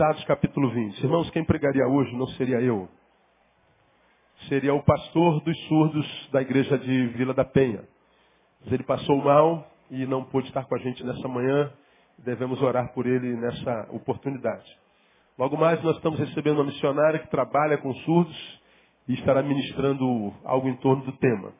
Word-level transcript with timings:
Atos 0.00 0.22
capítulo 0.24 0.70
20. 0.70 1.02
Irmãos, 1.02 1.28
quem 1.30 1.44
pregaria 1.44 1.86
hoje 1.88 2.14
não 2.14 2.26
seria 2.28 2.60
eu. 2.60 2.88
Seria 4.48 4.72
o 4.72 4.82
pastor 4.82 5.40
dos 5.40 5.58
surdos 5.66 6.28
da 6.30 6.40
igreja 6.40 6.78
de 6.78 7.06
Vila 7.08 7.34
da 7.34 7.44
Penha. 7.44 7.82
Mas 8.60 8.72
ele 8.72 8.84
passou 8.84 9.16
mal 9.16 9.68
e 9.90 10.06
não 10.06 10.22
pôde 10.22 10.46
estar 10.46 10.64
com 10.66 10.74
a 10.76 10.78
gente 10.78 11.04
nessa 11.04 11.26
manhã. 11.26 11.72
Devemos 12.18 12.62
orar 12.62 12.92
por 12.92 13.06
ele 13.06 13.36
nessa 13.36 13.88
oportunidade. 13.90 14.64
Logo 15.36 15.56
mais, 15.56 15.82
nós 15.82 15.96
estamos 15.96 16.18
recebendo 16.18 16.58
uma 16.58 16.66
missionária 16.66 17.18
que 17.18 17.30
trabalha 17.30 17.76
com 17.78 17.92
surdos 17.94 18.60
e 19.08 19.14
estará 19.14 19.42
ministrando 19.42 20.32
algo 20.44 20.68
em 20.68 20.76
torno 20.76 21.04
do 21.04 21.12
tema. 21.12 21.52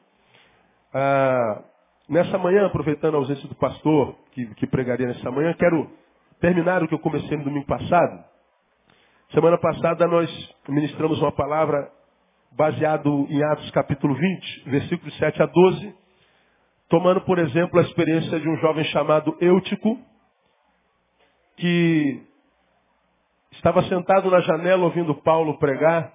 Ah, 0.94 1.62
nessa 2.08 2.38
manhã, 2.38 2.66
aproveitando 2.66 3.14
a 3.14 3.18
ausência 3.18 3.48
do 3.48 3.54
pastor 3.56 4.14
que, 4.30 4.46
que 4.54 4.66
pregaria 4.66 5.08
nessa 5.08 5.30
manhã, 5.30 5.52
quero 5.54 5.90
terminar 6.40 6.82
o 6.82 6.88
que 6.88 6.94
eu 6.94 6.98
comecei 6.98 7.36
no 7.36 7.44
domingo 7.44 7.66
passado. 7.66 8.24
Semana 9.32 9.58
passada 9.58 10.06
nós 10.06 10.54
ministramos 10.68 11.20
uma 11.20 11.32
palavra 11.32 11.90
baseado 12.52 13.26
em 13.28 13.42
Atos 13.42 13.70
capítulo 13.72 14.14
20, 14.14 14.70
versículos 14.70 15.16
7 15.18 15.42
a 15.42 15.46
12, 15.46 15.94
tomando 16.88 17.20
por 17.22 17.38
exemplo 17.38 17.78
a 17.78 17.82
experiência 17.82 18.40
de 18.40 18.48
um 18.48 18.56
jovem 18.56 18.84
chamado 18.84 19.36
Eutico, 19.40 19.98
que 21.56 22.22
estava 23.52 23.82
sentado 23.84 24.30
na 24.30 24.40
janela 24.40 24.84
ouvindo 24.84 25.14
Paulo 25.16 25.58
pregar, 25.58 26.12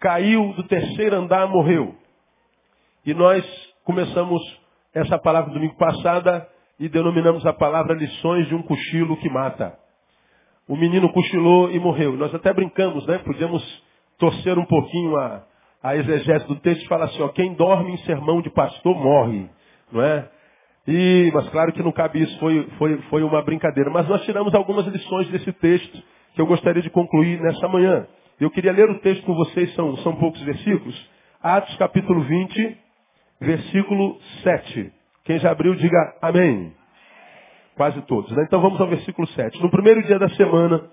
caiu 0.00 0.52
do 0.54 0.64
terceiro 0.64 1.16
andar, 1.16 1.46
morreu. 1.46 1.94
E 3.04 3.14
nós 3.14 3.44
começamos 3.84 4.42
essa 4.94 5.18
palavra 5.18 5.52
domingo 5.52 5.76
passada 5.76 6.48
e 6.82 6.88
denominamos 6.88 7.46
a 7.46 7.52
palavra 7.52 7.94
lições 7.94 8.48
de 8.48 8.56
um 8.56 8.62
cochilo 8.62 9.16
que 9.18 9.30
mata. 9.30 9.72
O 10.66 10.76
menino 10.76 11.08
cochilou 11.12 11.70
e 11.70 11.78
morreu. 11.78 12.16
Nós 12.16 12.34
até 12.34 12.52
brincamos, 12.52 13.06
né? 13.06 13.18
Podíamos 13.18 13.62
torcer 14.18 14.58
um 14.58 14.64
pouquinho 14.64 15.16
a, 15.16 15.44
a 15.80 15.94
exegese 15.94 16.44
do 16.48 16.56
texto 16.56 16.82
e 16.82 16.88
falar 16.88 17.04
assim, 17.04 17.22
ó, 17.22 17.28
quem 17.28 17.54
dorme 17.54 17.92
em 17.92 17.98
sermão 17.98 18.42
de 18.42 18.50
pastor 18.50 18.96
morre, 18.96 19.48
não 19.92 20.02
é? 20.02 20.28
E, 20.88 21.30
mas 21.32 21.48
claro 21.50 21.72
que 21.72 21.84
não 21.84 21.92
cabe 21.92 22.20
isso, 22.20 22.36
foi, 22.40 22.68
foi, 22.76 23.00
foi 23.02 23.22
uma 23.22 23.40
brincadeira. 23.42 23.88
Mas 23.88 24.08
nós 24.08 24.24
tiramos 24.24 24.52
algumas 24.52 24.84
lições 24.88 25.28
desse 25.28 25.52
texto 25.52 26.02
que 26.34 26.40
eu 26.40 26.46
gostaria 26.46 26.82
de 26.82 26.90
concluir 26.90 27.40
nessa 27.40 27.68
manhã. 27.68 28.08
Eu 28.40 28.50
queria 28.50 28.72
ler 28.72 28.90
o 28.90 28.98
texto 28.98 29.24
com 29.24 29.34
vocês, 29.36 29.72
são, 29.76 29.96
são 29.98 30.16
poucos 30.16 30.42
versículos. 30.42 31.10
Atos 31.40 31.76
capítulo 31.76 32.22
20, 32.22 32.76
versículo 33.40 34.18
7. 34.42 34.92
Quem 35.24 35.38
já 35.38 35.52
abriu, 35.52 35.76
diga 35.76 36.16
amém. 36.20 36.81
Quase 37.76 38.00
todos. 38.02 38.30
Né? 38.32 38.44
Então 38.46 38.60
vamos 38.60 38.80
ao 38.80 38.88
versículo 38.88 39.26
7. 39.28 39.60
No 39.62 39.70
primeiro 39.70 40.02
dia 40.02 40.18
da 40.18 40.28
semana, 40.30 40.90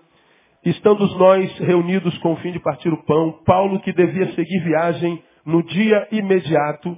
estando 0.66 1.06
nós 1.18 1.58
reunidos 1.60 2.18
com 2.20 2.34
o 2.34 2.38
fim 2.38 2.52
de 2.52 2.60
partir 2.60 2.90
o 2.90 3.04
pão, 3.04 3.40
Paulo, 3.46 3.80
que 3.82 3.94
devia 3.94 4.34
seguir 4.34 4.60
viagem 4.64 5.22
no 5.46 5.64
dia 5.64 6.08
imediato, 6.12 6.98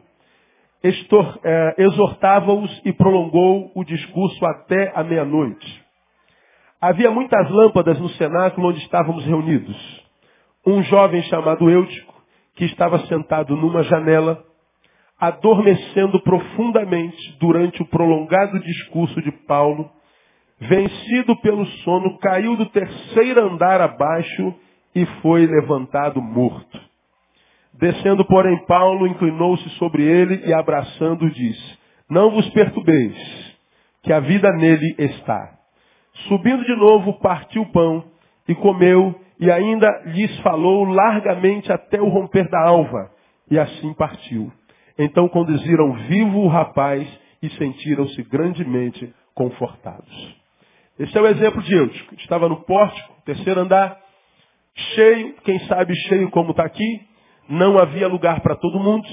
é, 0.83 1.75
exortava-os 1.77 2.81
e 2.83 2.91
prolongou 2.91 3.71
o 3.75 3.83
discurso 3.83 4.45
até 4.45 4.91
a 4.95 5.03
meia-noite. 5.03 5.81
Havia 6.81 7.11
muitas 7.11 7.49
lâmpadas 7.51 7.99
no 7.99 8.09
cenáculo 8.09 8.69
onde 8.69 8.79
estávamos 8.79 9.23
reunidos. 9.25 10.01
Um 10.65 10.81
jovem 10.83 11.21
chamado 11.23 11.69
Eutico, 11.69 12.13
que 12.55 12.65
estava 12.65 12.99
sentado 13.05 13.55
numa 13.55 13.83
janela, 13.83 14.43
adormecendo 15.21 16.19
profundamente 16.23 17.37
durante 17.39 17.79
o 17.83 17.85
prolongado 17.85 18.59
discurso 18.59 19.21
de 19.21 19.31
Paulo, 19.45 19.87
vencido 20.59 21.39
pelo 21.41 21.63
sono, 21.83 22.17
caiu 22.17 22.57
do 22.57 22.65
terceiro 22.65 23.45
andar 23.45 23.79
abaixo 23.81 24.55
e 24.95 25.05
foi 25.21 25.45
levantado 25.45 26.19
morto. 26.19 26.81
Descendo, 27.73 28.25
porém, 28.25 28.65
Paulo 28.65 29.05
inclinou-se 29.05 29.69
sobre 29.77 30.03
ele 30.03 30.41
e, 30.47 30.53
abraçando, 30.53 31.29
disse: 31.29 31.77
Não 32.09 32.31
vos 32.31 32.49
perturbeis, 32.49 33.55
que 34.01 34.11
a 34.11 34.19
vida 34.19 34.51
nele 34.53 34.95
está. 34.97 35.55
Subindo 36.27 36.65
de 36.65 36.75
novo, 36.75 37.19
partiu 37.19 37.61
o 37.61 37.71
pão 37.71 38.03
e 38.47 38.55
comeu, 38.55 39.15
e 39.39 39.51
ainda 39.51 39.87
lhes 40.07 40.35
falou 40.39 40.83
largamente 40.85 41.71
até 41.71 42.01
o 42.01 42.09
romper 42.09 42.49
da 42.49 42.67
alva, 42.67 43.11
e 43.49 43.59
assim 43.59 43.93
partiu. 43.93 44.51
Então 44.97 45.27
conduziram 45.27 45.93
vivo 46.07 46.39
o 46.39 46.47
rapaz 46.47 47.07
e 47.41 47.49
sentiram-se 47.51 48.21
grandemente 48.23 49.13
confortados. 49.33 50.35
Esse 50.99 51.17
é 51.17 51.21
o 51.21 51.27
exemplo 51.27 51.61
de 51.63 51.73
Eutico. 51.73 52.15
Estava 52.15 52.47
no 52.47 52.57
pórtico, 52.63 53.13
terceiro 53.25 53.61
andar, 53.61 53.97
cheio, 54.75 55.35
quem 55.43 55.59
sabe 55.61 55.95
cheio 56.07 56.29
como 56.29 56.51
está 56.51 56.63
aqui, 56.63 57.01
não 57.49 57.77
havia 57.77 58.07
lugar 58.07 58.41
para 58.41 58.55
todo 58.55 58.79
mundo. 58.79 59.07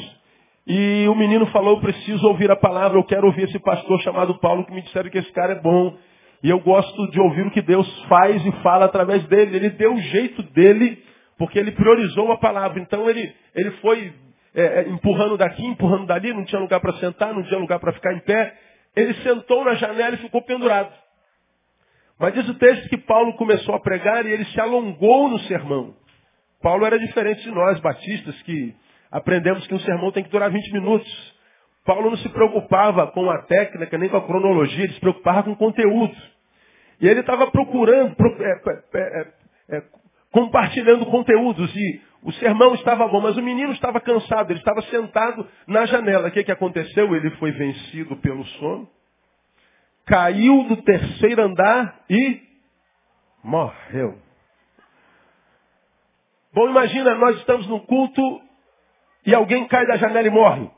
E 0.66 1.08
o 1.08 1.14
menino 1.14 1.46
falou, 1.46 1.80
preciso 1.80 2.26
ouvir 2.26 2.50
a 2.50 2.56
palavra, 2.56 2.98
eu 2.98 3.04
quero 3.04 3.26
ouvir 3.26 3.44
esse 3.44 3.58
pastor 3.60 4.00
chamado 4.02 4.38
Paulo 4.38 4.66
que 4.66 4.72
me 4.72 4.82
disseram 4.82 5.08
que 5.08 5.18
esse 5.18 5.32
cara 5.32 5.54
é 5.54 5.60
bom. 5.60 5.96
E 6.42 6.50
eu 6.50 6.60
gosto 6.60 7.10
de 7.10 7.18
ouvir 7.20 7.46
o 7.46 7.50
que 7.50 7.62
Deus 7.62 7.88
faz 8.08 8.44
e 8.44 8.52
fala 8.62 8.84
através 8.84 9.24
dele. 9.28 9.56
Ele 9.56 9.70
deu 9.70 9.94
o 9.94 10.00
jeito 10.00 10.42
dele, 10.52 11.02
porque 11.38 11.58
ele 11.58 11.72
priorizou 11.72 12.30
a 12.30 12.38
palavra. 12.38 12.78
Então 12.80 13.08
ele, 13.08 13.32
ele 13.54 13.70
foi 13.80 14.12
é, 14.54 14.62
é, 14.62 14.88
empurrando 14.88 15.36
daqui, 15.36 15.64
empurrando 15.64 16.06
dali, 16.06 16.32
não 16.32 16.44
tinha 16.44 16.60
lugar 16.60 16.81
para 16.81 16.94
sentar, 16.94 17.34
não 17.34 17.42
tinha 17.42 17.59
lugar 17.59 17.78
para 17.78 17.92
ficar 17.92 18.12
em 18.14 18.20
pé. 18.20 18.54
Ele 18.97 19.14
sentou 19.22 19.64
na 19.64 19.75
janela 19.75 20.14
e 20.14 20.19
ficou 20.19 20.42
pendurado. 20.42 20.92
Mas 22.19 22.34
diz 22.34 22.48
o 22.48 22.54
texto 22.54 22.88
que 22.88 22.98
Paulo 22.98 23.34
começou 23.34 23.75
a 23.75 23.81
pregar 23.81 24.26
e 24.26 24.31
ele 24.31 24.44
se 24.47 24.60
alongou 24.60 25.28
no 25.28 25.38
sermão. 25.41 25.94
Paulo 26.60 26.84
era 26.84 26.98
diferente 26.98 27.42
de 27.42 27.50
nós, 27.50 27.78
batistas, 27.81 28.41
que 28.42 28.75
aprendemos 29.10 29.66
que 29.66 29.75
um 29.75 29.81
sermão 29.81 30.10
tem 30.10 30.25
que 30.25 30.31
durar 30.31 30.50
20 30.50 30.72
minutos. 30.72 31.38
Paulo 31.84 32.10
não 32.10 32.16
se 32.16 32.28
preocupava 32.31 33.06
com 33.12 33.31
a 33.31 33.42
técnica 33.42 33.97
nem 33.97 34.08
com 34.08 34.16
a 34.16 34.26
cronologia, 34.26 34.84
ele 34.84 34.92
se 34.92 35.00
preocupava 35.00 35.44
com 35.44 35.53
o 35.53 35.56
conteúdo. 35.56 36.14
E 37.00 37.06
ele 37.08 37.20
estava 37.20 37.50
procurando, 37.50 38.16
é, 38.41 38.98
é, 38.98 39.26
é, 39.76 39.82
compartilhando 40.32 41.06
conteúdos. 41.06 41.75
E 41.75 42.00
o 42.22 42.32
sermão 42.32 42.74
estava 42.74 43.06
bom, 43.06 43.20
mas 43.20 43.36
o 43.36 43.42
menino 43.42 43.72
estava 43.72 44.00
cansado, 44.00 44.50
ele 44.50 44.58
estava 44.58 44.82
sentado 44.82 45.46
na 45.66 45.86
janela. 45.86 46.28
O 46.28 46.30
que, 46.30 46.44
que 46.44 46.52
aconteceu? 46.52 47.14
Ele 47.14 47.30
foi 47.32 47.52
vencido 47.52 48.16
pelo 48.16 48.44
sono, 48.44 48.88
caiu 50.04 50.64
do 50.64 50.76
terceiro 50.82 51.42
andar 51.42 52.00
e 52.10 52.43
morreu. 53.43 54.19
Bom, 56.52 56.69
imagina, 56.69 57.14
nós 57.14 57.37
estamos 57.37 57.66
no 57.69 57.81
culto 57.81 58.22
e 59.25 59.34
alguém 59.34 59.69
cai 59.69 59.87
da 59.87 59.96
janela 59.96 60.26
e 60.26 60.31
morre. 60.31 60.70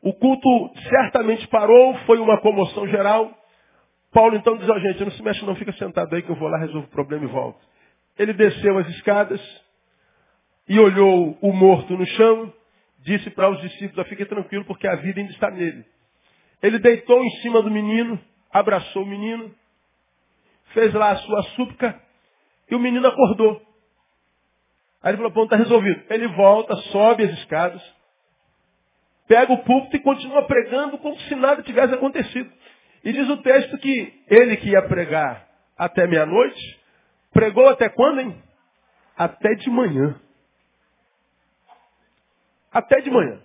O 0.00 0.14
culto 0.14 0.48
certamente 0.88 1.46
parou, 1.48 1.94
foi 2.06 2.18
uma 2.18 2.40
comoção 2.40 2.86
geral. 2.86 3.36
Paulo 4.12 4.36
então 4.36 4.56
diz, 4.56 4.68
oh, 4.68 4.78
gente, 4.78 5.04
não 5.04 5.10
se 5.10 5.22
mexe 5.22 5.44
não, 5.44 5.54
fica 5.56 5.72
sentado 5.72 6.14
aí 6.14 6.22
que 6.22 6.30
eu 6.30 6.36
vou 6.36 6.48
lá, 6.48 6.58
resolvo 6.58 6.86
o 6.86 6.90
problema 6.90 7.24
e 7.24 7.28
volto. 7.28 7.58
Ele 8.18 8.32
desceu 8.32 8.78
as 8.78 8.88
escadas, 8.88 9.40
e 10.68 10.78
olhou 10.78 11.38
o 11.40 11.52
morto 11.52 11.96
no 11.96 12.06
chão, 12.06 12.52
disse 13.00 13.30
para 13.30 13.50
os 13.50 13.60
discípulos, 13.60 14.06
fique 14.08 14.24
tranquilo 14.26 14.64
porque 14.64 14.86
a 14.86 14.96
vida 14.96 15.20
ainda 15.20 15.32
está 15.32 15.50
nele. 15.50 15.84
Ele 16.62 16.78
deitou 16.78 17.24
em 17.24 17.30
cima 17.42 17.62
do 17.62 17.70
menino, 17.70 18.20
abraçou 18.52 19.02
o 19.02 19.06
menino, 19.06 19.54
fez 20.74 20.92
lá 20.92 21.12
a 21.12 21.16
sua 21.16 21.42
súplica 21.54 22.00
e 22.70 22.74
o 22.74 22.78
menino 22.78 23.06
acordou. 23.06 23.62
Aí 25.02 25.10
ele 25.10 25.16
falou, 25.18 25.32
pronto, 25.32 25.54
está 25.54 25.56
resolvido. 25.56 26.02
Ele 26.10 26.28
volta, 26.28 26.74
sobe 26.92 27.24
as 27.24 27.32
escadas, 27.38 27.82
pega 29.26 29.52
o 29.52 29.64
púlpito 29.64 29.96
e 29.96 30.00
continua 30.00 30.42
pregando 30.42 30.98
como 30.98 31.18
se 31.20 31.34
nada 31.34 31.62
tivesse 31.62 31.94
acontecido. 31.94 32.52
E 33.04 33.12
diz 33.12 33.28
o 33.28 33.36
texto 33.38 33.78
que 33.78 34.24
ele 34.28 34.56
que 34.56 34.70
ia 34.70 34.82
pregar 34.82 35.48
até 35.78 36.06
meia-noite, 36.06 36.80
pregou 37.32 37.68
até 37.68 37.88
quando, 37.88 38.20
hein? 38.20 38.42
Até 39.16 39.54
de 39.54 39.70
manhã. 39.70 40.20
Até 42.72 43.00
de 43.00 43.10
manhã. 43.10 43.38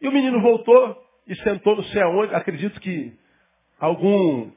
E 0.00 0.08
o 0.08 0.12
menino 0.12 0.40
voltou 0.40 1.00
e 1.26 1.34
sentou 1.36 1.76
no 1.76 1.84
céu 1.84 2.08
onde, 2.10 2.34
acredito 2.34 2.80
que 2.80 3.12
algum 3.78 4.50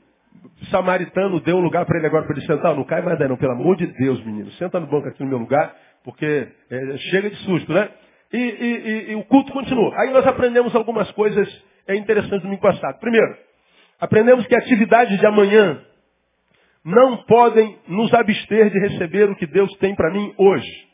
samaritano 0.69 1.39
deu 1.39 1.57
um 1.57 1.61
lugar 1.61 1.85
para 1.85 1.97
ele 1.97 2.07
agora 2.07 2.25
para 2.25 2.37
ele 2.37 2.45
sentar. 2.45 2.75
Não 2.75 2.83
cai 2.83 3.01
mais 3.01 3.17
daí 3.17 3.27
não, 3.27 3.37
pelo 3.37 3.53
amor 3.53 3.75
de 3.75 3.87
Deus, 3.87 4.23
menino. 4.23 4.51
Senta 4.53 4.79
no 4.79 4.87
banco 4.87 5.07
aqui 5.07 5.23
no 5.23 5.29
meu 5.29 5.37
lugar, 5.37 5.75
porque 6.03 6.47
é, 6.69 6.97
chega 6.97 7.29
de 7.29 7.35
susto, 7.37 7.71
né? 7.73 7.89
E, 8.33 8.37
e, 8.37 8.39
e, 8.39 9.11
e, 9.11 9.15
o 9.15 9.23
culto 9.23 9.51
continua. 9.51 9.93
Aí 9.99 10.11
nós 10.11 10.25
aprendemos 10.25 10.75
algumas 10.75 11.09
coisas 11.11 11.47
é, 11.87 11.95
interessantes 11.95 12.41
domingo 12.41 12.61
passado. 12.61 12.99
Primeiro, 12.99 13.37
aprendemos 13.99 14.45
que 14.47 14.55
atividades 14.55 15.17
de 15.19 15.25
amanhã 15.25 15.81
não 16.83 17.17
podem 17.23 17.77
nos 17.87 18.13
abster 18.13 18.69
de 18.69 18.79
receber 18.79 19.29
o 19.29 19.35
que 19.35 19.47
Deus 19.47 19.71
tem 19.77 19.95
para 19.95 20.11
mim 20.11 20.33
hoje. 20.37 20.85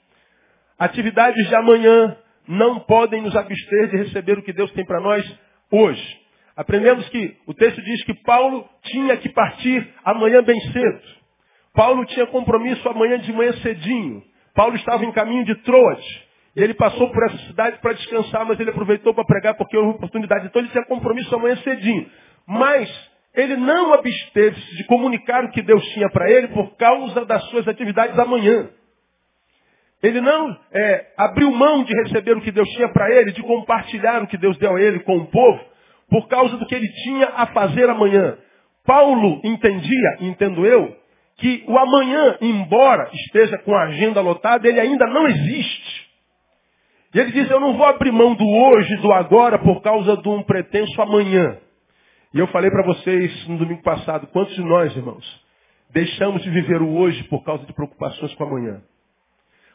Atividades 0.78 1.48
de 1.48 1.56
amanhã 1.56 2.18
não 2.48 2.80
podem 2.80 3.22
nos 3.22 3.36
abster 3.36 3.90
de 3.90 3.98
receber 3.98 4.38
o 4.38 4.44
que 4.44 4.54
Deus 4.54 4.72
tem 4.72 4.86
para 4.86 5.00
nós 5.00 5.40
hoje. 5.72 6.22
Aprendemos 6.56 7.08
que 7.10 7.38
o 7.48 7.54
texto 7.54 7.82
diz 7.82 8.04
que 8.04 8.14
Paulo 8.14 8.68
tinha 8.84 9.18
que 9.18 9.30
partir 9.30 9.88
amanhã 10.04 10.44
bem 10.44 10.60
cedo. 10.72 11.02
Paulo 11.74 12.06
tinha 12.06 12.28
compromisso 12.28 12.88
amanhã 12.90 13.20
de 13.20 13.32
manhã 13.32 13.54
cedinho. 13.54 14.22
Paulo 14.54 14.76
estava 14.76 15.06
em 15.06 15.12
caminho 15.12 15.46
de 15.46 15.56
Troas. 15.64 16.04
E 16.56 16.62
ele 16.62 16.74
passou 16.74 17.10
por 17.10 17.24
essa 17.24 17.38
cidade 17.48 17.80
para 17.80 17.94
descansar, 17.94 18.46
mas 18.46 18.60
ele 18.60 18.72
aproveitou 18.72 19.14
para 19.14 19.24
pregar 19.24 19.56
porque 19.56 19.78
houve 19.78 19.92
oportunidade. 19.92 20.48
Então 20.48 20.62
ele 20.62 20.70
tinha 20.70 20.86
compromisso 20.86 21.34
amanhã 21.34 21.56
cedinho. 21.58 22.10
Mas 22.46 22.90
ele 23.34 23.56
não 23.56 23.94
absteve-se 23.94 24.76
de 24.76 24.84
comunicar 24.86 25.46
o 25.46 25.52
que 25.52 25.62
Deus 25.62 25.84
tinha 25.94 26.10
para 26.10 26.30
ele 26.30 26.50
por 26.50 26.76
causa 26.76 27.26
das 27.26 27.44
suas 27.46 27.68
atividades 27.68 28.20
amanhã. 28.20 28.70
Ele 30.02 30.20
não 30.20 30.58
é, 30.72 31.06
abriu 31.18 31.52
mão 31.52 31.84
de 31.84 31.94
receber 32.04 32.36
o 32.36 32.42
que 32.42 32.52
Deus 32.52 32.68
tinha 32.70 32.90
para 32.90 33.10
ele, 33.12 33.32
de 33.32 33.42
compartilhar 33.44 34.24
o 34.24 34.28
que 34.28 34.38
Deus 34.38 34.58
deu 34.58 34.76
a 34.76 34.82
ele 34.82 35.00
com 35.02 35.18
o 35.18 35.28
povo, 35.28 35.60
por 36.10 36.28
causa 36.28 36.58
do 36.58 36.66
que 36.66 36.74
ele 36.74 36.88
tinha 37.04 37.28
a 37.28 37.48
fazer 37.48 37.90
amanhã. 37.90 38.38
Paulo 38.86 39.40
entendia, 39.44 40.18
entendo 40.22 40.66
eu, 40.66 40.96
que 41.38 41.64
o 41.68 41.78
amanhã, 41.78 42.38
embora 42.42 43.10
esteja 43.14 43.58
com 43.60 43.74
a 43.76 43.84
agenda 43.84 44.22
lotada, 44.22 44.68
ele 44.68 44.80
ainda 44.80 45.06
não 45.08 45.28
existe. 45.28 46.10
E 47.14 47.20
ele 47.20 47.32
diz, 47.32 47.50
eu 47.50 47.60
não 47.60 47.76
vou 47.76 47.86
abrir 47.86 48.12
mão 48.12 48.34
do 48.34 48.48
hoje, 48.48 48.96
do 48.98 49.12
agora, 49.12 49.60
por 49.60 49.82
causa 49.82 50.18
de 50.18 50.30
um 50.30 50.44
pretenso 50.44 51.02
amanhã. 51.02 51.58
E 52.34 52.40
eu 52.40 52.48
falei 52.48 52.72
para 52.72 52.86
vocês 52.86 53.48
no 53.48 53.58
domingo 53.58 53.84
passado, 53.84 54.28
quantos 54.28 54.56
de 54.56 54.64
nós, 54.64 54.96
irmãos, 54.96 55.46
deixamos 55.92 56.42
de 56.42 56.50
viver 56.50 56.82
o 56.82 56.96
hoje 56.98 57.22
por 57.26 57.44
causa 57.44 57.66
de 57.66 57.74
preocupações 57.74 58.34
com 58.36 58.46
amanhã? 58.46 58.82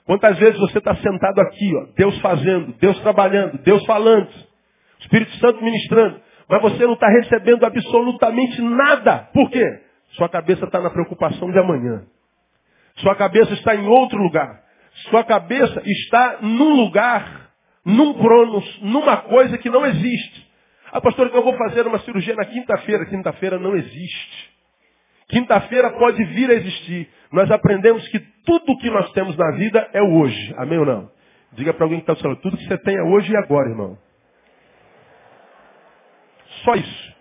Quantas 0.06 0.38
vezes 0.38 0.58
você 0.60 0.78
está 0.78 0.94
sentado 0.96 1.40
aqui, 1.40 1.76
ó, 1.76 1.86
Deus 1.96 2.16
fazendo, 2.20 2.72
Deus 2.78 2.98
trabalhando, 3.00 3.58
Deus 3.58 3.84
falando, 3.84 4.28
Espírito 5.00 5.32
Santo 5.38 5.62
ministrando, 5.62 6.20
mas 6.48 6.62
você 6.62 6.86
não 6.86 6.94
está 6.94 7.08
recebendo 7.08 7.66
absolutamente 7.66 8.62
nada. 8.62 9.28
Por 9.34 9.50
quê? 9.50 9.64
Sua 10.12 10.28
cabeça 10.28 10.64
está 10.64 10.80
na 10.80 10.90
preocupação 10.90 11.50
de 11.50 11.58
amanhã. 11.58 12.04
Sua 12.98 13.16
cabeça 13.16 13.52
está 13.54 13.74
em 13.74 13.86
outro 13.86 14.16
lugar. 14.16 14.62
Sua 15.10 15.24
cabeça 15.24 15.82
está 15.84 16.38
num 16.40 16.76
lugar, 16.76 17.50
num 17.84 18.14
cronos, 18.14 18.80
numa 18.82 19.16
coisa 19.18 19.58
que 19.58 19.68
não 19.68 19.84
existe. 19.84 20.46
Ah, 20.92 21.00
pastor, 21.00 21.28
que 21.30 21.36
eu 21.36 21.42
vou 21.42 21.56
fazer 21.58 21.86
uma 21.86 21.98
cirurgia 21.98 22.34
na 22.34 22.44
quinta-feira. 22.44 23.04
Quinta-feira 23.06 23.58
não 23.58 23.76
existe. 23.76 24.55
Quinta-feira 25.28 25.90
pode 25.90 26.22
vir 26.24 26.50
a 26.50 26.54
existir. 26.54 27.08
Nós 27.32 27.50
aprendemos 27.50 28.06
que 28.08 28.20
tudo 28.44 28.78
que 28.78 28.90
nós 28.90 29.10
temos 29.12 29.36
na 29.36 29.50
vida 29.52 29.88
é 29.92 30.00
o 30.00 30.20
hoje. 30.20 30.54
Amém 30.56 30.78
ou 30.78 30.86
não? 30.86 31.10
Diga 31.52 31.74
para 31.74 31.84
alguém 31.84 32.00
que 32.00 32.04
está 32.04 32.14
do 32.14 32.20
seu 32.20 32.36
tudo 32.36 32.56
que 32.56 32.66
você 32.66 32.78
tem 32.78 32.96
é 32.96 33.02
hoje 33.02 33.32
e 33.32 33.36
agora, 33.36 33.68
irmão. 33.68 33.98
Só 36.64 36.74
isso. 36.74 37.16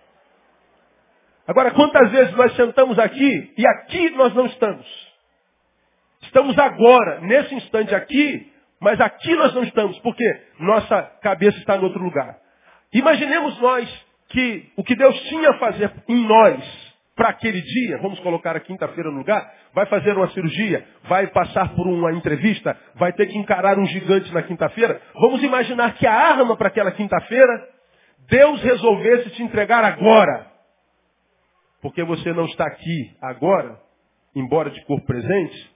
Agora, 1.47 1.71
quantas 1.71 2.11
vezes 2.11 2.35
nós 2.35 2.55
sentamos 2.55 2.97
aqui 2.99 3.53
e 3.57 3.67
aqui 3.67 4.09
nós 4.11 4.33
não 4.33 4.45
estamos? 4.47 4.85
Estamos 6.23 6.57
agora, 6.57 7.21
nesse 7.21 7.53
instante 7.55 7.93
aqui, 7.93 8.51
mas 8.79 8.99
aqui 8.99 9.35
nós 9.35 9.53
não 9.53 9.63
estamos, 9.63 9.97
porque 9.99 10.23
nossa 10.59 11.03
cabeça 11.21 11.57
está 11.59 11.77
em 11.77 11.83
outro 11.83 12.03
lugar. 12.03 12.37
Imaginemos 12.93 13.59
nós 13.59 14.05
que 14.29 14.71
o 14.75 14.83
que 14.83 14.95
Deus 14.95 15.19
tinha 15.29 15.51
a 15.51 15.57
fazer 15.59 15.91
em 16.07 16.27
nós 16.27 16.84
para 17.15 17.29
aquele 17.29 17.61
dia, 17.61 17.97
vamos 17.99 18.19
colocar 18.19 18.57
a 18.57 18.59
quinta-feira 18.59 19.09
no 19.09 19.19
lugar, 19.19 19.49
vai 19.73 19.85
fazer 19.85 20.15
uma 20.17 20.29
cirurgia, 20.31 20.85
vai 21.05 21.27
passar 21.27 21.73
por 21.73 21.87
uma 21.87 22.11
entrevista, 22.11 22.77
vai 22.95 23.13
ter 23.13 23.27
que 23.27 23.37
encarar 23.37 23.79
um 23.79 23.85
gigante 23.85 24.33
na 24.33 24.43
quinta-feira. 24.43 25.01
Vamos 25.13 25.41
imaginar 25.41 25.95
que 25.95 26.05
a 26.05 26.13
arma 26.13 26.57
para 26.57 26.67
aquela 26.67 26.91
quinta-feira, 26.91 27.69
Deus 28.27 28.61
resolvesse 28.61 29.29
te 29.29 29.43
entregar 29.43 29.83
agora. 29.85 30.45
Porque 31.81 32.03
você 32.03 32.33
não 32.33 32.45
está 32.45 32.65
aqui 32.65 33.15
agora, 33.21 33.79
embora 34.35 34.69
de 34.69 34.83
corpo 34.83 35.05
presente, 35.05 35.71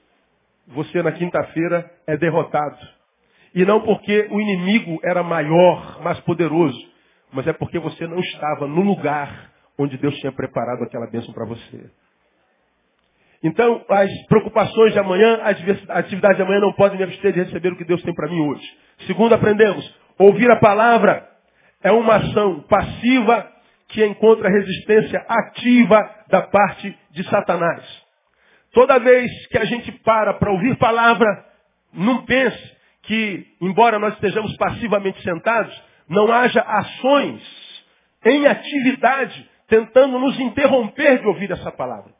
você 0.67 1.01
na 1.01 1.13
quinta-feira 1.13 1.89
é 2.05 2.17
derrotado. 2.17 2.77
E 3.55 3.63
não 3.65 3.81
porque 3.81 4.27
o 4.29 4.41
inimigo 4.41 4.99
era 5.03 5.23
maior, 5.23 6.01
mais 6.03 6.19
poderoso, 6.21 6.77
mas 7.31 7.47
é 7.47 7.53
porque 7.53 7.79
você 7.79 8.05
não 8.07 8.19
estava 8.19 8.67
no 8.67 8.81
lugar 8.81 9.58
onde 9.79 9.97
Deus 9.97 10.15
tinha 10.17 10.31
preparado 10.31 10.83
aquela 10.83 11.09
bênção 11.09 11.33
para 11.33 11.45
você. 11.45 11.89
Então, 13.41 13.85
as 13.87 14.11
preocupações 14.27 14.91
de 14.91 14.99
amanhã, 14.99 15.39
as 15.43 15.57
atividades 15.89 16.35
de 16.35 16.43
amanhã 16.43 16.59
não 16.59 16.73
podem 16.73 16.97
me 16.97 17.05
abster 17.05 17.31
de 17.31 17.43
receber 17.43 17.71
o 17.71 17.77
que 17.77 17.85
Deus 17.85 18.03
tem 18.03 18.13
para 18.13 18.27
mim 18.27 18.41
hoje. 18.41 18.77
Segundo, 19.07 19.33
aprendemos, 19.33 19.97
ouvir 20.17 20.51
a 20.51 20.59
palavra 20.59 21.25
é 21.81 21.91
uma 21.91 22.17
ação 22.17 22.59
passiva 22.67 23.49
que 23.87 24.05
encontra 24.05 24.49
resistência 24.49 25.25
ativa 25.27 25.97
da 26.27 26.41
parte 26.41 26.95
de 27.11 27.23
Satanás. 27.29 27.83
Toda 28.73 28.99
vez 28.99 29.47
que 29.47 29.57
a 29.57 29.63
gente 29.63 29.91
para 30.03 30.33
para 30.33 30.51
ouvir 30.51 30.77
palavra, 30.77 31.45
não 31.93 32.25
pense 32.25 32.77
que, 33.03 33.47
embora 33.61 33.97
nós 33.97 34.13
estejamos 34.15 34.55
passivamente 34.57 35.23
sentados, 35.23 35.73
não 36.09 36.29
haja 36.31 36.61
ações 36.61 37.41
em 38.25 38.45
atividade 38.45 39.48
tentando 39.69 40.19
nos 40.19 40.37
interromper 40.39 41.19
de 41.19 41.27
ouvir 41.27 41.51
essa 41.51 41.71
palavra. 41.71 42.11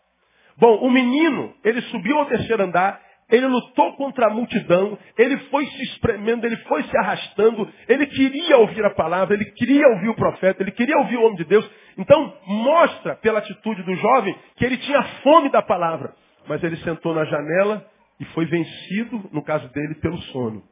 Bom, 0.57 0.77
o 0.77 0.91
menino, 0.91 1.53
ele 1.63 1.81
subiu 1.83 2.18
ao 2.18 2.25
terceiro 2.25 2.63
andar, 2.63 3.01
ele 3.29 3.45
lutou 3.45 3.94
contra 3.94 4.27
a 4.27 4.29
multidão, 4.29 4.97
ele 5.18 5.37
foi 5.49 5.65
se 5.65 5.83
espremendo, 5.83 6.45
ele 6.45 6.57
foi 6.57 6.83
se 6.83 6.97
arrastando, 6.97 7.71
ele 7.87 8.06
queria 8.07 8.57
ouvir 8.57 8.83
a 8.83 8.89
palavra, 8.89 9.35
ele 9.35 9.45
queria 9.51 9.87
ouvir 9.89 10.09
o 10.09 10.15
profeta, 10.15 10.63
ele 10.63 10.71
queria 10.71 10.97
ouvir 10.97 11.18
o 11.18 11.23
homem 11.23 11.35
de 11.35 11.45
Deus. 11.45 11.69
Então, 11.97 12.33
mostra 12.45 13.15
pela 13.18 13.39
atitude 13.39 13.83
do 13.83 13.95
jovem 13.95 14.35
que 14.56 14.65
ele 14.65 14.77
tinha 14.77 15.03
fome 15.21 15.49
da 15.49 15.61
palavra. 15.61 16.13
Mas 16.47 16.63
ele 16.63 16.77
sentou 16.77 17.13
na 17.13 17.25
janela 17.25 17.85
e 18.19 18.25
foi 18.25 18.45
vencido, 18.45 19.29
no 19.31 19.44
caso 19.44 19.68
dele, 19.71 19.95
pelo 19.95 20.18
sono. 20.23 20.63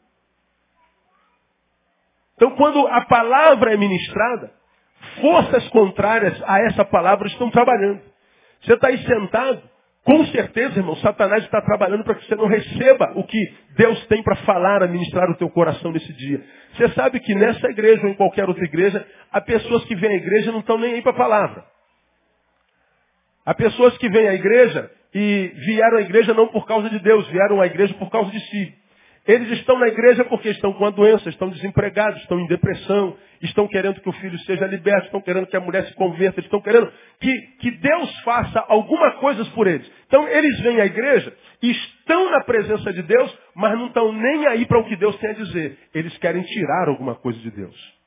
Então, 2.36 2.52
quando 2.52 2.88
a 2.88 3.02
palavra 3.06 3.74
é 3.74 3.78
ministrada, 3.78 4.52
forças 5.22 5.68
contrárias 5.70 6.42
a 6.46 6.60
essa 6.66 6.86
palavra 6.86 7.28
estão 7.28 7.50
trabalhando. 7.50 8.02
Você 8.62 8.74
está 8.74 8.88
aí 8.88 8.98
sentado, 9.00 9.62
com 10.04 10.26
certeza, 10.28 10.80
irmão, 10.80 10.96
Satanás 10.98 11.44
está 11.44 11.62
trabalhando 11.62 12.04
para 12.04 12.16
que 12.16 12.26
você 12.26 12.36
não 12.36 12.48
receba 12.48 13.12
o 13.16 13.24
que 13.26 13.38
Deus 13.76 14.06
tem 14.08 14.24
para 14.24 14.38
falar, 14.38 14.82
administrar 14.82 15.30
o 15.30 15.36
teu 15.36 15.50
coração 15.50 15.92
nesse 15.92 16.14
dia. 16.14 16.42
Você 16.74 16.88
sabe 16.90 17.20
que 17.20 17.36
nessa 17.36 17.68
igreja 17.68 18.04
ou 18.04 18.10
em 18.10 18.14
qualquer 18.14 18.48
outra 18.48 18.64
igreja, 18.64 19.06
há 19.32 19.42
pessoas 19.42 19.84
que 19.86 19.96
vêm 19.96 20.12
à 20.12 20.16
igreja 20.16 20.50
e 20.50 20.54
não 20.54 20.62
estão 20.62 20.78
nem 20.78 20.94
aí 20.94 21.02
para 21.02 21.12
a 21.12 21.18
palavra. 21.18 21.66
Há 23.46 23.54
pessoas 23.54 23.98
que 23.98 24.10
vêm 24.10 24.28
à 24.28 24.34
igreja 24.34 24.90
e 25.14 25.52
vieram 25.56 25.98
à 25.98 26.02
igreja 26.02 26.34
não 26.34 26.48
por 26.48 26.66
causa 26.66 26.90
de 26.90 27.00
Deus, 27.00 27.28
vieram 27.28 27.60
à 27.60 27.66
igreja 27.66 27.94
por 27.96 28.10
causa 28.10 28.32
de 28.32 28.40
si. 28.40 28.76
Eles 29.28 29.52
estão 29.60 29.78
na 29.78 29.88
igreja 29.88 30.24
porque 30.24 30.50
estão 30.50 30.72
com 30.72 30.86
a 30.86 30.90
doença, 30.90 31.28
estão 31.28 31.50
desempregados, 31.50 32.22
estão 32.22 32.40
em 32.40 32.48
depressão, 32.48 33.18
estão 33.42 33.68
querendo 33.68 34.00
que 34.00 34.08
o 34.08 34.14
filho 34.14 34.40
seja 34.40 34.66
liberto, 34.66 35.08
estão 35.08 35.22
querendo 35.22 35.48
que 35.48 35.58
a 35.58 35.60
mulher 35.60 35.86
se 35.86 35.94
converta, 35.96 36.40
estão 36.40 36.62
querendo 36.62 36.90
que, 37.20 37.38
que 37.60 37.72
Deus 37.72 38.20
faça 38.22 38.64
alguma 38.70 39.12
coisa 39.20 39.44
por 39.54 39.68
eles. 39.68 39.92
Então 40.08 40.26
eles 40.30 40.58
vêm 40.62 40.80
à 40.80 40.86
igreja, 40.86 41.36
estão 41.62 42.32
na 42.32 42.42
presença 42.46 42.94
de 42.94 43.02
Deus, 43.02 43.38
mas 43.54 43.78
não 43.78 43.88
estão 43.88 44.14
nem 44.14 44.48
aí 44.48 44.66
para 44.66 44.80
o 44.80 44.86
que 44.86 44.96
Deus 44.96 45.18
tem 45.18 45.32
a 45.32 45.34
dizer. 45.34 45.78
Eles 45.94 46.18
querem 46.20 46.44
tirar 46.44 46.88
alguma 46.88 47.16
coisa 47.16 47.38
de 47.40 47.52
Deus. 47.52 47.98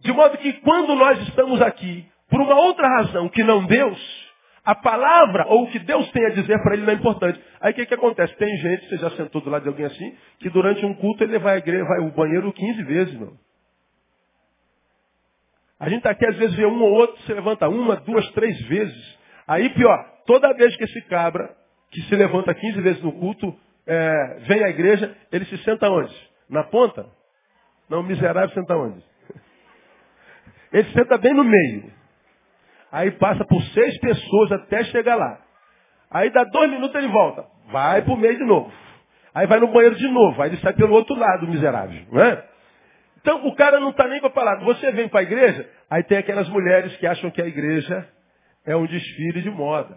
De 0.00 0.12
modo 0.12 0.38
que 0.38 0.54
quando 0.54 0.94
nós 0.94 1.20
estamos 1.28 1.60
aqui, 1.60 2.06
por 2.30 2.40
uma 2.40 2.54
outra 2.54 2.88
razão 2.88 3.28
que 3.28 3.44
não 3.44 3.66
Deus, 3.66 4.29
a 4.64 4.74
palavra 4.74 5.46
ou 5.48 5.64
o 5.64 5.70
que 5.70 5.78
Deus 5.78 6.10
tem 6.10 6.24
a 6.26 6.30
dizer 6.30 6.62
para 6.62 6.74
ele 6.74 6.82
não 6.82 6.92
é 6.92 6.96
importante. 6.96 7.40
Aí 7.60 7.72
o 7.72 7.74
que, 7.74 7.86
que 7.86 7.94
acontece? 7.94 8.34
Tem 8.36 8.56
gente, 8.58 8.88
você 8.88 8.98
já 8.98 9.10
sentou 9.12 9.40
do 9.40 9.50
lado 9.50 9.62
de 9.62 9.68
alguém 9.68 9.86
assim, 9.86 10.14
que 10.38 10.50
durante 10.50 10.84
um 10.84 10.94
culto 10.94 11.24
ele 11.24 11.38
vai 11.38 11.54
à 11.54 11.58
igreja, 11.58 11.84
vai 11.84 11.98
ao 11.98 12.10
banheiro 12.10 12.52
15 12.52 12.82
vezes, 12.84 13.14
meu. 13.14 13.32
A 15.78 15.88
gente 15.88 16.06
aqui 16.06 16.26
às 16.26 16.36
vezes 16.36 16.54
vê 16.56 16.66
um 16.66 16.82
ou 16.82 16.92
outro, 16.92 17.20
se 17.22 17.32
levanta 17.32 17.68
uma, 17.68 17.96
duas, 17.96 18.30
três 18.32 18.60
vezes. 18.66 19.18
Aí 19.48 19.70
pior, 19.70 20.04
toda 20.26 20.52
vez 20.52 20.76
que 20.76 20.84
esse 20.84 21.00
cabra, 21.02 21.56
que 21.90 22.02
se 22.02 22.14
levanta 22.14 22.54
15 22.54 22.80
vezes 22.82 23.02
no 23.02 23.12
culto, 23.12 23.58
é, 23.86 24.38
vem 24.46 24.62
à 24.62 24.68
igreja, 24.68 25.16
ele 25.32 25.46
se 25.46 25.56
senta 25.64 25.88
onde? 25.88 26.14
Na 26.48 26.64
ponta? 26.64 27.06
Não, 27.88 28.02
miserável 28.02 28.50
senta 28.50 28.76
onde? 28.76 29.02
Ele 30.72 30.88
senta 30.92 31.18
bem 31.18 31.34
no 31.34 31.42
meio. 31.42 31.92
Aí 32.92 33.10
passa 33.12 33.44
por 33.44 33.62
seis 33.62 33.98
pessoas 34.00 34.52
até 34.52 34.84
chegar 34.84 35.16
lá. 35.16 35.38
Aí 36.10 36.30
dá 36.30 36.44
dois 36.44 36.70
minutos 36.70 36.94
ele 36.96 37.08
volta. 37.08 37.44
Vai 37.70 38.02
pro 38.02 38.16
meio 38.16 38.36
de 38.36 38.44
novo. 38.44 38.72
Aí 39.34 39.46
vai 39.46 39.60
no 39.60 39.68
banheiro 39.68 39.94
de 39.94 40.08
novo. 40.08 40.42
Aí 40.42 40.50
ele 40.50 40.60
sai 40.60 40.72
pelo 40.72 40.92
outro 40.94 41.14
lado, 41.14 41.46
miserável. 41.46 42.02
Não 42.10 42.22
é? 42.22 42.44
Então 43.20 43.46
o 43.46 43.54
cara 43.54 43.78
não 43.78 43.90
está 43.90 44.08
nem 44.08 44.20
para 44.20 44.30
falar. 44.30 44.56
Você 44.64 44.90
vem 44.92 45.08
para 45.08 45.20
a 45.20 45.22
igreja, 45.22 45.68
aí 45.88 46.02
tem 46.04 46.18
aquelas 46.18 46.48
mulheres 46.48 46.96
que 46.96 47.06
acham 47.06 47.30
que 47.30 47.40
a 47.40 47.46
igreja 47.46 48.08
é 48.64 48.74
um 48.74 48.86
desfile 48.86 49.42
de 49.42 49.50
moda. 49.50 49.96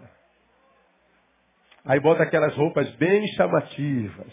Aí 1.86 2.00
bota 2.00 2.22
aquelas 2.22 2.54
roupas 2.54 2.88
bem 2.96 3.26
chamativas. 3.28 4.32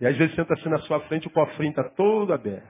E 0.00 0.06
às 0.06 0.16
vezes 0.16 0.34
senta 0.34 0.54
assim 0.54 0.68
na 0.68 0.78
sua 0.78 1.00
frente, 1.00 1.26
o 1.26 1.30
cofrinho 1.30 1.70
está 1.70 1.84
todo 1.84 2.32
aberto. 2.32 2.66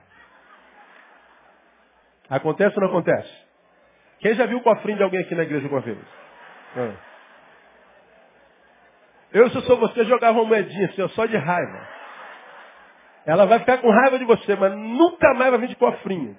Acontece 2.29 2.75
ou 2.75 2.81
não 2.81 2.89
acontece? 2.89 3.48
Quem 4.19 4.33
já 4.35 4.45
viu 4.45 4.57
o 4.57 4.61
cofrinho 4.61 4.97
de 4.97 5.03
alguém 5.03 5.21
aqui 5.21 5.33
na 5.35 5.43
igreja 5.43 5.65
alguma 5.65 5.81
vez? 5.81 5.97
É. 6.75 6.91
Eu, 9.31 9.49
se 9.49 9.55
eu 9.57 9.61
sou 9.61 9.77
você, 9.77 10.03
jogava 10.05 10.39
uma 10.39 10.47
moedinha 10.47 10.87
assim, 10.87 11.07
só 11.09 11.25
de 11.25 11.37
raiva. 11.37 11.87
Ela 13.25 13.45
vai 13.45 13.59
ficar 13.59 13.77
com 13.77 13.89
raiva 13.89 14.17
de 14.17 14.25
você, 14.25 14.55
mas 14.55 14.73
nunca 14.75 15.33
mais 15.35 15.51
vai 15.51 15.59
vir 15.59 15.69
de 15.69 15.75
cofrinho. 15.75 16.35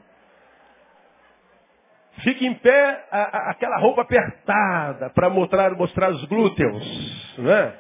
Fica 2.23 2.45
em 2.45 2.55
pé 2.55 3.07
a, 3.11 3.21
a, 3.21 3.51
aquela 3.53 3.79
roupa 3.79 4.03
apertada 4.03 5.11
para 5.11 5.31
mostrar, 5.31 5.71
mostrar 5.71 6.11
os 6.11 6.25
glúteos. 6.25 7.39
Né? 7.39 7.75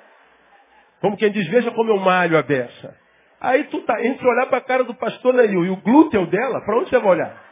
Como 1.00 1.16
quem 1.16 1.30
diz, 1.30 1.46
veja 1.48 1.70
como 1.72 1.90
eu 1.90 1.98
malho 1.98 2.38
a 2.38 2.42
beça. 2.42 2.96
Aí 3.40 3.64
tu 3.64 3.80
tá 3.82 4.02
entre 4.04 4.26
olhar 4.26 4.46
para 4.46 4.58
a 4.58 4.62
cara 4.62 4.84
do 4.84 4.94
pastor 4.94 5.34
Neil 5.34 5.64
e 5.64 5.70
o 5.70 5.76
glúteo 5.76 6.26
dela, 6.26 6.60
para 6.60 6.78
onde 6.78 6.90
você 6.90 6.98
vai 6.98 7.10
olhar? 7.10 7.49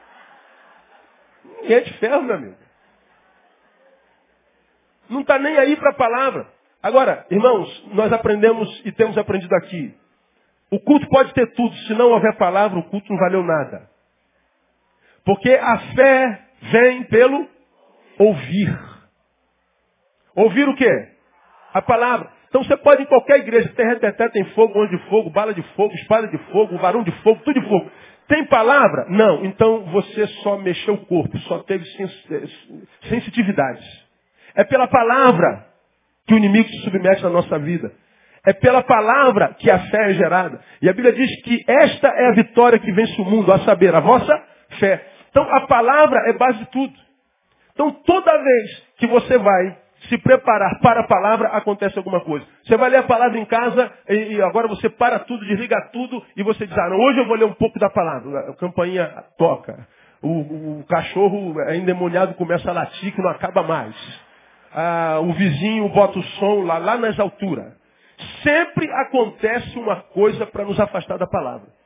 Ninguém 1.61 1.77
é 1.77 1.81
de 1.81 1.93
ferro, 1.99 2.23
meu 2.23 2.37
amigo. 2.37 2.57
Não 5.09 5.21
está 5.21 5.38
nem 5.38 5.57
aí 5.57 5.77
para 5.77 5.91
a 5.91 5.95
palavra. 5.95 6.47
Agora, 6.83 7.27
irmãos, 7.31 7.87
nós 7.93 8.12
aprendemos 8.12 8.83
e 8.85 8.93
temos 8.93 9.17
aprendido 9.19 9.55
aqui. 9.57 9.95
O 10.71 10.79
culto 10.79 11.09
pode 11.09 11.33
ter 11.33 11.47
tudo, 11.55 11.75
se 11.75 11.95
não 11.95 12.11
houver 12.11 12.37
palavra, 12.37 12.79
o 12.79 12.85
culto 12.85 13.11
não 13.11 13.19
valeu 13.19 13.43
nada. 13.43 13.88
Porque 15.25 15.50
a 15.50 15.79
fé 15.95 16.41
vem 16.71 17.05
pelo 17.05 17.49
ouvir. 18.19 18.79
Ouvir 20.35 20.69
o 20.69 20.77
quê? 20.77 21.09
A 21.73 21.83
palavra. 21.83 22.31
Então 22.49 22.62
você 22.62 22.77
pode 22.77 23.03
em 23.03 23.07
qualquer 23.07 23.41
igreja, 23.41 23.73
tem 23.75 23.87
reteté, 23.87 24.29
tem 24.29 24.45
fogo, 24.53 24.79
onde 24.79 24.97
de 24.97 25.09
fogo, 25.09 25.31
bala 25.31 25.53
de 25.53 25.62
fogo, 25.75 25.93
espada 25.95 26.29
de 26.29 26.38
fogo, 26.50 26.79
varão 26.79 27.03
de 27.03 27.12
fogo, 27.23 27.41
tudo 27.45 27.61
de 27.61 27.69
fogo. 27.69 27.91
Tem 28.28 28.44
palavra? 28.44 29.06
Não. 29.08 29.44
Então 29.44 29.85
você 29.87 30.26
só 30.42 30.58
mexeu 30.58 30.94
o 30.94 31.06
corpo, 31.06 31.37
só 31.40 31.61
teve 31.61 31.85
sensitividades. 33.08 33.85
É 34.54 34.64
pela 34.64 34.87
palavra 34.87 35.66
que 36.26 36.35
o 36.35 36.37
inimigo 36.37 36.68
se 36.68 36.82
submete 36.82 37.23
na 37.23 37.30
nossa 37.30 37.58
vida. 37.58 37.90
É 38.47 38.52
pela 38.52 38.82
palavra 38.82 39.54
que 39.58 39.70
a 39.70 39.78
fé 39.90 40.11
é 40.11 40.14
gerada. 40.14 40.61
E 40.82 40.88
a 40.88 40.92
Bíblia 40.92 41.12
diz 41.12 41.42
que 41.42 41.64
esta 41.66 42.08
é 42.08 42.28
a 42.28 42.35
vitória 42.35 42.78
que 42.78 42.92
vence 42.92 43.20
o 43.20 43.25
mundo, 43.25 43.50
a 43.52 43.61
saber, 43.61 43.94
a 43.94 44.00
vossa 44.00 44.42
fé. 44.78 45.04
Então 45.30 45.42
a 45.42 45.66
palavra 45.66 46.28
é 46.28 46.32
base 46.35 46.58
de 46.58 46.66
tudo. 46.66 46.94
Então 47.73 47.90
toda 47.90 48.42
vez 48.42 48.87
que 48.99 49.06
você 49.06 49.38
vai 49.38 49.78
se 50.09 50.17
preparar 50.19 50.78
para 50.81 51.00
a 51.00 51.07
palavra, 51.07 51.49
acontece 51.49 51.99
alguma 51.99 52.21
coisa. 52.21 52.47
Você 52.64 52.76
vai 52.76 52.90
ler 52.90 52.99
a 52.99 53.02
palavra 53.02 53.38
em 53.38 53.45
casa 53.45 53.90
e 54.09 54.40
agora 54.40 54.69
você 54.69 54.88
para 54.88 55.19
tudo, 55.21 55.45
desliga 55.45 55.76
tudo 55.93 56.23
e 56.37 56.43
você 56.43 56.67
diz, 56.67 56.78
ah, 56.78 56.88
não, 56.88 56.99
hoje 56.99 57.19
eu 57.19 57.26
vou 57.26 57.37
ler 57.37 57.45
um 57.45 57.55
pouco 57.55 57.78
da 57.78 57.90
palavra. 57.90 58.50
A 58.50 58.55
campainha 58.55 59.25
toca. 59.37 59.87
O, 60.23 60.81
o 60.81 60.85
cachorro 60.88 61.61
endemoniado 61.73 62.35
começa 62.35 62.71
a 62.71 62.73
latir 62.73 63.14
que 63.14 63.21
não 63.21 63.31
acaba 63.31 63.62
mais. 63.62 63.95
Ah, 64.73 65.19
o 65.21 65.33
vizinho 65.33 65.88
bota 65.88 66.19
o 66.19 66.23
som 66.23 66.62
lá, 66.62 66.78
lá 66.78 66.97
nas 66.97 67.19
alturas. 67.19 67.76
Sempre 68.43 68.90
acontece 68.93 69.78
uma 69.78 69.97
coisa 69.97 70.47
para 70.47 70.64
nos 70.64 70.78
afastar 70.78 71.19
da 71.19 71.26
palavra. 71.26 71.77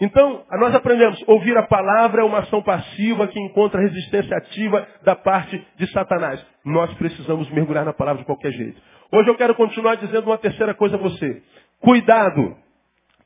Então, 0.00 0.44
nós 0.60 0.74
aprendemos, 0.74 1.22
ouvir 1.26 1.56
a 1.56 1.66
palavra 1.66 2.22
é 2.22 2.24
uma 2.24 2.38
ação 2.38 2.62
passiva 2.62 3.26
que 3.26 3.40
encontra 3.40 3.80
resistência 3.80 4.36
ativa 4.36 4.86
da 5.02 5.16
parte 5.16 5.60
de 5.76 5.90
Satanás. 5.90 6.44
Nós 6.64 6.92
precisamos 6.94 7.50
mergulhar 7.50 7.84
na 7.84 7.92
palavra 7.92 8.20
de 8.20 8.26
qualquer 8.26 8.52
jeito. 8.52 8.80
Hoje 9.10 9.28
eu 9.28 9.34
quero 9.34 9.56
continuar 9.56 9.96
dizendo 9.96 10.26
uma 10.26 10.38
terceira 10.38 10.72
coisa 10.72 10.96
a 10.96 11.00
você. 11.00 11.42
Cuidado 11.80 12.56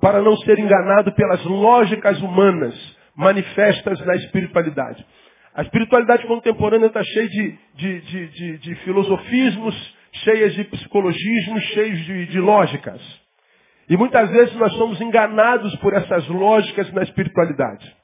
para 0.01 0.23
não 0.23 0.37
ser 0.39 0.59
enganado 0.59 1.13
pelas 1.13 1.45
lógicas 1.45 2.21
humanas 2.23 2.75
manifestas 3.15 4.01
na 4.07 4.17
espiritualidade. 4.17 5.05
A 5.55 5.63
espiritualidade 5.63 6.27
contemporânea 6.27 6.87
está 6.87 7.05
cheia 7.05 7.29
de, 7.29 7.59
de, 7.75 8.01
de, 8.01 8.59
de, 8.59 8.75
filosofismos, 8.77 9.95
cheia 10.25 10.49
de 10.51 10.65
psicologismos, 10.65 11.63
cheios 11.65 12.31
de 12.31 12.41
lógicas. 12.41 13.22
E 13.89 13.97
muitas 13.97 14.31
vezes 14.31 14.55
nós 14.57 14.73
somos 14.75 15.01
enganados 15.01 15.75
por 15.77 15.93
essas 15.93 16.27
lógicas 16.29 16.93
na 16.93 17.03
espiritualidade. 17.03 17.97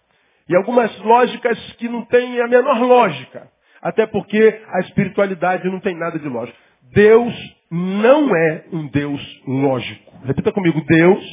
E 0.49 0.57
algumas 0.57 0.97
lógicas 1.01 1.59
que 1.75 1.89
não 1.89 2.05
têm 2.07 2.41
a 2.41 2.49
menor 2.49 2.81
lógica. 2.81 3.49
Até 3.81 4.07
porque 4.07 4.63
a 4.67 4.81
espiritualidade 4.81 5.69
não 5.69 5.81
tem 5.81 5.97
nada 5.97 6.19
de 6.19 6.29
lógico. 6.29 6.59
Deus 6.93 7.35
não 7.71 8.35
é 8.35 8.65
um 8.73 8.89
Deus 8.89 9.43
lógico. 9.47 10.13
Repita 10.25 10.53
comigo, 10.53 10.81
Deus 10.87 11.25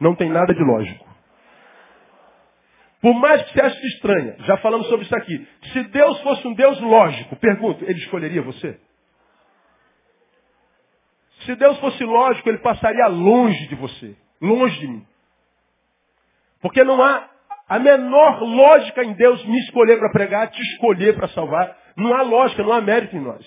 não 0.00 0.14
tem 0.14 0.28
nada 0.28 0.52
de 0.52 0.62
lógico. 0.62 1.06
Por 3.00 3.14
mais 3.14 3.42
que 3.42 3.52
você 3.52 3.60
ache 3.60 3.86
estranha, 3.86 4.36
já 4.40 4.56
falamos 4.56 4.88
sobre 4.88 5.04
isso 5.04 5.16
aqui. 5.16 5.46
Se 5.72 5.84
Deus 5.84 6.20
fosse 6.20 6.46
um 6.48 6.54
Deus 6.54 6.80
lógico, 6.80 7.36
pergunto, 7.36 7.84
ele 7.84 7.98
escolheria 8.00 8.42
você? 8.42 8.78
Se 11.48 11.56
Deus 11.56 11.78
fosse 11.78 12.04
lógico, 12.04 12.46
ele 12.50 12.58
passaria 12.58 13.06
longe 13.06 13.68
de 13.68 13.74
você, 13.74 14.14
longe 14.38 14.78
de 14.80 14.86
mim. 14.86 15.06
Porque 16.60 16.84
não 16.84 17.02
há 17.02 17.26
a 17.66 17.78
menor 17.78 18.42
lógica 18.42 19.02
em 19.02 19.14
Deus 19.14 19.42
me 19.46 19.58
escolher 19.60 19.98
para 19.98 20.10
pregar, 20.10 20.50
te 20.50 20.60
escolher 20.72 21.16
para 21.16 21.26
salvar. 21.28 21.74
Não 21.96 22.14
há 22.14 22.20
lógica, 22.20 22.62
não 22.62 22.74
há 22.74 22.82
mérito 22.82 23.16
em 23.16 23.20
nós. 23.20 23.46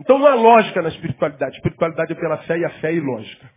Então 0.00 0.18
não 0.18 0.26
há 0.26 0.34
lógica 0.34 0.80
na 0.80 0.88
espiritualidade. 0.88 1.56
espiritualidade 1.56 2.12
é 2.12 2.16
pela 2.16 2.38
fé 2.38 2.56
e 2.56 2.64
a 2.64 2.70
fé 2.80 2.92
é 2.92 2.94
ilógica. 2.94 3.50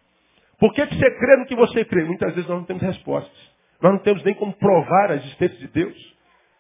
Por 0.60 0.74
que, 0.74 0.84
você 0.84 1.12
crê 1.18 1.38
no 1.38 1.46
que 1.46 1.56
você 1.56 1.86
crê? 1.86 2.04
Muitas 2.04 2.36
vezes 2.36 2.50
nós 2.50 2.60
não 2.60 2.66
temos 2.66 2.84
respostas. 2.84 3.52
Nós 3.82 3.94
não 3.94 4.00
temos 4.00 4.22
nem 4.26 4.34
como 4.34 4.52
provar 4.52 5.12
a 5.12 5.16
existência 5.16 5.60
de 5.60 5.68
Deus. 5.70 6.18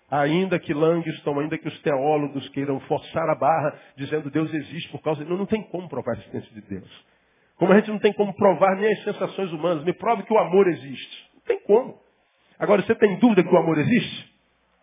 Ainda 0.10 0.57
que 0.60 0.74
Langston, 0.74 1.41
ainda 1.41 1.57
que 1.57 1.67
os 1.67 1.77
teólogos 1.81 2.48
queiram 2.51 2.79
forçar 2.81 3.29
a 3.29 3.36
barra, 3.36 3.77
dizendo 3.98 4.31
Deus 4.31 4.53
existe 4.53 4.89
por 4.91 5.01
causa 5.01 5.25
de... 5.25 5.29
Não, 5.29 5.36
não 5.36 5.46
tem 5.46 5.62
como 5.63 5.89
provar 5.89 6.13
a 6.13 6.19
existência 6.19 6.53
de 6.53 6.62
Deus. 6.62 7.16
Como 7.58 7.74
a 7.74 7.76
gente 7.78 7.90
não 7.90 8.00
tem 8.00 8.14
como 8.14 8.34
provar 8.34 8.76
nem 8.76 8.92
as 8.92 9.04
sensações 9.04 9.52
humanas. 9.52 9.84
Me 9.84 9.94
prove 9.94 10.24
que 10.24 10.34
o 10.34 10.38
amor 10.38 10.68
existe. 10.68 11.30
Não 11.34 11.42
tem 11.42 11.60
como. 11.62 12.00
Agora, 12.60 12.82
você 12.82 12.96
tem 12.96 13.18
dúvida 13.18 13.44
que 13.44 13.54
o 13.54 13.58
amor 13.58 13.78
existe? 13.78 14.34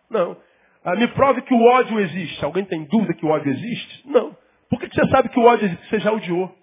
Não. 0.09 0.37
Ah, 0.83 0.95
me 0.95 1.07
prove 1.09 1.41
que 1.41 1.53
o 1.53 1.63
ódio 1.63 1.99
existe. 1.99 2.43
Alguém 2.43 2.65
tem 2.65 2.83
dúvida 2.85 3.13
que 3.13 3.25
o 3.25 3.29
ódio 3.29 3.51
existe? 3.51 4.07
Não. 4.07 4.37
Por 4.69 4.79
que 4.79 4.87
você 4.87 5.09
sabe 5.09 5.29
que 5.29 5.39
o 5.39 5.43
ódio 5.43 5.65
existe? 5.65 5.89
Você 5.89 5.99
já 5.99 6.11
odiou. 6.11 6.53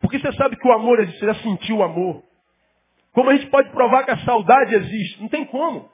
Por 0.00 0.10
que 0.10 0.18
você 0.18 0.32
sabe 0.32 0.56
que 0.56 0.66
o 0.66 0.72
amor 0.72 1.00
existe? 1.00 1.20
Você 1.20 1.26
já 1.26 1.34
sentiu 1.36 1.78
o 1.78 1.82
amor. 1.82 2.22
Como 3.12 3.30
a 3.30 3.34
gente 3.34 3.48
pode 3.50 3.70
provar 3.70 4.04
que 4.04 4.10
a 4.10 4.18
saudade 4.18 4.74
existe? 4.74 5.20
Não 5.20 5.28
tem 5.28 5.44
como. 5.44 5.90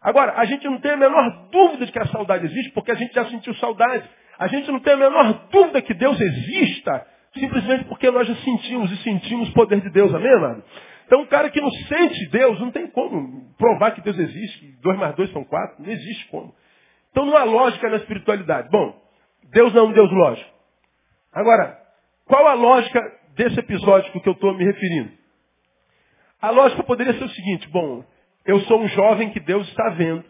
Agora, 0.00 0.34
a 0.36 0.44
gente 0.46 0.64
não 0.66 0.78
tem 0.78 0.92
a 0.92 0.96
menor 0.96 1.48
dúvida 1.50 1.84
de 1.84 1.92
que 1.92 1.98
a 1.98 2.06
saudade 2.06 2.46
existe, 2.46 2.70
porque 2.72 2.90
a 2.90 2.94
gente 2.94 3.12
já 3.12 3.26
sentiu 3.26 3.54
saudade. 3.56 4.08
A 4.38 4.46
gente 4.46 4.70
não 4.70 4.80
tem 4.80 4.94
a 4.94 4.96
menor 4.96 5.48
dúvida 5.50 5.82
que 5.82 5.92
Deus 5.92 6.18
exista, 6.18 7.06
simplesmente 7.34 7.84
porque 7.84 8.10
nós 8.10 8.26
já 8.26 8.34
sentimos 8.36 8.90
e 8.90 8.96
sentimos 9.02 9.48
o 9.50 9.52
poder 9.52 9.80
de 9.80 9.90
Deus, 9.90 10.12
amém, 10.14 10.32
amado? 10.32 10.64
Então, 11.06 11.22
um 11.22 11.26
cara 11.26 11.50
que 11.50 11.60
não 11.60 11.70
sente 11.70 12.28
Deus, 12.28 12.60
não 12.60 12.70
tem 12.70 12.88
como 12.88 13.52
provar 13.54 13.92
que 13.92 14.00
Deus 14.00 14.16
existe, 14.18 14.58
que 14.60 14.72
dois 14.80 14.98
mais 14.98 15.14
dois 15.16 15.30
são 15.32 15.44
quatro, 15.44 15.82
não 15.82 15.90
existe 15.90 16.28
como. 16.28 16.54
Então, 17.10 17.26
não 17.26 17.36
há 17.36 17.42
lógica 17.42 17.88
na 17.88 17.96
espiritualidade. 17.96 18.68
Bom, 18.70 19.00
Deus 19.50 19.72
não 19.74 19.86
é 19.86 19.88
um 19.88 19.92
Deus 19.92 20.10
lógico. 20.12 20.50
Agora, 21.32 21.78
qual 22.26 22.46
a 22.46 22.54
lógica 22.54 23.00
desse 23.34 23.58
episódio 23.58 24.12
que 24.12 24.28
eu 24.28 24.32
estou 24.32 24.54
me 24.54 24.64
referindo? 24.64 25.10
A 26.40 26.50
lógica 26.50 26.82
poderia 26.84 27.12
ser 27.14 27.24
o 27.24 27.30
seguinte, 27.30 27.68
bom, 27.70 28.04
eu 28.46 28.60
sou 28.60 28.80
um 28.80 28.88
jovem 28.88 29.30
que 29.30 29.40
Deus 29.40 29.68
está 29.68 29.90
vendo. 29.90 30.24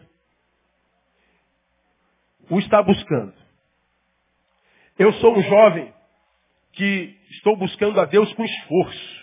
O 2.49 2.59
está 2.59 2.81
buscando. 2.81 3.33
Eu 4.97 5.13
sou 5.13 5.37
um 5.37 5.41
jovem 5.41 5.93
que 6.73 7.17
estou 7.31 7.55
buscando 7.55 7.99
a 7.99 8.05
Deus 8.05 8.31
com 8.33 8.43
esforço. 8.43 9.21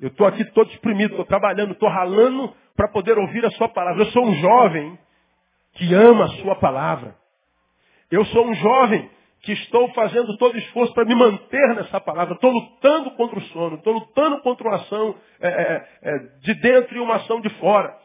Eu 0.00 0.08
estou 0.08 0.26
aqui 0.26 0.44
todo 0.52 0.70
exprimido, 0.70 1.10
estou 1.10 1.24
trabalhando, 1.24 1.72
estou 1.72 1.88
ralando 1.88 2.54
para 2.76 2.88
poder 2.88 3.18
ouvir 3.18 3.44
a 3.44 3.50
sua 3.52 3.68
palavra. 3.68 4.02
Eu 4.02 4.10
sou 4.12 4.24
um 4.24 4.34
jovem 4.34 4.98
que 5.74 5.92
ama 5.94 6.24
a 6.24 6.28
sua 6.42 6.54
palavra. 6.56 7.16
Eu 8.10 8.24
sou 8.26 8.46
um 8.46 8.54
jovem 8.54 9.10
que 9.42 9.52
estou 9.52 9.88
fazendo 9.92 10.36
todo 10.36 10.58
esforço 10.58 10.92
para 10.94 11.04
me 11.04 11.14
manter 11.14 11.74
nessa 11.74 12.00
palavra. 12.00 12.34
Estou 12.34 12.50
lutando 12.50 13.10
contra 13.12 13.38
o 13.38 13.42
sono, 13.42 13.76
estou 13.76 13.94
lutando 13.94 14.40
contra 14.40 14.68
uma 14.68 14.76
ação 14.76 15.14
é, 15.40 15.48
é, 15.48 15.88
é, 16.02 16.18
de 16.42 16.54
dentro 16.54 16.96
e 16.96 17.00
uma 17.00 17.16
ação 17.16 17.40
de 17.40 17.48
fora. 17.58 17.96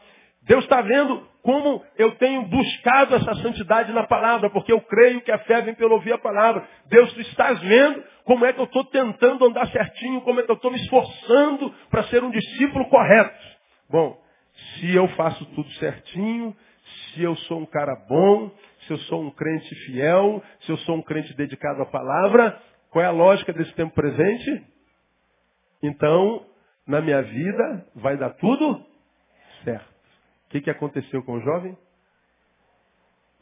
Deus 0.42 0.64
está 0.64 0.80
vendo 0.82 1.26
como 1.42 1.82
eu 1.96 2.12
tenho 2.16 2.42
buscado 2.42 3.14
essa 3.16 3.34
santidade 3.36 3.92
na 3.92 4.04
palavra, 4.04 4.48
porque 4.50 4.72
eu 4.72 4.80
creio 4.80 5.20
que 5.22 5.30
a 5.30 5.38
fé 5.40 5.60
vem 5.62 5.74
pelo 5.74 5.94
ouvir 5.94 6.12
a 6.12 6.18
palavra. 6.18 6.66
Deus, 6.86 7.12
tu 7.12 7.20
estás 7.20 7.60
vendo 7.60 8.02
como 8.24 8.44
é 8.44 8.52
que 8.52 8.60
eu 8.60 8.64
estou 8.64 8.84
tentando 8.86 9.46
andar 9.46 9.66
certinho, 9.68 10.22
como 10.22 10.40
é 10.40 10.42
que 10.42 10.50
eu 10.50 10.56
estou 10.56 10.70
me 10.70 10.78
esforçando 10.78 11.70
para 11.90 12.04
ser 12.04 12.24
um 12.24 12.30
discípulo 12.30 12.88
correto. 12.88 13.38
Bom, 13.88 14.20
se 14.54 14.94
eu 14.94 15.06
faço 15.08 15.44
tudo 15.54 15.70
certinho, 15.72 16.56
se 17.12 17.22
eu 17.22 17.36
sou 17.36 17.60
um 17.60 17.66
cara 17.66 17.94
bom, 18.08 18.50
se 18.86 18.92
eu 18.92 18.98
sou 19.00 19.22
um 19.22 19.30
crente 19.30 19.74
fiel, 19.86 20.42
se 20.60 20.72
eu 20.72 20.76
sou 20.78 20.96
um 20.96 21.02
crente 21.02 21.34
dedicado 21.36 21.82
à 21.82 21.86
palavra, 21.86 22.60
qual 22.90 23.04
é 23.04 23.08
a 23.08 23.12
lógica 23.12 23.52
desse 23.52 23.72
tempo 23.74 23.94
presente? 23.94 24.66
Então, 25.82 26.46
na 26.86 27.00
minha 27.00 27.20
vida, 27.22 27.86
vai 27.94 28.16
dar 28.16 28.30
tudo 28.30 28.84
certo. 29.64 29.94
O 30.46 30.50
que, 30.50 30.60
que 30.62 30.70
aconteceu 30.70 31.22
com 31.24 31.34
o 31.34 31.40
jovem? 31.40 31.76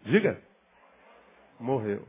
Diga. 0.04 0.40
Morreu. 1.60 2.06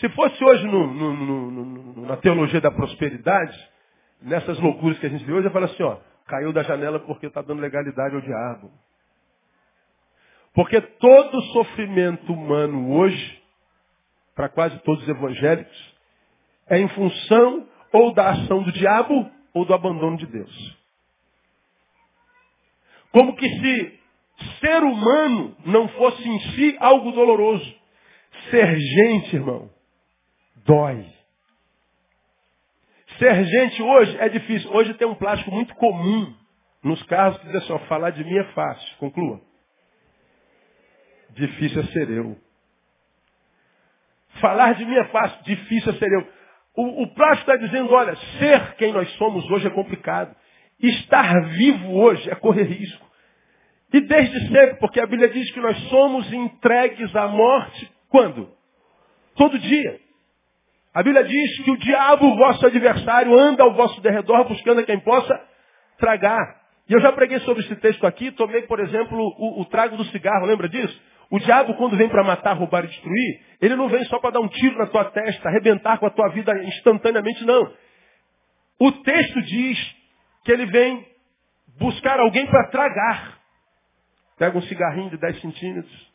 Se 0.00 0.08
fosse 0.10 0.44
hoje 0.44 0.66
no, 0.66 0.86
no, 0.86 1.14
no, 1.14 2.06
na 2.06 2.16
teologia 2.16 2.60
da 2.60 2.70
prosperidade, 2.70 3.56
nessas 4.22 4.58
loucuras 4.60 4.98
que 4.98 5.06
a 5.06 5.08
gente 5.08 5.24
vê 5.24 5.32
hoje, 5.32 5.46
eu 5.46 5.52
falo 5.52 5.64
assim, 5.64 5.82
ó, 5.82 5.98
caiu 6.26 6.52
da 6.52 6.62
janela 6.62 7.00
porque 7.00 7.26
está 7.26 7.42
dando 7.42 7.60
legalidade 7.60 8.14
ao 8.14 8.20
diabo. 8.20 8.70
Porque 10.54 10.80
todo 10.80 11.42
sofrimento 11.52 12.32
humano 12.32 12.92
hoje, 12.92 13.42
para 14.34 14.48
quase 14.48 14.78
todos 14.80 15.02
os 15.02 15.08
evangélicos, 15.08 15.94
é 16.68 16.78
em 16.78 16.88
função 16.88 17.66
ou 17.92 18.12
da 18.12 18.30
ação 18.30 18.62
do 18.62 18.72
diabo 18.72 19.30
ou 19.54 19.64
do 19.64 19.74
abandono 19.74 20.16
de 20.16 20.26
Deus. 20.26 20.78
Como 23.10 23.34
que 23.34 23.48
se 23.48 23.98
ser 24.60 24.82
humano 24.82 25.56
não 25.64 25.88
fosse 25.88 26.28
em 26.28 26.40
si 26.52 26.76
algo 26.78 27.10
doloroso. 27.12 27.74
Ser 28.50 28.78
gente, 28.78 29.34
irmão, 29.36 29.70
dói. 30.68 31.06
Ser 33.18 33.44
gente 33.44 33.82
hoje 33.82 34.16
é 34.18 34.28
difícil. 34.28 34.70
Hoje 34.70 34.94
tem 34.94 35.08
um 35.08 35.14
plástico 35.14 35.50
muito 35.50 35.74
comum 35.74 36.34
nos 36.84 37.02
carros 37.04 37.38
que 37.38 37.46
diz 37.46 37.56
assim, 37.56 37.72
ó, 37.72 37.78
falar 37.80 38.10
de 38.10 38.22
mim 38.22 38.36
é 38.36 38.44
fácil. 38.52 38.96
Conclua. 38.98 39.40
Difícil 41.30 41.80
é 41.80 41.84
ser 41.86 42.10
eu. 42.10 42.36
Falar 44.40 44.74
de 44.74 44.84
mim 44.84 44.94
é 44.94 45.04
fácil, 45.06 45.42
difícil 45.42 45.92
é 45.92 45.96
ser 45.96 46.12
eu. 46.12 46.28
O, 46.76 47.02
o 47.02 47.14
plástico 47.14 47.50
está 47.50 47.56
dizendo, 47.56 47.92
olha, 47.92 48.14
ser 48.38 48.74
quem 48.76 48.92
nós 48.92 49.10
somos 49.14 49.50
hoje 49.50 49.66
é 49.66 49.70
complicado. 49.70 50.36
Estar 50.78 51.40
vivo 51.48 51.92
hoje 51.96 52.30
é 52.30 52.36
correr 52.36 52.64
risco. 52.64 53.08
E 53.92 54.00
desde 54.02 54.38
sempre, 54.48 54.76
porque 54.76 55.00
a 55.00 55.06
Bíblia 55.06 55.30
diz 55.30 55.50
que 55.50 55.60
nós 55.60 55.76
somos 55.88 56.30
entregues 56.32 57.16
à 57.16 57.26
morte 57.26 57.90
quando? 58.10 58.52
Todo 59.34 59.58
dia. 59.58 60.07
A 60.98 61.02
Bíblia 61.04 61.22
diz 61.22 61.62
que 61.62 61.70
o 61.70 61.76
diabo, 61.76 62.34
vosso 62.34 62.66
adversário, 62.66 63.38
anda 63.38 63.62
ao 63.62 63.72
vosso 63.72 64.00
derredor 64.00 64.48
buscando 64.48 64.80
a 64.80 64.82
quem 64.82 64.98
possa 64.98 65.40
tragar. 65.96 66.60
E 66.88 66.92
eu 66.92 67.00
já 67.00 67.12
preguei 67.12 67.38
sobre 67.38 67.62
esse 67.62 67.76
texto 67.76 68.04
aqui, 68.04 68.32
tomei, 68.32 68.62
por 68.62 68.80
exemplo, 68.80 69.16
o, 69.16 69.60
o 69.60 69.64
trago 69.66 69.96
do 69.96 70.04
cigarro, 70.06 70.44
lembra 70.44 70.68
disso? 70.68 71.00
O 71.30 71.38
diabo, 71.38 71.74
quando 71.74 71.96
vem 71.96 72.08
para 72.08 72.24
matar, 72.24 72.54
roubar 72.54 72.84
e 72.84 72.88
destruir, 72.88 73.40
ele 73.60 73.76
não 73.76 73.88
vem 73.88 74.02
só 74.06 74.18
para 74.18 74.30
dar 74.30 74.40
um 74.40 74.48
tiro 74.48 74.76
na 74.76 74.88
tua 74.88 75.04
testa, 75.04 75.48
arrebentar 75.48 75.98
com 75.98 76.06
a 76.06 76.10
tua 76.10 76.30
vida 76.30 76.52
instantaneamente, 76.64 77.44
não. 77.44 77.72
O 78.80 78.90
texto 78.90 79.40
diz 79.42 79.78
que 80.44 80.50
ele 80.50 80.66
vem 80.66 81.06
buscar 81.78 82.18
alguém 82.18 82.44
para 82.48 82.70
tragar. 82.70 83.38
Pega 84.36 84.58
um 84.58 84.62
cigarrinho 84.62 85.10
de 85.10 85.18
10 85.18 85.42
centímetros, 85.42 86.12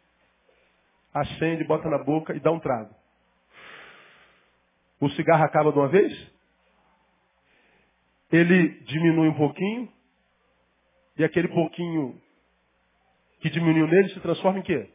acende, 1.14 1.64
bota 1.64 1.88
na 1.88 2.04
boca 2.04 2.36
e 2.36 2.42
dá 2.42 2.52
um 2.52 2.60
trago. 2.60 3.02
O 5.04 5.10
cigarro 5.10 5.44
acaba 5.44 5.70
de 5.70 5.78
uma 5.78 5.90
vez? 5.90 6.32
Ele 8.32 8.70
diminui 8.86 9.28
um 9.28 9.34
pouquinho, 9.34 9.92
e 11.18 11.26
aquele 11.26 11.50
pouquinho 11.50 12.22
que 13.42 13.50
diminuiu 13.50 13.86
nele 13.86 14.08
se 14.14 14.20
transforma 14.22 14.60
em 14.60 14.62
quê? 14.62 14.90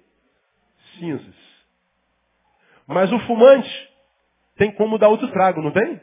cinzas. 0.99 1.35
Mas 2.87 3.13
o 3.13 3.19
fumante 3.27 3.91
tem 4.57 4.73
como 4.73 4.97
dar 4.97 5.09
outro 5.09 5.29
trago, 5.29 5.61
não 5.61 5.73
tem? 5.73 6.01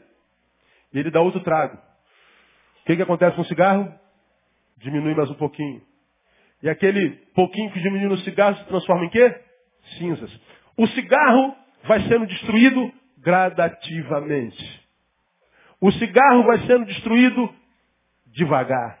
Ele 0.94 1.10
dá 1.10 1.20
outro 1.20 1.40
trago. 1.40 1.76
O 1.76 2.84
que, 2.86 2.94
que 2.94 3.02
acontece 3.02 3.34
com 3.34 3.42
o 3.42 3.46
cigarro? 3.46 3.92
Diminui 4.76 5.16
mais 5.16 5.28
um 5.32 5.34
pouquinho. 5.34 5.82
E 6.62 6.68
aquele 6.68 7.10
pouquinho 7.34 7.72
que 7.72 7.80
diminui 7.80 8.08
no 8.08 8.18
cigarro 8.18 8.56
se 8.56 8.64
transforma 8.66 9.04
em 9.04 9.10
quê? 9.10 9.34
Cinzas. 9.98 10.40
O 10.76 10.86
cigarro 10.86 11.56
vai 11.82 12.00
sendo 12.02 12.24
destruído 12.24 12.92
gradativamente. 13.26 14.86
O 15.80 15.90
cigarro 15.90 16.44
vai 16.44 16.60
sendo 16.60 16.84
destruído 16.84 17.52
devagar. 18.28 19.00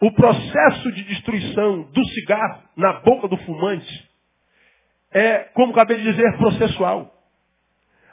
O 0.00 0.12
processo 0.12 0.92
de 0.92 1.04
destruição 1.04 1.82
do 1.92 2.04
cigarro 2.06 2.62
na 2.76 2.94
boca 3.00 3.28
do 3.28 3.36
fumante 3.38 4.08
é, 5.12 5.44
como 5.54 5.72
acabei 5.72 5.98
de 5.98 6.10
dizer, 6.10 6.36
processual. 6.38 7.14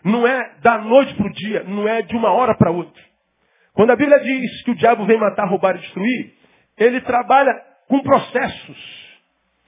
Não 0.04 0.26
é 0.28 0.56
da 0.60 0.78
noite 0.78 1.16
para 1.16 1.28
o 1.28 1.34
dia, 1.34 1.64
não 1.64 1.88
é 1.88 2.04
de 2.04 2.16
uma 2.16 2.32
hora 2.32 2.56
para 2.56 2.70
outra. 2.70 3.04
Quando 3.74 3.90
a 3.90 3.96
Bíblia 3.96 4.20
diz 4.20 4.64
que 4.64 4.72
o 4.72 4.76
diabo 4.76 5.06
vem 5.08 5.20
matar, 5.20 5.50
roubar 5.50 5.76
e 5.76 5.80
destruir, 5.80 6.34
ele 6.78 7.02
trabalha 7.02 7.54
com 7.88 8.02
processos. 8.02 9.18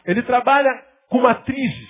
Ele 0.06 0.22
trabalha 0.22 0.70
com 1.10 1.20
matrizes. 1.22 1.90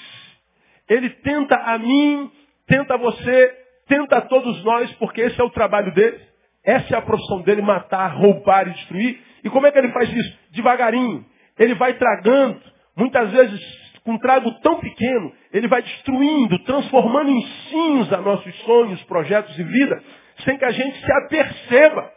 Ele 0.89 1.09
tenta 1.09 1.55
a 1.55 1.77
mim, 1.77 2.31
tenta 2.67 2.97
você, 2.97 3.55
tenta 3.87 4.21
todos 4.21 4.63
nós, 4.63 4.91
porque 4.95 5.21
esse 5.21 5.39
é 5.39 5.43
o 5.43 5.49
trabalho 5.49 5.93
dele. 5.93 6.19
Essa 6.63 6.95
é 6.95 6.97
a 6.97 7.01
profissão 7.01 7.41
dele, 7.41 7.61
matar, 7.61 8.07
roubar 8.17 8.67
e 8.67 8.73
destruir. 8.73 9.21
E 9.43 9.49
como 9.49 9.65
é 9.65 9.71
que 9.71 9.77
ele 9.77 9.91
faz 9.93 10.11
isso? 10.11 10.37
Devagarinho. 10.51 11.25
Ele 11.57 11.73
vai 11.75 11.93
tragando, 11.93 12.61
muitas 12.95 13.31
vezes 13.31 13.87
com 14.03 14.13
um 14.13 14.19
trago 14.19 14.49
tão 14.61 14.79
pequeno, 14.79 15.33
ele 15.51 15.67
vai 15.67 15.81
destruindo, 15.81 16.57
transformando 16.59 17.29
em 17.29 17.45
cinza 17.69 18.15
nossos 18.21 18.55
sonhos, 18.61 19.03
projetos 19.03 19.57
e 19.59 19.63
vida, 19.63 20.01
sem 20.45 20.57
que 20.57 20.63
a 20.63 20.71
gente 20.71 20.97
se 20.97 21.11
aperceba. 21.11 22.09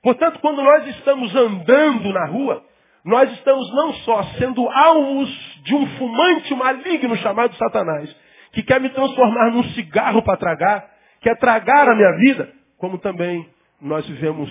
Portanto, 0.00 0.38
quando 0.38 0.62
nós 0.62 0.86
estamos 0.86 1.34
andando 1.34 2.12
na 2.12 2.26
rua, 2.26 2.64
nós 3.04 3.32
estamos 3.32 3.68
não 3.74 3.92
só 3.94 4.22
sendo 4.38 4.68
alvos 4.68 5.28
de 5.64 5.74
um 5.74 5.86
fumante 5.98 6.54
maligno 6.54 7.16
chamado 7.16 7.54
Satanás, 7.56 8.14
que 8.52 8.62
quer 8.62 8.80
me 8.80 8.90
transformar 8.90 9.50
num 9.50 9.64
cigarro 9.74 10.22
para 10.22 10.36
tragar, 10.36 10.90
quer 11.20 11.36
tragar 11.38 11.88
a 11.88 11.94
minha 11.94 12.12
vida, 12.18 12.52
como 12.78 12.98
também 12.98 13.48
nós 13.80 14.06
vivemos 14.06 14.50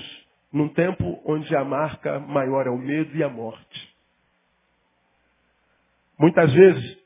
num 0.52 0.68
tempo 0.68 1.22
onde 1.26 1.56
a 1.56 1.64
marca 1.64 2.20
maior 2.20 2.68
é 2.68 2.70
o 2.70 2.78
medo 2.78 3.16
e 3.16 3.24
a 3.24 3.30
morte. 3.30 3.96
Muitas 6.20 6.54
vezes 6.54 6.98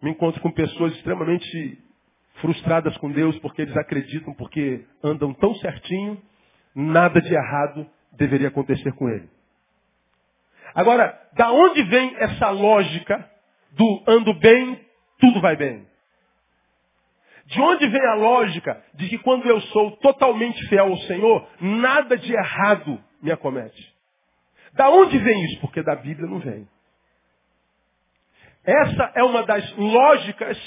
me 0.00 0.10
encontro 0.10 0.40
com 0.40 0.50
pessoas 0.50 0.94
extremamente 0.94 1.78
frustradas 2.40 2.96
com 2.98 3.10
Deus 3.10 3.38
porque 3.38 3.62
eles 3.62 3.76
acreditam, 3.76 4.34
porque 4.34 4.84
andam 5.02 5.32
tão 5.34 5.54
certinho, 5.56 6.20
nada 6.74 7.20
de 7.20 7.34
errado 7.34 7.86
deveria 8.12 8.48
acontecer 8.48 8.92
com 8.92 9.08
ele. 9.08 9.28
Agora, 10.74 11.18
da 11.34 11.52
onde 11.52 11.82
vem 11.84 12.14
essa 12.16 12.50
lógica 12.50 13.30
do 13.72 14.04
ando 14.06 14.34
bem, 14.34 14.80
tudo 15.18 15.40
vai 15.40 15.56
bem? 15.56 15.86
De 17.46 17.60
onde 17.60 17.86
vem 17.88 18.06
a 18.06 18.14
lógica 18.14 18.82
de 18.94 19.08
que 19.08 19.18
quando 19.18 19.46
eu 19.46 19.60
sou 19.60 19.96
totalmente 19.98 20.66
fiel 20.68 20.86
ao 20.86 20.96
Senhor, 20.98 21.46
nada 21.60 22.16
de 22.16 22.32
errado 22.32 23.02
me 23.20 23.30
acomete? 23.30 23.94
Da 24.72 24.88
onde 24.88 25.18
vem 25.18 25.44
isso? 25.44 25.60
Porque 25.60 25.82
da 25.82 25.94
Bíblia 25.94 26.28
não 26.28 26.38
vem. 26.38 26.66
Essa 28.64 29.12
é 29.14 29.22
uma 29.22 29.44
das 29.44 29.70
lógicas 29.76 30.58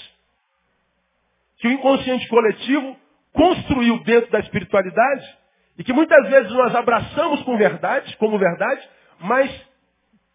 que 1.58 1.68
o 1.68 1.72
inconsciente 1.72 2.28
coletivo 2.28 2.96
construiu 3.34 4.04
dentro 4.04 4.30
da 4.32 4.40
espiritualidade 4.40 5.38
e 5.78 5.84
que 5.84 5.94
muitas 5.94 6.30
vezes 6.30 6.52
nós 6.52 6.76
abraçamos 6.76 7.42
com 7.44 7.58
verdade, 7.58 8.16
como 8.18 8.38
verdade, 8.38 8.88
mas 9.20 9.68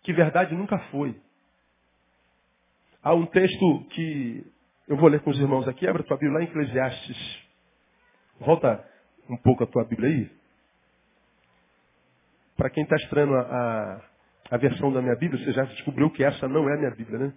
que 0.02 0.12
verdade 0.12 0.54
nunca 0.54 0.78
foi. 0.90 1.16
Há 3.02 3.14
um 3.14 3.26
texto 3.26 3.84
que 3.90 4.51
eu 4.92 4.96
vou 4.98 5.08
ler 5.08 5.20
com 5.20 5.30
os 5.30 5.38
irmãos 5.38 5.66
aqui, 5.66 5.88
abre 5.88 6.02
a 6.02 6.04
tua 6.04 6.18
Bíblia 6.18 6.38
lá 6.38 6.44
em 6.44 6.48
Eclesiastes. 6.48 7.48
Volta 8.38 8.86
um 9.26 9.38
pouco 9.38 9.64
a 9.64 9.66
tua 9.66 9.84
Bíblia 9.84 10.10
aí. 10.10 10.30
Para 12.58 12.68
quem 12.68 12.82
está 12.82 12.96
estranhando 12.96 13.34
a, 13.36 13.40
a, 13.40 14.00
a, 14.50 14.56
versão 14.58 14.92
da 14.92 15.00
minha 15.00 15.16
Bíblia, 15.16 15.42
você 15.42 15.50
já 15.50 15.64
descobriu 15.64 16.10
que 16.10 16.22
essa 16.22 16.46
não 16.46 16.68
é 16.68 16.74
a 16.74 16.76
minha 16.76 16.90
Bíblia, 16.90 17.18
né? 17.18 17.32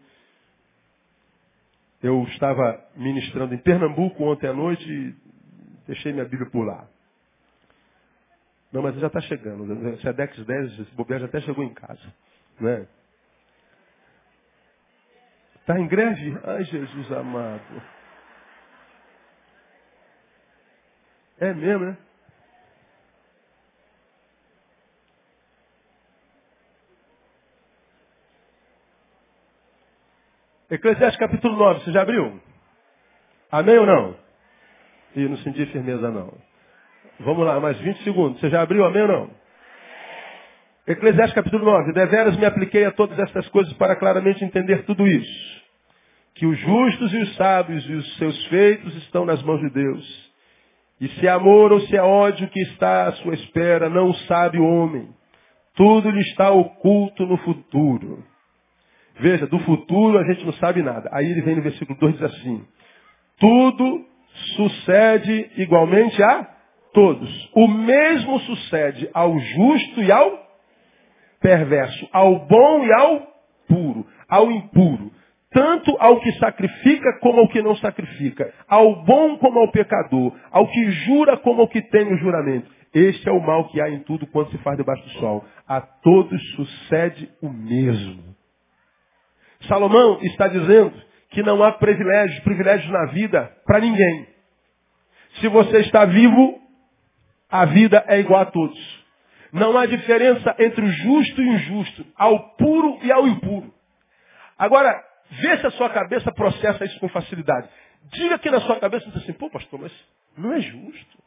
Eu 2.04 2.24
estava 2.24 2.78
ministrando 2.94 3.54
em 3.54 3.58
Pernambuco 3.58 4.22
ontem 4.26 4.48
à 4.48 4.54
noite 4.54 4.84
e 4.86 5.15
deixei 5.88 6.12
minha 6.12 6.26
Bíblia 6.26 6.50
por 6.50 6.65
lá. 6.65 6.86
Não, 8.70 8.82
mas 8.82 9.00
já 9.00 9.08
está 9.08 9.22
chegando. 9.22 9.98
Sedex 10.02 10.46
10, 10.46 10.80
esse 10.82 10.94
bobear 10.94 11.22
já 11.22 11.28
até 11.28 11.39
chegou 11.39 11.63
em 11.63 11.74
casa. 11.74 12.13
Né? 12.60 12.86
Está 15.65 15.80
em 15.80 15.88
greve? 15.88 16.38
Ai, 16.43 16.63
Jesus 16.63 17.12
amado. 17.12 17.82
É 21.39 21.51
mesmo, 21.56 21.86
né? 21.86 21.97
Eclesiastes 30.69 31.19
capítulo 31.19 31.58
9, 31.58 31.80
você 31.84 31.91
já 31.91 32.04
abriu? 32.04 32.39
Amém 33.51 33.80
ou 33.80 33.88
não? 33.88 34.15
E 35.15 35.28
não 35.28 35.38
senti 35.38 35.65
firmeza 35.65 36.12
não. 36.12 36.32
Vamos 37.21 37.43
lá, 37.43 37.60
mais 37.60 37.80
20 37.80 38.04
segundos. 38.04 38.39
Você 38.39 38.51
já 38.51 38.62
abriu, 38.62 38.86
amém 38.86 39.01
ou 39.01 39.08
não? 39.08 39.45
Eclesiastes 40.88 41.34
capítulo 41.34 41.65
9. 41.65 41.93
Deveras 41.93 42.38
me 42.38 42.45
apliquei 42.45 42.86
a 42.86 42.91
todas 42.91 43.17
estas 43.17 43.48
coisas 43.50 43.74
para 43.74 43.95
claramente 43.95 44.45
entender 44.45 44.84
tudo 44.86 45.08
isso. 45.08 45.56
que 46.36 46.45
os 46.45 46.60
justos 46.60 47.13
e 47.13 47.17
os 47.17 47.36
sábios 47.38 47.89
e 47.89 47.93
os 47.93 48.17
seus 48.17 48.45
feitos 48.48 48.93
estão 48.98 49.26
nas 49.26 49.41
mãos 49.41 49.62
de 49.62 49.69
Deus. 49.69 50.34
E 51.00 51.08
se 51.08 51.26
é 51.26 51.30
amor 51.30 51.71
ou 51.71 51.80
se 51.80 51.95
é 51.95 52.02
ódio 52.02 52.50
que 52.50 52.60
está 52.60 53.08
à 53.08 53.13
sua 53.13 53.34
espera, 53.36 53.89
não 53.89 54.13
sabe 54.28 54.60
o 54.60 54.65
homem. 54.65 55.08
Tudo 55.76 56.10
lhe 56.10 56.19
está 56.19 56.52
oculto 56.52 57.26
no 57.26 57.38
futuro. 57.38 58.21
Veja, 59.17 59.48
do 59.48 59.60
futuro 59.60 60.19
a 60.19 60.26
gente 60.26 60.45
não 60.45 60.54
sabe 60.54 60.84
nada. 60.84 61.10
Aí 61.13 61.26
ele 61.26 61.41
vem 61.41 61.56
no 61.56 61.62
versículo 61.62 61.98
2 61.98 62.15
e 62.15 62.17
diz 62.17 62.26
assim: 62.36 62.67
Tudo 63.39 64.06
sucede 64.58 65.52
igualmente 65.56 66.21
a 66.21 66.50
todos. 66.93 67.50
O 67.54 67.67
mesmo 67.67 68.39
sucede 68.41 69.10
ao 69.13 69.39
justo 69.39 70.04
e 70.04 70.12
ao 70.12 70.45
perverso, 71.46 72.10
ao 72.12 72.40
bom 72.48 72.84
e 72.84 72.92
ao 72.92 73.22
puro, 73.68 74.08
ao 74.28 74.52
impuro 74.52 75.12
tanto 75.52 75.96
ao 76.02 76.20
que 76.20 76.34
sacrifica 76.34 77.18
como 77.22 77.40
ao 77.40 77.48
que 77.48 77.62
não 77.62 77.78
sacrifica, 77.78 78.54
ao 78.68 79.06
bom 79.06 79.38
como 79.38 79.60
ao 79.60 79.72
pecador, 79.72 80.36
ao 80.52 80.68
que 80.68 80.92
jura 80.92 81.38
como 81.38 81.62
ao 81.62 81.68
que 81.70 81.82
tem 81.82 82.12
o 82.14 82.18
juramento. 82.18 82.70
Este 82.94 83.30
é 83.30 83.32
o 83.32 83.40
mal 83.40 83.70
que 83.70 83.80
há 83.82 83.90
em 83.90 84.00
tudo 84.00 84.28
quanto 84.28 84.52
se 84.52 84.58
faz 84.58 84.76
debaixo 84.76 85.02
do 85.04 85.12
sol. 85.12 85.46
A 85.66 85.80
todos 85.80 86.42
sucede 86.56 87.32
o 87.42 87.50
mesmo. 87.50 88.36
Salomão 89.62 90.20
está 90.24 90.50
dizendo 90.50 90.92
que 91.30 91.42
não 91.42 91.64
há 91.64 91.72
privilégios, 91.72 92.44
privilégios 92.44 92.92
na 92.92 93.06
vida 93.06 93.50
para 93.66 93.80
ninguém. 93.80 94.28
Se 95.40 95.48
você 95.48 95.78
está 95.78 96.04
vivo, 96.04 96.60
a 97.50 97.64
vida 97.64 98.04
é 98.08 98.20
igual 98.20 98.42
a 98.42 98.46
todos. 98.46 99.05
Não 99.56 99.78
há 99.78 99.86
diferença 99.86 100.56
entre 100.60 100.84
o 100.84 100.91
justo 100.91 101.41
e 101.41 101.48
o 101.48 101.54
injusto, 101.54 102.06
ao 102.15 102.56
puro 102.56 103.00
e 103.02 103.12
ao 103.12 103.28
impuro. 103.28 103.74
Agora, 104.58 105.04
Vê 105.30 105.58
se 105.58 105.68
a 105.68 105.72
sua 105.72 105.89
cabeça 105.89 106.32
processa 106.32 106.86
isso 106.86 107.00
com 107.00 107.10
facilidade. 107.10 107.68
Diga 108.04 108.38
que 108.38 108.52
na 108.52 108.62
sua 108.62 108.80
cabeça 108.80 109.10
diz 109.10 109.24
assim, 109.24 109.34
pô 109.34 109.50
pastor, 109.50 109.80
mas 109.80 109.91
não 110.38 110.54
é 110.54 110.62
justo. 110.62 111.24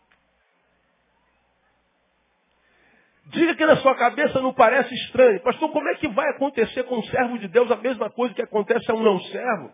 Diga 3.26 3.54
que 3.54 3.66
na 3.66 3.76
sua 3.76 3.94
cabeça 3.94 4.40
não 4.40 4.54
parece 4.54 4.94
estranho. 4.94 5.40
Pastor, 5.40 5.70
como 5.70 5.88
é 5.88 5.96
que 5.96 6.08
vai 6.08 6.30
acontecer 6.30 6.84
com 6.84 6.98
um 6.98 7.02
servo 7.04 7.38
de 7.38 7.48
Deus 7.48 7.70
a 7.70 7.76
mesma 7.76 8.08
coisa 8.08 8.34
que 8.34 8.40
acontece 8.40 8.90
a 8.90 8.94
um 8.94 9.02
não 9.02 9.20
servo? 9.20 9.70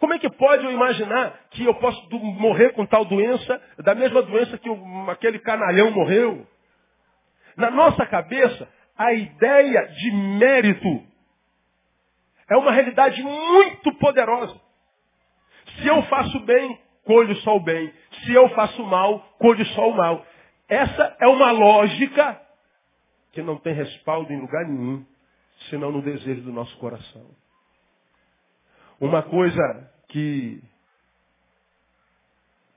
Como 0.00 0.12
é 0.12 0.18
que 0.18 0.28
pode 0.30 0.64
eu 0.64 0.72
imaginar 0.72 1.38
que 1.50 1.64
eu 1.64 1.74
posso 1.74 2.08
morrer 2.10 2.72
com 2.72 2.84
tal 2.84 3.04
doença, 3.04 3.62
da 3.78 3.94
mesma 3.94 4.22
doença 4.22 4.58
que 4.58 4.68
aquele 5.08 5.38
canalhão 5.38 5.90
morreu? 5.90 6.46
Na 7.56 7.70
nossa 7.70 8.04
cabeça, 8.06 8.68
a 8.96 9.12
ideia 9.12 9.86
de 9.88 10.10
mérito 10.10 11.02
é 12.48 12.56
uma 12.56 12.70
realidade 12.70 13.22
muito 13.22 13.92
poderosa. 13.98 14.60
Se 15.78 15.86
eu 15.86 16.02
faço 16.04 16.38
bem, 16.40 16.78
colho 17.04 17.34
só 17.36 17.56
o 17.56 17.60
bem. 17.60 17.92
Se 18.24 18.32
eu 18.32 18.48
faço 18.50 18.82
mal, 18.84 19.20
colho 19.38 19.64
só 19.66 19.88
o 19.88 19.96
mal. 19.96 20.24
Essa 20.68 21.16
é 21.20 21.26
uma 21.26 21.50
lógica 21.50 22.40
que 23.32 23.42
não 23.42 23.56
tem 23.56 23.74
respaldo 23.74 24.32
em 24.32 24.40
lugar 24.40 24.64
nenhum, 24.66 25.04
senão 25.68 25.92
no 25.92 26.02
desejo 26.02 26.42
do 26.42 26.52
nosso 26.52 26.76
coração. 26.78 27.26
Uma 28.98 29.22
coisa 29.22 29.92
que 30.08 30.62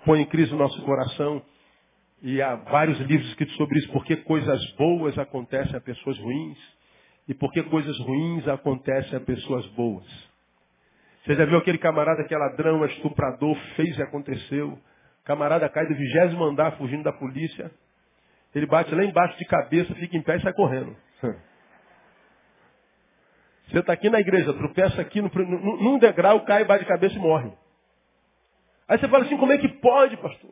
põe 0.05 0.21
em 0.21 0.25
crise 0.25 0.53
o 0.53 0.57
nosso 0.57 0.81
coração, 0.83 1.41
e 2.21 2.41
há 2.41 2.55
vários 2.55 2.99
livros 3.01 3.27
escritos 3.29 3.55
sobre 3.55 3.79
isso, 3.79 3.91
porque 3.91 4.17
coisas 4.17 4.71
boas 4.73 5.17
acontecem 5.17 5.75
a 5.75 5.81
pessoas 5.81 6.17
ruins, 6.19 6.57
e 7.27 7.33
porque 7.33 7.63
coisas 7.63 7.97
ruins 7.99 8.47
acontecem 8.47 9.17
a 9.17 9.21
pessoas 9.21 9.65
boas. 9.67 10.05
Você 11.23 11.35
já 11.35 11.45
viu 11.45 11.57
aquele 11.57 11.77
camarada 11.77 12.23
que 12.23 12.33
é 12.33 12.37
ladrão, 12.37 12.83
é 12.83 12.87
estuprador, 12.87 13.55
fez 13.75 13.97
e 13.97 14.01
aconteceu. 14.01 14.79
Camarada 15.23 15.69
cai 15.69 15.85
do 15.85 15.93
vigésimo 15.93 16.43
andar 16.43 16.77
fugindo 16.77 17.03
da 17.03 17.13
polícia. 17.13 17.69
Ele 18.55 18.65
bate 18.65 18.95
lá 18.95 19.03
embaixo 19.03 19.37
de 19.37 19.45
cabeça, 19.45 19.93
fica 19.95 20.17
em 20.17 20.21
pé 20.23 20.37
e 20.37 20.41
sai 20.41 20.53
correndo. 20.53 20.95
Você 23.69 23.77
está 23.77 23.93
aqui 23.93 24.09
na 24.09 24.19
igreja, 24.19 24.51
tropeça 24.53 24.99
aqui 24.99 25.21
no, 25.21 25.29
num 25.29 25.99
degrau, 25.99 26.43
cai, 26.45 26.65
bate 26.65 26.83
de 26.83 26.89
cabeça 26.89 27.13
e 27.15 27.19
morre. 27.19 27.51
Aí 28.87 28.97
você 28.97 29.07
fala 29.07 29.25
assim, 29.25 29.37
como 29.37 29.51
é 29.51 29.59
que 29.59 29.67
pode, 29.67 30.17
pastor? 30.17 30.51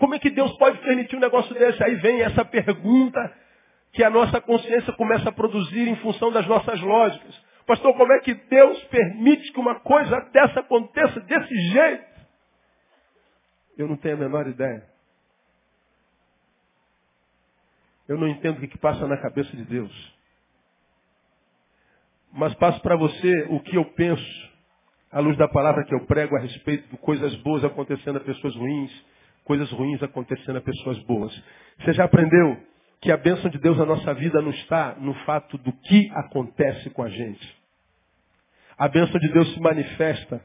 Como 0.00 0.14
é 0.14 0.18
que 0.18 0.30
Deus 0.30 0.50
pode 0.56 0.78
permitir 0.78 1.14
um 1.14 1.20
negócio 1.20 1.54
desse? 1.54 1.84
Aí 1.84 1.94
vem 1.96 2.22
essa 2.22 2.42
pergunta 2.42 3.20
que 3.92 4.02
a 4.02 4.08
nossa 4.08 4.40
consciência 4.40 4.94
começa 4.94 5.28
a 5.28 5.32
produzir 5.32 5.86
em 5.86 5.96
função 5.96 6.32
das 6.32 6.46
nossas 6.46 6.80
lógicas. 6.80 7.38
Pastor, 7.66 7.94
como 7.94 8.10
é 8.14 8.20
que 8.20 8.32
Deus 8.32 8.82
permite 8.84 9.52
que 9.52 9.60
uma 9.60 9.78
coisa 9.80 10.18
dessa 10.32 10.60
aconteça 10.60 11.20
desse 11.20 11.54
jeito? 11.54 12.10
Eu 13.76 13.86
não 13.86 13.96
tenho 13.98 14.16
a 14.16 14.18
menor 14.18 14.48
ideia. 14.48 14.88
Eu 18.08 18.16
não 18.16 18.26
entendo 18.26 18.56
o 18.56 18.66
que, 18.66 18.78
passa 18.78 19.06
na 19.06 19.18
cabeça 19.18 19.54
de 19.54 19.64
Deus. 19.66 20.14
Mas 22.32 22.54
passo 22.54 22.80
para 22.80 22.96
você 22.96 23.46
o 23.50 23.60
que 23.60 23.76
eu 23.76 23.84
penso, 23.84 24.50
à 25.12 25.20
luz 25.20 25.36
da 25.36 25.46
palavra 25.46 25.84
que 25.84 25.94
eu 25.94 26.06
prego 26.06 26.36
a 26.36 26.40
respeito 26.40 26.88
de 26.88 26.96
coisas 26.96 27.34
boas 27.42 27.62
acontecendo 27.64 28.16
a 28.16 28.20
pessoas 28.20 28.56
ruins, 28.56 29.10
coisas 29.44 29.70
ruins 29.72 30.02
acontecendo 30.02 30.56
a 30.56 30.62
pessoas 30.62 30.98
boas. 31.00 31.32
Você 31.80 31.92
já 31.92 32.04
aprendeu 32.04 32.56
que 33.00 33.10
a 33.10 33.16
bênção 33.16 33.50
de 33.50 33.58
Deus 33.58 33.78
na 33.78 33.86
nossa 33.86 34.12
vida 34.14 34.42
não 34.42 34.50
está 34.50 34.94
no 34.98 35.14
fato 35.24 35.56
do 35.58 35.72
que 35.72 36.10
acontece 36.14 36.90
com 36.90 37.02
a 37.02 37.08
gente. 37.08 37.56
A 38.76 38.88
bênção 38.88 39.18
de 39.18 39.28
Deus 39.32 39.52
se 39.54 39.60
manifesta 39.60 40.42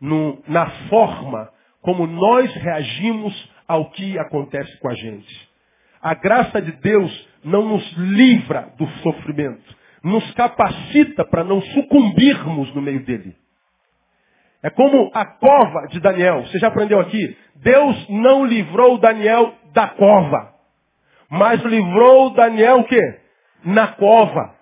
no, 0.00 0.42
na 0.46 0.68
forma 0.88 1.50
como 1.80 2.06
nós 2.06 2.52
reagimos 2.54 3.50
ao 3.66 3.90
que 3.90 4.18
acontece 4.18 4.76
com 4.78 4.88
a 4.88 4.94
gente. 4.94 5.48
A 6.00 6.14
graça 6.14 6.60
de 6.60 6.72
Deus 6.72 7.28
não 7.44 7.68
nos 7.68 7.92
livra 7.96 8.72
do 8.78 8.86
sofrimento, 9.02 9.76
nos 10.02 10.30
capacita 10.32 11.24
para 11.24 11.44
não 11.44 11.60
sucumbirmos 11.60 12.74
no 12.74 12.80
meio 12.80 13.04
dele. 13.04 13.36
É 14.62 14.70
como 14.70 15.10
a 15.14 15.24
cova 15.24 15.86
de 15.88 16.00
Daniel. 16.00 16.42
Você 16.42 16.58
já 16.58 16.68
aprendeu 16.68 16.98
aqui? 17.00 17.36
Deus 17.56 18.08
não 18.08 18.44
livrou 18.44 18.98
Daniel 18.98 19.54
da 19.72 19.88
cova. 19.88 20.52
Mas 21.30 21.62
livrou 21.62 22.30
Daniel 22.30 22.80
o 22.80 22.84
quê? 22.84 23.20
Na 23.64 23.88
cova. 23.88 24.54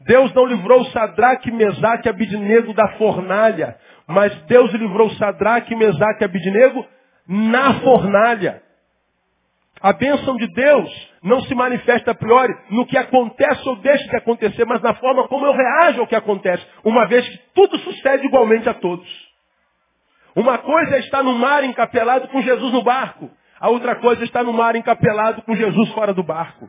Deus 0.00 0.32
não 0.32 0.46
livrou 0.46 0.84
Sadraque, 0.86 1.50
Mesaque 1.50 2.08
e 2.08 2.10
Abidnego 2.10 2.72
da 2.72 2.88
fornalha. 2.96 3.76
Mas 4.06 4.34
Deus 4.44 4.72
livrou 4.72 5.10
Sadraque, 5.10 5.76
Mesaque 5.76 6.22
e 6.22 6.24
Abidnego 6.24 6.86
na 7.28 7.80
fornalha. 7.80 8.62
A 9.82 9.92
bênção 9.92 10.36
de 10.36 10.46
Deus 10.52 11.10
não 11.22 11.40
se 11.42 11.54
manifesta 11.54 12.10
a 12.10 12.14
priori 12.14 12.52
no 12.70 12.86
que 12.86 12.98
acontece 12.98 13.66
ou 13.68 13.76
deixa 13.76 14.04
de 14.08 14.16
acontecer, 14.16 14.64
mas 14.66 14.82
na 14.82 14.94
forma 14.94 15.26
como 15.28 15.46
eu 15.46 15.52
reajo 15.52 16.00
ao 16.00 16.06
que 16.06 16.14
acontece, 16.14 16.66
uma 16.84 17.06
vez 17.06 17.26
que 17.28 17.38
tudo 17.54 17.78
sucede 17.78 18.26
igualmente 18.26 18.68
a 18.68 18.74
todos. 18.74 19.08
Uma 20.36 20.58
coisa 20.58 20.96
é 20.96 21.00
estar 21.00 21.22
no 21.22 21.34
mar 21.34 21.64
encapelado 21.64 22.28
com 22.28 22.42
Jesus 22.42 22.72
no 22.72 22.82
barco. 22.82 23.30
A 23.58 23.68
outra 23.68 23.96
coisa 23.96 24.22
está 24.24 24.42
no 24.42 24.52
mar 24.52 24.76
encapelado 24.76 25.42
com 25.42 25.54
Jesus 25.54 25.90
fora 25.92 26.12
do 26.12 26.22
barco. 26.22 26.68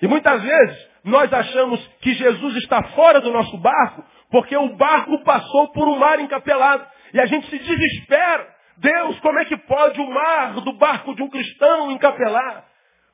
E 0.00 0.08
muitas 0.08 0.42
vezes 0.42 0.88
nós 1.04 1.32
achamos 1.32 1.86
que 2.00 2.14
Jesus 2.14 2.56
está 2.56 2.82
fora 2.94 3.20
do 3.20 3.30
nosso 3.30 3.56
barco 3.58 4.04
porque 4.30 4.56
o 4.56 4.76
barco 4.76 5.22
passou 5.24 5.72
por 5.72 5.88
um 5.88 5.98
mar 5.98 6.18
encapelado. 6.20 6.86
E 7.12 7.20
a 7.20 7.26
gente 7.26 7.48
se 7.50 7.58
desespera. 7.58 8.59
Deus, 8.80 9.20
como 9.20 9.38
é 9.38 9.44
que 9.44 9.56
pode 9.58 10.00
o 10.00 10.10
mar 10.10 10.54
do 10.54 10.72
barco 10.72 11.14
de 11.14 11.22
um 11.22 11.28
cristão 11.28 11.92
encapelar? 11.92 12.64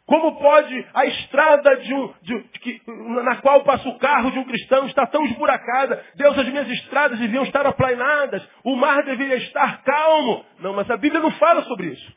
Como 0.06 0.38
pode 0.38 0.86
a 0.94 1.04
estrada 1.06 1.76
de 1.78 1.92
um, 1.92 2.14
de, 2.22 2.80
na 3.24 3.36
qual 3.36 3.64
passa 3.64 3.88
o 3.88 3.98
carro 3.98 4.30
de 4.30 4.38
um 4.38 4.44
cristão 4.44 4.86
estar 4.86 5.08
tão 5.08 5.24
esburacada? 5.24 6.00
Deus, 6.14 6.38
as 6.38 6.46
minhas 6.46 6.68
estradas 6.68 7.18
deviam 7.18 7.42
estar 7.42 7.66
aplainadas. 7.66 8.48
O 8.62 8.76
mar 8.76 9.02
deveria 9.02 9.36
estar 9.38 9.82
calmo. 9.82 10.44
Não, 10.60 10.72
mas 10.72 10.88
a 10.88 10.96
Bíblia 10.96 11.20
não 11.20 11.32
fala 11.32 11.62
sobre 11.64 11.88
isso. 11.88 12.12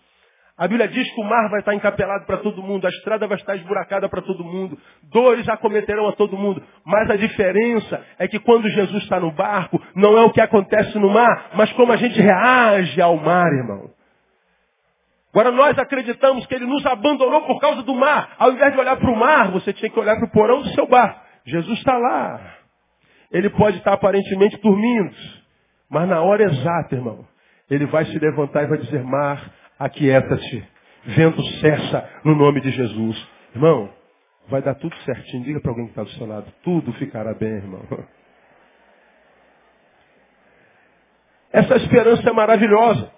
A 0.59 0.67
Bíblia 0.67 0.89
diz 0.89 1.09
que 1.15 1.21
o 1.21 1.23
mar 1.23 1.49
vai 1.49 1.61
estar 1.61 1.73
encapelado 1.73 2.25
para 2.25 2.35
todo 2.39 2.61
mundo, 2.61 2.85
a 2.85 2.89
estrada 2.89 3.25
vai 3.25 3.37
estar 3.37 3.55
esburacada 3.55 4.09
para 4.09 4.21
todo 4.21 4.43
mundo, 4.43 4.77
dores 5.03 5.47
acometerão 5.47 6.09
a 6.09 6.11
todo 6.11 6.35
mundo. 6.35 6.61
Mas 6.83 7.09
a 7.09 7.15
diferença 7.15 8.05
é 8.19 8.27
que 8.27 8.37
quando 8.39 8.67
Jesus 8.67 9.03
está 9.03 9.21
no 9.21 9.31
barco, 9.31 9.81
não 9.95 10.17
é 10.17 10.21
o 10.25 10.33
que 10.33 10.41
acontece 10.41 10.99
no 10.99 11.09
mar, 11.09 11.51
mas 11.55 11.71
como 11.71 11.93
a 11.93 11.95
gente 11.95 12.19
reage 12.19 13.01
ao 13.01 13.15
mar, 13.15 13.47
irmão. 13.53 13.89
Agora 15.31 15.49
nós 15.49 15.79
acreditamos 15.79 16.45
que 16.45 16.55
ele 16.55 16.65
nos 16.65 16.85
abandonou 16.85 17.43
por 17.43 17.61
causa 17.61 17.81
do 17.83 17.95
mar. 17.95 18.35
Ao 18.37 18.51
invés 18.51 18.73
de 18.73 18.79
olhar 18.81 18.97
para 18.97 19.11
o 19.11 19.15
mar, 19.15 19.51
você 19.51 19.71
tinha 19.71 19.89
que 19.89 19.99
olhar 19.99 20.17
para 20.17 20.25
o 20.25 20.31
porão 20.31 20.61
do 20.61 20.69
seu 20.71 20.85
barco. 20.87 21.21
Jesus 21.45 21.77
está 21.77 21.97
lá. 21.97 22.57
Ele 23.31 23.49
pode 23.51 23.77
estar 23.77 23.93
aparentemente 23.93 24.57
dormindo. 24.57 25.15
Mas 25.89 26.09
na 26.09 26.21
hora 26.21 26.43
exata, 26.43 26.95
irmão, 26.95 27.25
ele 27.69 27.85
vai 27.85 28.03
se 28.03 28.19
levantar 28.19 28.63
e 28.63 28.67
vai 28.67 28.79
dizer, 28.79 29.03
mar, 29.05 29.57
aquieta-te. 29.79 30.67
Vento 31.05 31.41
cessa 31.61 32.07
no 32.25 32.35
nome 32.35 32.59
de 32.59 32.69
Jesus. 32.71 33.27
Irmão, 33.55 33.89
vai 34.49 34.61
dar 34.61 34.75
tudo 34.75 34.95
certinho. 34.97 35.43
Diga 35.43 35.61
para 35.61 35.71
alguém 35.71 35.85
que 35.85 35.91
está 35.91 36.03
do 36.03 36.11
seu 36.11 36.27
lado. 36.27 36.51
Tudo 36.61 36.91
ficará 36.93 37.33
bem, 37.33 37.53
irmão. 37.53 37.81
Essa 41.51 41.77
esperança 41.77 42.29
é 42.29 42.33
maravilhosa. 42.33 43.11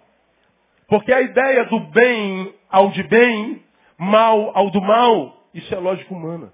Porque 0.88 1.12
a 1.12 1.22
ideia 1.22 1.66
do 1.66 1.80
bem 1.92 2.54
ao 2.70 2.92
de 2.92 3.04
bem, 3.04 3.64
mal 3.98 4.52
ao 4.56 4.70
do 4.70 4.82
mal, 4.82 5.48
isso 5.54 5.74
é 5.74 5.80
lógica 5.80 6.14
humana. 6.14 6.54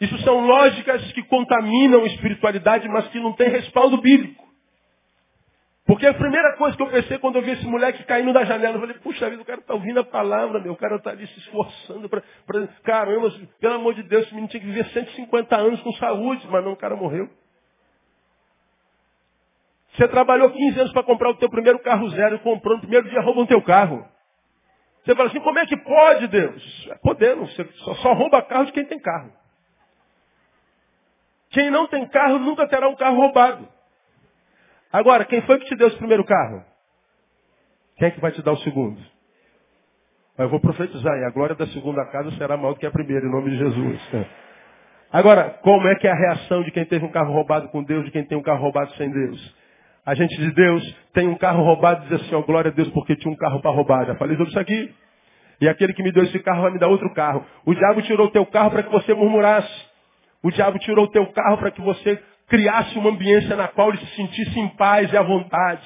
Isso 0.00 0.18
são 0.18 0.46
lógicas 0.46 1.12
que 1.12 1.22
contaminam 1.22 2.02
a 2.02 2.06
espiritualidade, 2.06 2.88
mas 2.88 3.08
que 3.08 3.20
não 3.20 3.32
têm 3.32 3.48
respaldo 3.48 4.00
bíblico. 4.00 4.43
Porque 5.86 6.06
a 6.06 6.14
primeira 6.14 6.56
coisa 6.56 6.74
que 6.76 6.82
eu 6.82 6.90
pensei 6.90 7.18
quando 7.18 7.36
eu 7.36 7.42
vi 7.42 7.50
esse 7.50 7.66
moleque 7.66 8.04
caindo 8.04 8.32
da 8.32 8.44
janela, 8.44 8.76
eu 8.76 8.80
falei, 8.80 8.96
puxa 8.98 9.28
vida, 9.28 9.42
o 9.42 9.44
cara 9.44 9.60
está 9.60 9.74
ouvindo 9.74 10.00
a 10.00 10.04
palavra, 10.04 10.58
meu, 10.58 10.72
o 10.72 10.76
cara 10.76 10.96
está 10.96 11.10
ali 11.10 11.26
se 11.26 11.38
esforçando 11.40 12.08
para. 12.08 12.22
Caramba, 12.82 13.30
pelo 13.60 13.74
amor 13.74 13.94
de 13.94 14.02
Deus, 14.02 14.24
esse 14.24 14.34
menino 14.34 14.48
tinha 14.48 14.60
que 14.60 14.66
viver 14.66 14.86
150 14.86 15.56
anos 15.56 15.80
com 15.82 15.92
saúde, 15.92 16.46
mas 16.50 16.64
não, 16.64 16.72
o 16.72 16.76
cara 16.76 16.96
morreu. 16.96 17.28
Você 19.92 20.08
trabalhou 20.08 20.50
15 20.50 20.80
anos 20.80 20.92
para 20.92 21.02
comprar 21.02 21.30
o 21.30 21.34
teu 21.34 21.50
primeiro 21.50 21.78
carro 21.80 22.08
zero 22.10 22.38
comprou 22.40 22.76
no 22.76 22.80
primeiro 22.80 23.08
dia 23.08 23.20
roubam 23.20 23.44
o 23.44 23.46
teu 23.46 23.60
carro. 23.60 24.08
Você 25.04 25.14
fala 25.14 25.28
assim, 25.28 25.40
como 25.40 25.58
é 25.58 25.66
que 25.66 25.76
pode, 25.76 26.28
Deus? 26.28 26.88
É 26.90 26.94
podendo, 26.96 27.46
você 27.46 27.62
só, 27.84 27.94
só 27.96 28.12
rouba 28.14 28.40
carro 28.42 28.64
de 28.64 28.72
quem 28.72 28.86
tem 28.86 28.98
carro. 28.98 29.30
Quem 31.50 31.70
não 31.70 31.86
tem 31.86 32.08
carro 32.08 32.38
nunca 32.38 32.66
terá 32.66 32.88
um 32.88 32.96
carro 32.96 33.16
roubado. 33.16 33.68
Agora, 34.94 35.24
quem 35.24 35.42
foi 35.42 35.58
que 35.58 35.64
te 35.64 35.74
deu 35.74 35.88
esse 35.88 35.96
primeiro 35.96 36.22
carro? 36.22 36.62
Quem 37.96 38.06
é 38.06 38.10
que 38.12 38.20
vai 38.20 38.30
te 38.30 38.40
dar 38.42 38.52
o 38.52 38.58
segundo? 38.58 38.96
Eu 40.38 40.48
vou 40.48 40.60
profetizar, 40.60 41.18
e 41.18 41.24
a 41.24 41.30
glória 41.30 41.56
da 41.56 41.66
segunda 41.66 42.04
casa 42.06 42.30
será 42.36 42.56
maior 42.56 42.74
do 42.74 42.78
que 42.78 42.86
a 42.86 42.92
primeira, 42.92 43.26
em 43.26 43.28
nome 43.28 43.50
de 43.50 43.58
Jesus. 43.58 44.00
Agora, 45.12 45.50
como 45.62 45.88
é 45.88 45.96
que 45.96 46.06
é 46.06 46.12
a 46.12 46.14
reação 46.14 46.62
de 46.62 46.70
quem 46.70 46.84
teve 46.84 47.04
um 47.04 47.10
carro 47.10 47.32
roubado 47.32 47.70
com 47.70 47.82
Deus, 47.82 48.04
de 48.04 48.12
quem 48.12 48.24
tem 48.24 48.38
um 48.38 48.42
carro 48.42 48.62
roubado 48.62 48.92
sem 48.92 49.10
Deus? 49.10 49.56
A 50.06 50.14
gente 50.14 50.36
de 50.36 50.52
Deus 50.52 50.96
tem 51.12 51.26
um 51.26 51.36
carro 51.38 51.64
roubado 51.64 52.06
e 52.06 52.08
diz 52.10 52.20
assim, 52.20 52.34
ó, 52.36 52.42
glória 52.42 52.70
a 52.70 52.74
Deus, 52.74 52.88
porque 52.90 53.16
tinha 53.16 53.32
um 53.32 53.36
carro 53.36 53.60
para 53.60 53.72
roubar. 53.72 54.06
Já 54.06 54.14
falei 54.14 54.36
sobre 54.36 54.50
isso 54.50 54.60
aqui. 54.60 54.94
E 55.60 55.68
aquele 55.68 55.92
que 55.92 56.04
me 56.04 56.12
deu 56.12 56.22
esse 56.22 56.38
carro 56.38 56.62
vai 56.62 56.70
me 56.70 56.78
dar 56.78 56.86
outro 56.86 57.12
carro. 57.14 57.44
O 57.66 57.74
diabo 57.74 58.00
tirou 58.02 58.28
o 58.28 58.30
teu 58.30 58.46
carro 58.46 58.70
para 58.70 58.84
que 58.84 58.92
você 58.92 59.12
murmurasse. 59.12 59.92
O 60.40 60.52
diabo 60.52 60.78
tirou 60.78 61.06
o 61.06 61.10
teu 61.10 61.26
carro 61.32 61.58
para 61.58 61.72
que 61.72 61.80
você 61.80 62.22
criasse 62.54 62.96
uma 62.96 63.10
ambiência 63.10 63.56
na 63.56 63.66
qual 63.66 63.88
ele 63.88 63.98
se 63.98 64.14
sentisse 64.14 64.60
em 64.60 64.68
paz 64.76 65.12
e 65.12 65.16
à 65.16 65.22
vontade. 65.22 65.82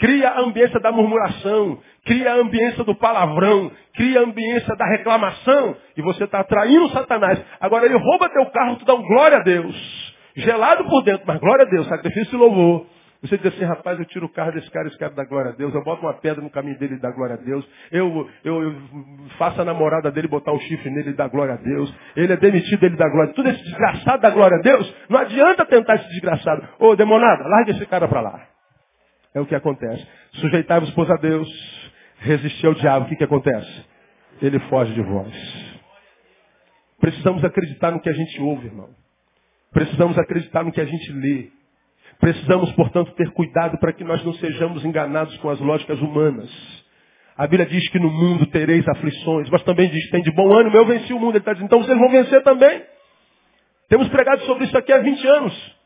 Cria 0.00 0.30
a 0.30 0.40
ambiência 0.40 0.80
da 0.80 0.90
murmuração, 0.90 1.78
cria 2.04 2.32
a 2.32 2.36
ambiência 2.36 2.82
do 2.82 2.94
palavrão, 2.96 3.70
cria 3.94 4.18
a 4.18 4.22
ambiência 4.24 4.74
da 4.74 4.84
reclamação, 4.84 5.76
e 5.96 6.02
você 6.02 6.24
está 6.24 6.40
atraindo 6.40 6.88
Satanás. 6.90 7.40
Agora 7.60 7.84
ele 7.84 7.96
rouba 7.96 8.28
teu 8.30 8.46
carro, 8.46 8.76
tu 8.76 8.84
dá 8.84 8.94
um 8.94 9.02
glória 9.02 9.38
a 9.38 9.42
Deus. 9.42 10.16
Gelado 10.34 10.84
por 10.86 11.04
dentro, 11.04 11.24
mas 11.24 11.38
glória 11.38 11.64
a 11.64 11.70
Deus, 11.70 11.86
sacrifício 11.86 12.34
e 12.34 12.38
louvor. 12.38 12.86
Você 13.22 13.36
diz 13.36 13.46
assim, 13.52 13.64
rapaz, 13.64 13.98
eu 13.98 14.04
tiro 14.04 14.26
o 14.26 14.28
carro 14.28 14.52
desse 14.52 14.70
cara, 14.70 14.86
esse 14.86 14.96
cara 14.96 15.12
dá 15.12 15.24
glória 15.24 15.50
a 15.50 15.54
Deus, 15.54 15.74
eu 15.74 15.82
boto 15.82 16.02
uma 16.02 16.14
pedra 16.14 16.40
no 16.40 16.50
caminho 16.50 16.78
dele 16.78 16.94
e 16.94 17.00
dá 17.00 17.10
glória 17.10 17.34
a 17.34 17.38
Deus, 17.38 17.68
eu, 17.90 18.30
eu, 18.44 18.62
eu 18.62 18.76
faço 19.38 19.60
a 19.60 19.64
namorada 19.64 20.10
dele 20.12 20.28
botar 20.28 20.52
um 20.52 20.60
chifre 20.60 20.88
nele 20.88 21.10
e 21.10 21.14
dá 21.14 21.26
glória 21.26 21.54
a 21.54 21.56
Deus, 21.56 21.92
ele 22.14 22.32
é 22.32 22.36
demitido, 22.36 22.84
ele 22.84 22.96
dá 22.96 23.08
glória. 23.08 23.32
Tudo 23.34 23.48
esse 23.48 23.62
desgraçado 23.64 24.22
dá 24.22 24.30
glória 24.30 24.58
a 24.58 24.60
Deus, 24.60 24.94
não 25.08 25.18
adianta 25.18 25.66
tentar 25.66 25.96
esse 25.96 26.08
desgraçado. 26.10 26.68
Ô, 26.78 26.94
demonada, 26.94 27.42
larga 27.48 27.72
esse 27.72 27.86
cara 27.86 28.06
para 28.06 28.20
lá. 28.20 28.46
É 29.34 29.40
o 29.40 29.46
que 29.46 29.54
acontece. 29.54 30.06
Sujeitai-vos, 30.34 30.94
a 31.10 31.16
Deus, 31.16 31.48
resistir 32.20 32.66
ao 32.66 32.74
diabo, 32.74 33.06
o 33.06 33.08
que, 33.08 33.16
que 33.16 33.24
acontece? 33.24 33.84
Ele 34.40 34.60
foge 34.60 34.94
de 34.94 35.02
vós. 35.02 35.78
Precisamos 37.00 37.44
acreditar 37.44 37.90
no 37.90 38.00
que 38.00 38.08
a 38.08 38.12
gente 38.12 38.40
ouve, 38.40 38.66
irmão. 38.66 38.90
Precisamos 39.72 40.16
acreditar 40.18 40.64
no 40.64 40.72
que 40.72 40.80
a 40.80 40.84
gente 40.84 41.12
lê. 41.12 41.48
Precisamos, 42.18 42.72
portanto, 42.72 43.12
ter 43.12 43.30
cuidado 43.30 43.78
para 43.78 43.92
que 43.92 44.04
nós 44.04 44.24
não 44.24 44.32
sejamos 44.34 44.84
enganados 44.84 45.36
com 45.38 45.50
as 45.50 45.60
lógicas 45.60 46.00
humanas. 46.00 46.50
A 47.36 47.46
Bíblia 47.46 47.66
diz 47.66 47.88
que 47.90 48.00
no 48.00 48.10
mundo 48.10 48.46
tereis 48.46 48.86
aflições, 48.88 49.48
mas 49.50 49.62
também 49.62 49.88
diz, 49.88 50.10
tem 50.10 50.22
de 50.22 50.32
bom 50.32 50.52
ânimo, 50.52 50.76
eu 50.76 50.84
venci 50.84 51.12
o 51.12 51.20
mundo. 51.20 51.32
Ele 51.32 51.38
está 51.38 51.52
dizendo, 51.52 51.66
então 51.66 51.82
vocês 51.82 51.96
vão 51.96 52.10
vencer 52.10 52.42
também. 52.42 52.82
Temos 53.88 54.08
pregado 54.08 54.42
sobre 54.42 54.64
isso 54.64 54.76
aqui 54.76 54.92
há 54.92 54.98
20 54.98 55.26
anos. 55.26 55.78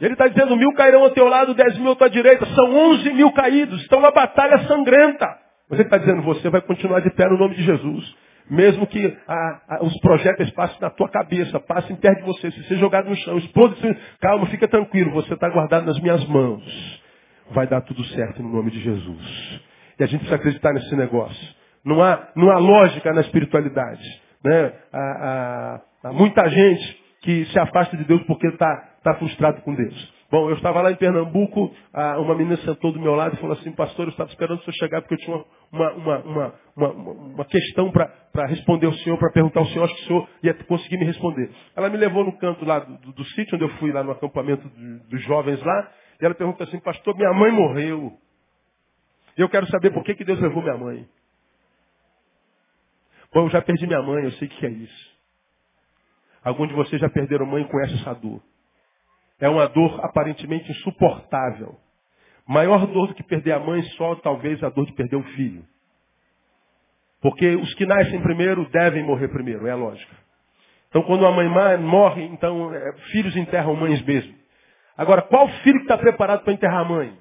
Ele 0.00 0.12
está 0.12 0.28
dizendo, 0.28 0.56
mil 0.56 0.72
cairão 0.74 1.02
ao 1.02 1.10
teu 1.10 1.26
lado, 1.26 1.54
dez 1.54 1.76
mil 1.78 1.90
à 1.90 1.96
tua 1.96 2.08
direita. 2.08 2.46
São 2.54 2.72
onze 2.72 3.12
mil 3.12 3.32
caídos, 3.32 3.80
estão 3.82 4.00
na 4.00 4.12
batalha 4.12 4.66
sangrenta. 4.68 5.26
Mas 5.68 5.80
ele 5.80 5.88
está 5.88 5.98
dizendo, 5.98 6.22
você 6.22 6.48
vai 6.48 6.60
continuar 6.60 7.00
de 7.00 7.10
pé 7.10 7.28
no 7.28 7.36
nome 7.36 7.56
de 7.56 7.64
Jesus. 7.64 8.16
Mesmo 8.50 8.86
que 8.86 9.16
a, 9.26 9.60
a, 9.68 9.84
os 9.84 9.98
projéteis 10.00 10.50
passem 10.52 10.78
na 10.80 10.90
tua 10.90 11.08
cabeça, 11.08 11.60
passem 11.60 11.96
perto 11.96 12.20
de 12.20 12.26
você, 12.26 12.50
se 12.50 12.64
ser 12.64 12.76
jogado 12.76 13.08
no 13.08 13.16
chão, 13.16 13.36
explode, 13.38 13.76
calma, 14.20 14.46
fica 14.46 14.66
tranquilo, 14.66 15.10
você 15.12 15.34
está 15.34 15.48
guardado 15.48 15.84
nas 15.84 16.00
minhas 16.00 16.24
mãos. 16.26 17.02
Vai 17.50 17.66
dar 17.66 17.80
tudo 17.82 18.02
certo 18.04 18.42
no 18.42 18.48
nome 18.50 18.70
de 18.70 18.80
Jesus. 18.80 19.60
E 19.98 20.04
a 20.04 20.06
gente 20.06 20.20
precisa 20.20 20.36
acreditar 20.36 20.72
nesse 20.72 20.94
negócio. 20.96 21.54
Não 21.84 22.02
há, 22.02 22.28
não 22.36 22.50
há 22.50 22.58
lógica 22.58 23.12
na 23.12 23.20
espiritualidade. 23.20 24.04
Né? 24.44 24.72
Há, 24.92 25.80
há, 26.04 26.08
há 26.08 26.12
muita 26.12 26.48
gente 26.48 27.02
que 27.22 27.44
se 27.46 27.58
afasta 27.58 27.96
de 27.96 28.04
Deus 28.04 28.22
porque 28.24 28.46
está 28.46 28.76
tá 29.02 29.14
frustrado 29.14 29.62
com 29.62 29.74
Deus. 29.74 30.17
Bom, 30.30 30.50
eu 30.50 30.56
estava 30.56 30.82
lá 30.82 30.90
em 30.90 30.96
Pernambuco, 30.96 31.74
uma 32.18 32.34
menina 32.34 32.58
sentou 32.58 32.92
do 32.92 33.00
meu 33.00 33.14
lado 33.14 33.34
e 33.34 33.40
falou 33.40 33.56
assim, 33.56 33.72
pastor, 33.72 34.06
eu 34.06 34.10
estava 34.10 34.28
esperando 34.28 34.58
o 34.58 34.62
senhor 34.62 34.74
chegar 34.74 35.00
porque 35.00 35.14
eu 35.14 35.18
tinha 35.18 35.42
uma, 35.72 35.92
uma, 35.92 36.18
uma, 36.76 36.88
uma, 36.90 37.44
questão 37.46 37.90
para 37.90 38.46
responder 38.46 38.86
ao 38.86 38.92
senhor, 38.92 39.18
para 39.18 39.32
perguntar 39.32 39.60
ao 39.60 39.66
senhor, 39.68 39.84
acho 39.84 39.94
que 39.94 40.02
o 40.02 40.06
senhor 40.06 40.28
ia 40.42 40.54
conseguir 40.64 40.98
me 40.98 41.06
responder. 41.06 41.50
Ela 41.74 41.88
me 41.88 41.96
levou 41.96 42.24
no 42.24 42.36
canto 42.36 42.62
lá 42.66 42.78
do, 42.78 43.12
do, 43.12 43.24
sítio 43.24 43.54
onde 43.54 43.64
eu 43.64 43.70
fui 43.78 43.90
lá 43.90 44.04
no 44.04 44.10
acampamento 44.10 44.68
do, 44.68 44.98
dos 45.08 45.22
jovens 45.22 45.62
lá, 45.62 45.92
e 46.20 46.24
ela 46.26 46.34
perguntou 46.34 46.66
assim, 46.66 46.78
pastor, 46.80 47.16
minha 47.16 47.32
mãe 47.32 47.50
morreu. 47.50 48.12
Eu 49.34 49.48
quero 49.48 49.66
saber 49.68 49.92
por 49.92 50.04
que, 50.04 50.14
que 50.14 50.24
Deus 50.24 50.38
levou 50.40 50.62
minha 50.62 50.76
mãe. 50.76 51.08
Bom, 53.32 53.46
eu 53.46 53.50
já 53.50 53.62
perdi 53.62 53.86
minha 53.86 54.02
mãe, 54.02 54.24
eu 54.24 54.32
sei 54.32 54.46
o 54.46 54.50
que 54.50 54.66
é 54.66 54.70
isso. 54.70 55.18
Alguns 56.44 56.68
de 56.68 56.74
vocês 56.74 57.00
já 57.00 57.08
perderam 57.08 57.46
mãe 57.46 57.62
e 57.62 57.68
conhecem 57.68 57.98
essa 57.98 58.12
dor. 58.12 58.42
É 59.40 59.48
uma 59.48 59.66
dor 59.68 60.04
aparentemente 60.04 60.70
insuportável. 60.70 61.76
Maior 62.46 62.86
dor 62.86 63.08
do 63.08 63.14
que 63.14 63.22
perder 63.22 63.52
a 63.52 63.60
mãe, 63.60 63.82
só 63.96 64.14
talvez 64.16 64.62
a 64.62 64.68
dor 64.68 64.86
de 64.86 64.94
perder 64.94 65.16
o 65.16 65.22
filho. 65.22 65.64
Porque 67.20 67.56
os 67.56 67.74
que 67.74 67.84
nascem 67.84 68.20
primeiro 68.22 68.68
devem 68.70 69.02
morrer 69.02 69.28
primeiro, 69.28 69.66
é 69.66 69.70
a 69.70 69.76
lógica. 69.76 70.16
Então 70.88 71.02
quando 71.02 71.26
a 71.26 71.30
mãe 71.30 71.46
morre, 71.78 72.24
então 72.24 72.72
é, 72.74 72.92
filhos 73.10 73.36
enterram 73.36 73.74
mães 73.74 74.00
mesmo. 74.02 74.34
Agora, 74.96 75.22
qual 75.22 75.48
filho 75.62 75.80
está 75.82 75.96
preparado 75.96 76.42
para 76.42 76.52
enterrar 76.52 76.80
a 76.80 76.84
mãe? 76.84 77.16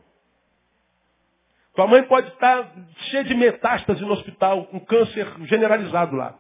Tua 1.75 1.86
mãe 1.86 2.01
pode 2.03 2.27
estar 2.30 2.73
cheia 3.12 3.23
de 3.23 3.36
metástase 3.36 4.01
no 4.01 4.13
hospital, 4.13 4.65
com 4.65 4.80
câncer 4.80 5.27
generalizado 5.41 6.15
lá. 6.15 6.34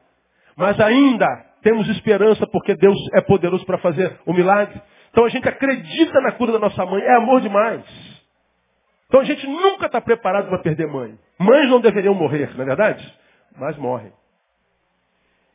Mas 0.55 0.79
ainda 0.79 1.27
temos 1.61 1.87
esperança 1.89 2.47
porque 2.47 2.75
Deus 2.75 2.97
é 3.13 3.21
poderoso 3.21 3.63
para 3.63 3.77
fazer 3.77 4.19
o 4.25 4.33
milagre. 4.33 4.81
Então 5.17 5.25
a 5.25 5.29
gente 5.29 5.49
acredita 5.49 6.21
na 6.21 6.33
cura 6.33 6.51
da 6.51 6.59
nossa 6.59 6.85
mãe. 6.85 7.01
É 7.01 7.15
amor 7.15 7.41
demais. 7.41 7.83
Então 9.07 9.19
a 9.19 9.23
gente 9.23 9.47
nunca 9.47 9.87
está 9.87 9.99
preparado 9.99 10.47
para 10.47 10.59
perder 10.59 10.85
mãe. 10.85 11.17
Mães 11.39 11.67
não 11.71 11.81
deveriam 11.81 12.13
morrer, 12.13 12.55
não 12.55 12.61
é 12.61 12.67
verdade? 12.67 13.19
Mas 13.57 13.75
morrem. 13.77 14.13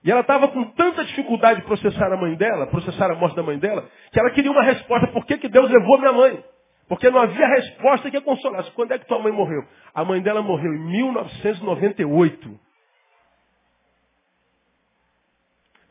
E 0.03 0.11
ela 0.11 0.23
estava 0.23 0.49
com 0.49 0.65
tanta 0.73 1.05
dificuldade 1.05 1.61
de 1.61 1.67
processar 1.67 2.13
a 2.13 2.17
mãe 2.17 2.35
dela, 2.35 2.67
processar 2.67 3.13
a 3.13 3.15
morte 3.15 3.37
da 3.37 3.45
mãe 3.45 3.57
dela, 3.57 3.89
que 4.11 4.19
ela 4.19 4.33
queria 4.33 4.51
uma 4.51 4.65
resposta. 4.65 5.07
Por 5.13 5.25
que, 5.27 5.39
que 5.39 5.49
Deus 5.49 5.71
levou 5.71 5.97
minha 5.97 6.13
mãe? 6.13 6.45
Porque 6.89 7.09
não 7.09 7.21
havia 7.21 7.47
resposta 7.47 8.11
que 8.11 8.17
a 8.17 8.21
consolasse. 8.21 8.69
Quando 8.73 8.91
é 8.91 8.99
que 8.99 9.07
tua 9.07 9.21
mãe 9.21 9.31
morreu? 9.31 9.63
A 9.95 10.05
mãe 10.05 10.21
dela 10.21 10.43
morreu 10.43 10.75
em 10.75 10.91
1998. 10.91 12.59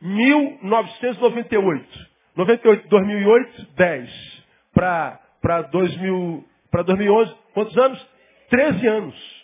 1998. 0.01 2.10
98, 2.35 2.87
2008, 2.87 3.67
10. 3.75 4.43
Para 4.73 5.61
2011, 5.71 7.35
quantos 7.53 7.77
anos? 7.77 8.07
13 8.49 8.87
anos. 8.87 9.41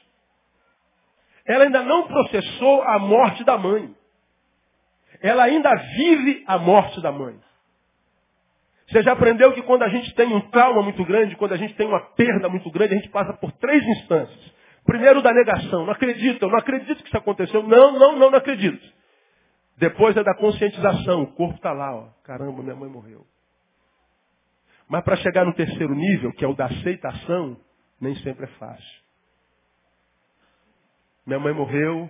Ela 1.46 1.64
ainda 1.66 1.84
não 1.84 2.08
processou 2.08 2.84
a 2.84 3.00
morte 3.00 3.44
da 3.44 3.58
mãe. 3.58 3.96
Ela 5.22 5.44
ainda 5.44 5.74
vive 5.96 6.44
a 6.46 6.58
morte 6.58 7.02
da 7.02 7.12
mãe. 7.12 7.40
Você 8.90 9.02
já 9.04 9.14
aprendeu 9.14 9.52
que 9.54 9.62
quando 9.64 9.84
a 9.84 9.90
gente 9.90 10.14
tem 10.16 10.34
um 10.34 10.50
trauma 10.50 10.82
muito 10.82 11.04
grande, 11.04 11.36
quando 11.36 11.54
a 11.54 11.58
gente 11.58 11.74
tem 11.76 11.88
uma 11.88 12.00
perda 12.00 12.48
muito 12.48 12.70
grande, 12.72 12.94
a 12.94 12.98
gente 12.98 13.10
passa 13.10 13.34
por 13.34 13.52
três 13.54 13.84
instâncias. 13.84 14.56
Primeiro 14.86 15.22
da 15.22 15.34
negação. 15.34 15.86
Não 15.86 15.92
acredito, 15.92 16.42
eu 16.42 16.50
não 16.50 16.58
acredito 16.58 17.02
que 17.02 17.10
isso 17.10 17.18
aconteceu. 17.18 17.64
Não, 17.64 17.92
não, 17.92 18.18
não, 18.18 18.32
não 18.32 18.38
acredito. 18.38 18.82
Depois 19.78 20.18
é 20.18 20.24
da 20.24 20.36
conscientização. 20.36 21.24
O 21.24 21.34
corpo 21.34 21.56
está 21.56 21.72
lá, 21.72 21.96
ó. 21.96 22.10
Caramba, 22.24 22.64
minha 22.64 22.76
mãe 22.76 22.90
morreu. 22.90 23.26
Mas 24.90 25.04
para 25.04 25.16
chegar 25.18 25.46
no 25.46 25.54
terceiro 25.54 25.94
nível, 25.94 26.32
que 26.34 26.44
é 26.44 26.48
o 26.48 26.54
da 26.54 26.66
aceitação, 26.66 27.58
nem 28.00 28.16
sempre 28.18 28.46
é 28.46 28.48
fácil. 28.58 29.02
Minha 31.26 31.40
mãe 31.40 31.54
morreu, 31.54 32.10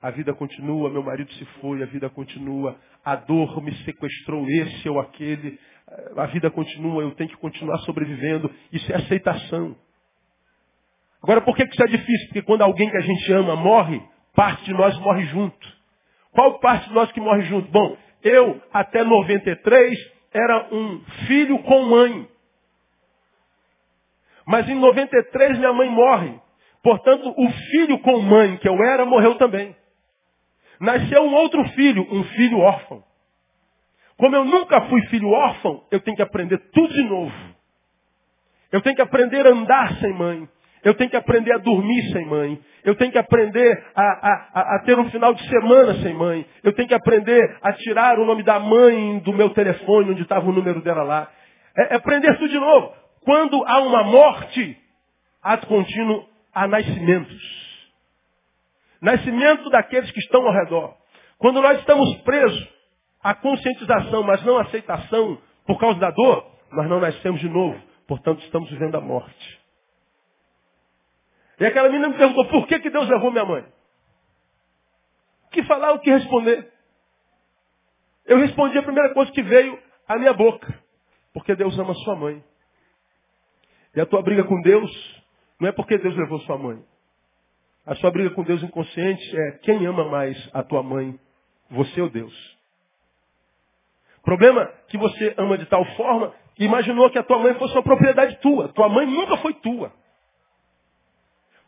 a 0.00 0.10
vida 0.10 0.32
continua, 0.32 0.88
meu 0.88 1.02
marido 1.02 1.32
se 1.32 1.44
foi, 1.60 1.82
a 1.82 1.86
vida 1.86 2.08
continua, 2.08 2.78
a 3.04 3.16
dor 3.16 3.60
me 3.60 3.74
sequestrou, 3.84 4.48
esse 4.48 4.88
ou 4.88 5.00
aquele, 5.00 5.58
a 6.16 6.26
vida 6.26 6.48
continua, 6.48 7.02
eu 7.02 7.10
tenho 7.16 7.28
que 7.28 7.36
continuar 7.36 7.78
sobrevivendo. 7.78 8.50
Isso 8.72 8.90
é 8.92 8.96
aceitação. 8.96 9.76
Agora, 11.20 11.40
por 11.40 11.56
que 11.56 11.64
isso 11.64 11.82
é 11.82 11.86
difícil? 11.86 12.26
Porque 12.28 12.42
quando 12.42 12.62
alguém 12.62 12.88
que 12.88 12.96
a 12.96 13.00
gente 13.00 13.32
ama 13.32 13.56
morre, 13.56 14.00
parte 14.34 14.64
de 14.64 14.72
nós 14.72 14.96
morre 15.00 15.26
junto. 15.26 15.81
Qual 16.32 16.58
parte 16.60 16.88
de 16.88 16.94
nós 16.94 17.12
que 17.12 17.20
morre 17.20 17.42
junto? 17.42 17.70
Bom, 17.70 17.96
eu, 18.22 18.60
até 18.72 19.04
93, 19.04 19.98
era 20.32 20.68
um 20.72 21.00
filho 21.26 21.58
com 21.60 21.84
mãe. 21.84 22.28
Mas 24.46 24.68
em 24.68 24.74
93 24.74 25.58
minha 25.58 25.72
mãe 25.72 25.88
morre. 25.90 26.40
Portanto, 26.82 27.32
o 27.36 27.50
filho 27.50 27.98
com 28.00 28.20
mãe 28.20 28.56
que 28.56 28.68
eu 28.68 28.82
era 28.82 29.04
morreu 29.04 29.36
também. 29.36 29.76
Nasceu 30.80 31.22
um 31.22 31.34
outro 31.34 31.62
filho, 31.70 32.06
um 32.10 32.24
filho 32.24 32.58
órfão. 32.58 33.04
Como 34.16 34.34
eu 34.34 34.44
nunca 34.44 34.80
fui 34.88 35.00
filho 35.06 35.28
órfão, 35.28 35.84
eu 35.90 36.00
tenho 36.00 36.16
que 36.16 36.22
aprender 36.22 36.58
tudo 36.72 36.92
de 36.92 37.02
novo. 37.02 37.32
Eu 38.70 38.80
tenho 38.80 38.96
que 38.96 39.02
aprender 39.02 39.46
a 39.46 39.50
andar 39.50 39.96
sem 39.98 40.12
mãe. 40.12 40.48
Eu 40.84 40.94
tenho 40.94 41.10
que 41.10 41.16
aprender 41.16 41.52
a 41.52 41.58
dormir 41.58 42.12
sem 42.12 42.26
mãe. 42.26 42.60
Eu 42.82 42.96
tenho 42.96 43.12
que 43.12 43.18
aprender 43.18 43.84
a, 43.94 44.02
a, 44.02 44.76
a, 44.76 44.78
ter 44.80 44.98
um 44.98 45.08
final 45.10 45.32
de 45.32 45.48
semana 45.48 45.94
sem 46.02 46.12
mãe. 46.12 46.44
Eu 46.62 46.72
tenho 46.72 46.88
que 46.88 46.94
aprender 46.94 47.56
a 47.62 47.72
tirar 47.72 48.18
o 48.18 48.26
nome 48.26 48.42
da 48.42 48.58
mãe 48.58 49.20
do 49.20 49.32
meu 49.32 49.50
telefone, 49.50 50.10
onde 50.10 50.22
estava 50.22 50.48
o 50.48 50.52
número 50.52 50.82
dela 50.82 51.04
lá. 51.04 51.30
É, 51.76 51.94
é 51.94 51.96
aprender 51.96 52.36
tudo 52.36 52.48
de 52.48 52.58
novo. 52.58 52.92
Quando 53.24 53.64
há 53.64 53.78
uma 53.80 54.02
morte, 54.02 54.76
ato 55.40 55.68
contínuo, 55.68 56.26
há 56.52 56.66
nascimentos. 56.66 57.62
Nascimento 59.00 59.70
daqueles 59.70 60.10
que 60.10 60.20
estão 60.20 60.44
ao 60.44 60.52
redor. 60.52 60.94
Quando 61.38 61.62
nós 61.62 61.78
estamos 61.78 62.12
presos 62.22 62.68
à 63.22 63.34
conscientização, 63.34 64.24
mas 64.24 64.44
não 64.44 64.58
à 64.58 64.62
aceitação 64.62 65.38
por 65.64 65.78
causa 65.78 66.00
da 66.00 66.10
dor, 66.10 66.44
nós 66.72 66.88
não 66.88 66.98
nascemos 66.98 67.40
de 67.40 67.48
novo. 67.48 67.80
Portanto, 68.08 68.42
estamos 68.42 68.68
vivendo 68.68 68.96
a 68.96 69.00
morte. 69.00 69.61
E 71.62 71.64
aquela 71.64 71.88
menina 71.88 72.08
me 72.08 72.16
perguntou, 72.16 72.44
por 72.46 72.66
que, 72.66 72.80
que 72.80 72.90
Deus 72.90 73.08
levou 73.08 73.30
minha 73.30 73.44
mãe? 73.44 73.64
O 75.46 75.50
que 75.50 75.62
falar, 75.62 75.92
o 75.92 76.00
que 76.00 76.10
responder? 76.10 76.68
Eu 78.26 78.36
respondi 78.38 78.76
a 78.78 78.82
primeira 78.82 79.14
coisa 79.14 79.30
que 79.30 79.44
veio 79.44 79.78
à 80.08 80.18
minha 80.18 80.32
boca. 80.32 80.76
Porque 81.32 81.54
Deus 81.54 81.78
ama 81.78 81.94
sua 81.94 82.16
mãe. 82.16 82.42
E 83.94 84.00
a 84.00 84.06
tua 84.06 84.20
briga 84.22 84.42
com 84.42 84.60
Deus 84.62 84.90
não 85.60 85.68
é 85.68 85.72
porque 85.72 85.96
Deus 85.98 86.16
levou 86.16 86.40
sua 86.40 86.58
mãe. 86.58 86.84
A 87.86 87.94
sua 87.94 88.10
briga 88.10 88.30
com 88.30 88.42
Deus 88.42 88.60
inconsciente 88.60 89.22
é 89.38 89.52
quem 89.58 89.86
ama 89.86 90.04
mais 90.06 90.50
a 90.52 90.64
tua 90.64 90.82
mãe, 90.82 91.16
você 91.70 92.00
ou 92.00 92.10
Deus. 92.10 92.58
Problema 94.24 94.66
que 94.88 94.98
você 94.98 95.32
ama 95.38 95.56
de 95.56 95.66
tal 95.66 95.84
forma 95.94 96.34
que 96.56 96.64
imaginou 96.64 97.08
que 97.08 97.18
a 97.20 97.22
tua 97.22 97.38
mãe 97.38 97.54
fosse 97.54 97.72
uma 97.74 97.84
propriedade 97.84 98.36
tua. 98.40 98.66
Tua 98.70 98.88
mãe 98.88 99.06
nunca 99.06 99.36
foi 99.36 99.54
tua. 99.54 100.01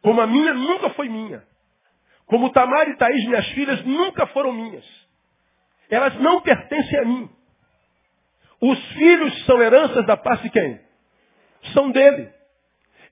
Como 0.05 0.21
a 0.21 0.27
minha 0.27 0.53
nunca 0.53 0.91
foi 0.91 1.09
minha. 1.09 1.43
Como 2.27 2.51
Tamar 2.51 2.87
e 2.91 2.97
Thaís, 2.99 3.25
minhas 3.25 3.49
filhas, 3.53 3.83
nunca 3.87 4.27
foram 4.27 4.53
minhas. 4.53 4.85
Elas 5.89 6.15
não 6.21 6.43
pertencem 6.43 6.99
a 6.99 7.05
mim. 7.07 7.31
Os 8.61 8.79
filhos 8.93 9.47
são 9.47 9.63
heranças 9.63 10.05
da 10.05 10.15
parte 10.15 10.43
de 10.43 10.51
quem? 10.51 10.79
São 11.73 11.91
dele. 11.91 12.31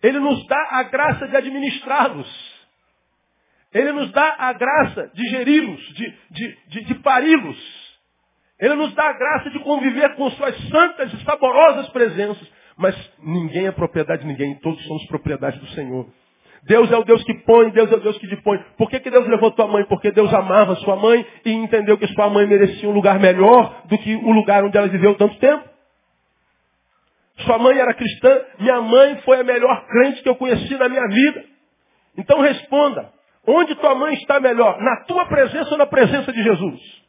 Ele 0.03 0.19
nos 0.19 0.47
dá 0.47 0.69
a 0.71 0.83
graça 0.83 1.27
de 1.29 1.35
administrá-los. 1.35 2.63
Ele 3.73 3.93
nos 3.93 4.13
dá 4.13 4.37
a 4.39 4.53
graça 4.53 5.11
de 5.15 5.29
geri-los, 5.31 5.81
de, 5.95 6.15
de, 6.31 6.59
de, 6.67 6.85
de 6.85 6.95
pari-los. 6.97 7.99
Ele 8.61 8.75
nos 8.75 8.95
dá 8.95 9.09
a 9.09 9.15
graça 9.15 9.49
de 9.49 9.61
conviver 9.61 10.15
com 10.15 10.31
suas 10.33 10.55
santas 10.69 11.11
e 11.11 11.25
saborosas 11.25 11.89
presenças. 11.89 12.47
Mas 12.77 12.95
ninguém 13.19 13.67
é 13.67 13.73
propriedade 13.73 14.21
de 14.21 14.29
ninguém, 14.29 14.57
todos 14.57 14.83
somos 14.87 15.07
propriedade 15.07 15.59
do 15.59 15.69
Senhor. 15.69 16.07
Deus 16.65 16.91
é 16.93 16.97
o 16.97 17.03
Deus 17.03 17.23
que 17.25 17.35
põe, 17.45 17.71
Deus 17.71 17.91
é 17.91 17.97
o 17.97 18.01
Deus 18.01 18.17
que 18.19 18.27
dispõe. 18.29 18.59
Por 18.77 18.89
que, 18.89 19.01
que 19.01 19.11
Deus 19.11 19.27
levou 19.27 19.51
tua 19.51 19.67
mãe? 19.67 19.85
Porque 19.85 20.13
Deus 20.13 20.33
amava 20.33 20.77
sua 20.77 20.95
mãe 20.95 21.27
e 21.45 21.51
entendeu 21.51 21.99
que 21.99 22.07
sua 22.09 22.29
mãe 22.29 22.47
merecia 22.47 22.89
um 22.89 22.93
lugar 22.93 23.19
melhor 23.19 23.83
do 23.87 23.99
que 23.99 24.15
o 24.15 24.31
lugar 24.31 24.65
onde 24.65 24.79
ela 24.79 24.87
viveu 24.87 25.17
tanto 25.17 25.37
tempo. 25.39 25.69
Sua 27.39 27.59
mãe 27.59 27.77
era 27.79 27.93
cristã, 27.95 28.41
minha 28.61 28.81
mãe 28.81 29.17
foi 29.23 29.41
a 29.41 29.45
melhor 29.45 29.87
crente 29.87 30.23
que 30.23 30.29
eu 30.29 30.37
conheci 30.37 30.77
na 30.77 30.89
minha 30.89 31.07
vida. 31.09 31.45
Então 32.17 32.41
responda, 32.41 33.13
onde 33.45 33.75
tua 33.75 33.97
mãe 33.97 34.15
está 34.15 34.39
melhor? 34.39 34.81
Na 34.81 35.05
tua 35.05 35.27
presença 35.27 35.71
ou 35.73 35.79
na 35.79 35.87
presença 35.87 36.33
de 36.33 36.43
Jesus? 36.43 37.03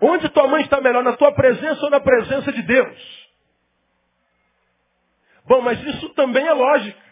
Onde 0.00 0.28
tua 0.30 0.48
mãe 0.48 0.62
está 0.62 0.80
melhor? 0.80 1.04
Na 1.04 1.12
tua 1.12 1.30
presença 1.30 1.80
ou 1.84 1.90
na 1.90 2.00
presença 2.00 2.50
de 2.50 2.62
Deus? 2.62 3.30
Bom, 5.46 5.60
mas 5.60 5.80
isso 5.84 6.08
também 6.14 6.44
é 6.44 6.52
lógica. 6.52 7.11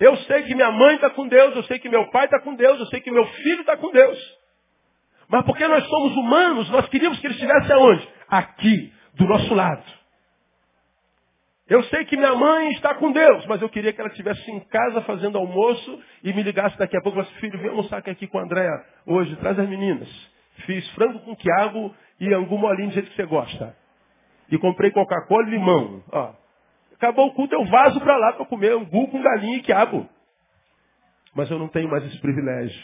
Eu 0.00 0.16
sei 0.16 0.44
que 0.44 0.54
minha 0.54 0.72
mãe 0.72 0.94
está 0.94 1.10
com 1.10 1.28
Deus, 1.28 1.54
eu 1.54 1.62
sei 1.64 1.78
que 1.78 1.88
meu 1.90 2.10
pai 2.10 2.24
está 2.24 2.40
com 2.40 2.54
Deus, 2.54 2.80
eu 2.80 2.86
sei 2.86 3.00
que 3.00 3.10
meu 3.10 3.26
filho 3.26 3.60
está 3.60 3.76
com 3.76 3.90
Deus. 3.90 4.18
Mas 5.28 5.44
porque 5.44 5.68
nós 5.68 5.86
somos 5.86 6.16
humanos, 6.16 6.70
nós 6.70 6.88
queríamos 6.88 7.20
que 7.20 7.26
ele 7.26 7.34
estivesse 7.34 7.70
aonde? 7.70 8.08
Aqui, 8.26 8.92
do 9.14 9.26
nosso 9.26 9.54
lado. 9.54 9.84
Eu 11.68 11.84
sei 11.84 12.04
que 12.06 12.16
minha 12.16 12.34
mãe 12.34 12.70
está 12.72 12.94
com 12.94 13.12
Deus, 13.12 13.46
mas 13.46 13.60
eu 13.60 13.68
queria 13.68 13.92
que 13.92 14.00
ela 14.00 14.10
estivesse 14.10 14.50
em 14.50 14.58
casa 14.60 15.02
fazendo 15.02 15.38
almoço 15.38 16.02
e 16.24 16.32
me 16.32 16.42
ligasse 16.42 16.76
daqui 16.78 16.96
a 16.96 17.00
pouco 17.02 17.20
e 17.20 17.22
falasse, 17.22 17.40
filho, 17.40 17.58
vem 17.60 17.68
almoçar 17.68 17.98
aqui 17.98 18.26
com 18.26 18.38
a 18.38 18.42
Andréa 18.42 18.84
hoje, 19.06 19.36
traz 19.36 19.56
as 19.58 19.68
meninas. 19.68 20.08
Fiz 20.66 20.88
frango 20.94 21.20
com 21.20 21.36
quiabo 21.36 21.94
e 22.18 22.34
angu 22.34 22.58
molinho 22.58 22.88
do 22.88 22.94
jeito 22.94 23.10
que 23.10 23.16
você 23.16 23.26
gosta. 23.26 23.76
E 24.50 24.58
comprei 24.58 24.90
Coca-Cola 24.90 25.46
e 25.46 25.50
limão. 25.50 26.02
Ó, 26.10 26.39
Acabou 27.00 27.28
o 27.28 27.32
culto, 27.32 27.54
eu 27.54 27.64
vaso 27.64 27.98
para 27.98 28.14
lá 28.14 28.34
para 28.34 28.44
comer 28.44 28.72
angu 28.72 29.08
com 29.08 29.22
galinha 29.22 29.56
e 29.56 29.62
quiabo. 29.62 30.06
Mas 31.34 31.50
eu 31.50 31.58
não 31.58 31.66
tenho 31.66 31.88
mais 31.88 32.04
esse 32.04 32.20
privilégio. 32.20 32.78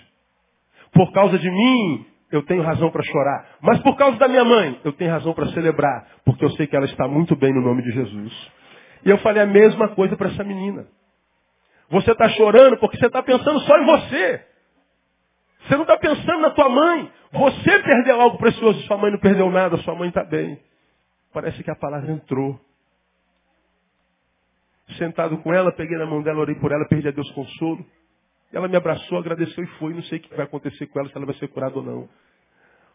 Por 0.90 1.12
causa 1.12 1.38
de 1.38 1.50
mim, 1.50 2.06
eu 2.32 2.42
tenho 2.46 2.62
razão 2.62 2.90
para 2.90 3.02
chorar. 3.02 3.58
Mas 3.60 3.78
por 3.80 3.94
causa 3.94 4.16
da 4.16 4.26
minha 4.26 4.42
mãe, 4.42 4.80
eu 4.84 4.92
tenho 4.94 5.10
razão 5.10 5.34
para 5.34 5.48
celebrar. 5.48 6.08
Porque 6.24 6.42
eu 6.42 6.50
sei 6.52 6.66
que 6.66 6.74
ela 6.74 6.86
está 6.86 7.06
muito 7.06 7.36
bem 7.36 7.52
no 7.52 7.60
nome 7.60 7.82
de 7.82 7.90
Jesus. 7.90 8.52
E 9.04 9.10
eu 9.10 9.18
falei 9.18 9.42
a 9.42 9.46
mesma 9.46 9.88
coisa 9.88 10.16
para 10.16 10.28
essa 10.28 10.42
menina. 10.42 10.86
Você 11.90 12.12
está 12.12 12.26
chorando 12.30 12.78
porque 12.78 12.96
você 12.96 13.08
está 13.08 13.22
pensando 13.22 13.60
só 13.60 13.76
em 13.76 13.84
você. 13.84 14.46
Você 15.60 15.74
não 15.74 15.82
está 15.82 15.98
pensando 15.98 16.40
na 16.40 16.50
tua 16.52 16.70
mãe. 16.70 17.12
Você 17.32 17.78
perdeu 17.80 18.18
algo 18.18 18.38
precioso. 18.38 18.80
Sua 18.86 18.96
mãe 18.96 19.10
não 19.10 19.18
perdeu 19.18 19.50
nada. 19.50 19.76
Sua 19.78 19.94
mãe 19.94 20.08
está 20.08 20.24
bem. 20.24 20.58
Parece 21.34 21.62
que 21.62 21.70
a 21.70 21.76
palavra 21.76 22.10
entrou 22.10 22.58
sentado 24.98 25.38
com 25.38 25.52
ela, 25.52 25.72
peguei 25.72 25.96
na 25.98 26.06
mão 26.06 26.22
dela, 26.22 26.40
orei 26.40 26.54
por 26.56 26.72
ela, 26.72 26.86
perdi 26.88 27.08
a 27.08 27.10
Deus 27.10 27.30
consolo. 27.32 27.84
Ela 28.52 28.68
me 28.68 28.76
abraçou, 28.76 29.18
agradeceu 29.18 29.64
e 29.64 29.66
foi. 29.78 29.92
Não 29.92 30.02
sei 30.04 30.18
o 30.18 30.22
que 30.22 30.34
vai 30.34 30.46
acontecer 30.46 30.86
com 30.86 31.00
ela, 31.00 31.08
se 31.08 31.16
ela 31.16 31.26
vai 31.26 31.34
ser 31.36 31.48
curada 31.48 31.76
ou 31.76 31.82
não. 31.82 32.08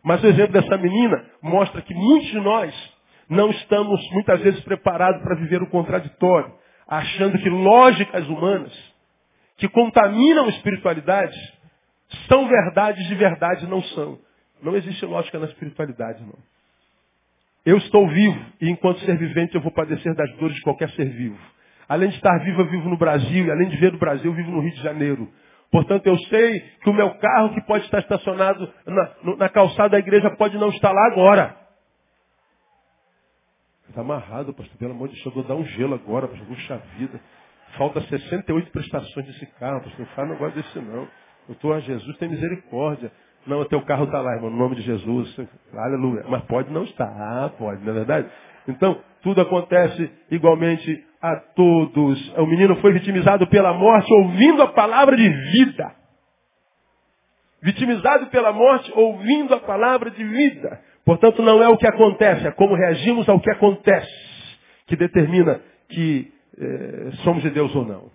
Mas 0.03 0.23
o 0.23 0.27
exemplo 0.27 0.53
dessa 0.53 0.77
menina 0.77 1.25
mostra 1.41 1.81
que 1.81 1.93
muitos 1.93 2.29
de 2.29 2.39
nós 2.39 2.93
não 3.29 3.49
estamos 3.51 4.01
muitas 4.11 4.41
vezes 4.41 4.59
preparados 4.61 5.21
para 5.21 5.35
viver 5.35 5.61
o 5.61 5.69
contraditório, 5.69 6.53
achando 6.87 7.37
que 7.37 7.49
lógicas 7.49 8.27
humanas 8.27 8.73
que 9.57 9.69
contaminam 9.69 10.49
espiritualidade 10.49 11.37
são 12.27 12.47
verdades 12.47 13.07
de 13.07 13.15
verdade 13.15 13.67
não 13.67 13.81
são. 13.83 14.19
Não 14.61 14.75
existe 14.75 15.05
lógica 15.05 15.39
na 15.39 15.45
espiritualidade, 15.45 16.21
não. 16.23 16.37
Eu 17.65 17.77
estou 17.77 18.07
vivo 18.07 18.43
e 18.59 18.69
enquanto 18.69 18.99
ser 19.01 19.17
vivente 19.17 19.55
eu 19.55 19.61
vou 19.61 19.71
padecer 19.71 20.15
das 20.15 20.31
dores 20.37 20.55
de 20.55 20.61
qualquer 20.61 20.89
ser 20.91 21.05
vivo. 21.05 21.37
Além 21.91 22.07
de 22.07 22.15
estar 22.15 22.37
vivo, 22.37 22.61
eu 22.61 22.67
vivo 22.67 22.87
no 22.87 22.95
Brasil. 22.95 23.45
E 23.45 23.51
além 23.51 23.67
de 23.67 23.75
ver 23.75 23.93
o 23.93 23.97
Brasil, 23.97 24.31
eu 24.31 24.33
vivo 24.33 24.49
no 24.49 24.61
Rio 24.61 24.71
de 24.71 24.81
Janeiro. 24.81 25.27
Portanto, 25.69 26.07
eu 26.07 26.17
sei 26.29 26.61
que 26.81 26.89
o 26.89 26.93
meu 26.93 27.13
carro 27.15 27.53
que 27.53 27.59
pode 27.65 27.83
estar 27.83 27.99
estacionado 27.99 28.73
na, 28.85 29.35
na 29.35 29.49
calçada 29.49 29.89
da 29.89 29.99
igreja 29.99 30.29
pode 30.37 30.57
não 30.57 30.69
estar 30.69 30.89
lá 30.89 31.07
agora. 31.07 31.53
Está 33.89 33.99
amarrado, 33.99 34.53
pastor. 34.53 34.77
Pelo 34.77 34.91
amor 34.91 35.09
de 35.09 35.15
Deus, 35.15 35.25
eu 35.25 35.33
vou 35.33 35.43
dar 35.43 35.55
um 35.55 35.65
gelo 35.65 35.95
agora, 35.95 36.29
pastor. 36.29 36.47
Puxa 36.47 36.77
vida. 36.97 37.19
Falta 37.77 37.99
68 37.99 38.71
prestações 38.71 39.25
desse 39.25 39.45
carro, 39.59 39.81
pastor. 39.81 39.99
Não 39.99 40.15
faz 40.15 40.29
negócio 40.29 40.55
desse 40.55 40.79
não. 40.79 41.09
Eu 41.49 41.53
estou 41.55 41.73
a 41.73 41.81
Jesus, 41.81 42.17
tem 42.19 42.29
misericórdia. 42.29 43.11
Não, 43.45 43.59
o 43.59 43.65
teu 43.65 43.81
carro 43.81 44.05
está 44.05 44.21
lá, 44.21 44.33
irmão, 44.35 44.49
no 44.49 44.55
nome 44.55 44.77
de 44.77 44.83
Jesus. 44.83 45.37
Aleluia. 45.73 46.23
Mas 46.29 46.41
pode 46.43 46.71
não 46.71 46.85
estar. 46.85 47.03
Ah, 47.03 47.49
pode, 47.49 47.83
não 47.83 47.91
é 47.91 47.95
verdade? 47.95 48.29
Então, 48.65 48.97
tudo 49.21 49.41
acontece 49.41 50.09
igualmente 50.31 51.10
a 51.21 51.35
todos. 51.35 52.33
O 52.37 52.45
menino 52.45 52.75
foi 52.77 52.93
vitimizado 52.93 53.47
pela 53.47 53.73
morte 53.73 54.11
ouvindo 54.13 54.63
a 54.63 54.67
palavra 54.67 55.15
de 55.15 55.29
vida. 55.29 55.95
Vitimizado 57.61 58.27
pela 58.27 58.51
morte 58.51 58.91
ouvindo 58.95 59.53
a 59.53 59.59
palavra 59.59 60.09
de 60.09 60.23
vida. 60.23 60.81
Portanto, 61.05 61.41
não 61.41 61.61
é 61.61 61.67
o 61.67 61.77
que 61.77 61.87
acontece, 61.87 62.47
é 62.47 62.51
como 62.51 62.75
reagimos 62.75 63.27
ao 63.29 63.39
que 63.39 63.51
acontece 63.51 64.31
que 64.87 64.95
determina 64.95 65.61
que 65.89 66.31
eh, 66.57 67.11
somos 67.23 67.43
de 67.43 67.49
Deus 67.49 67.73
ou 67.75 67.85
não. 67.85 68.11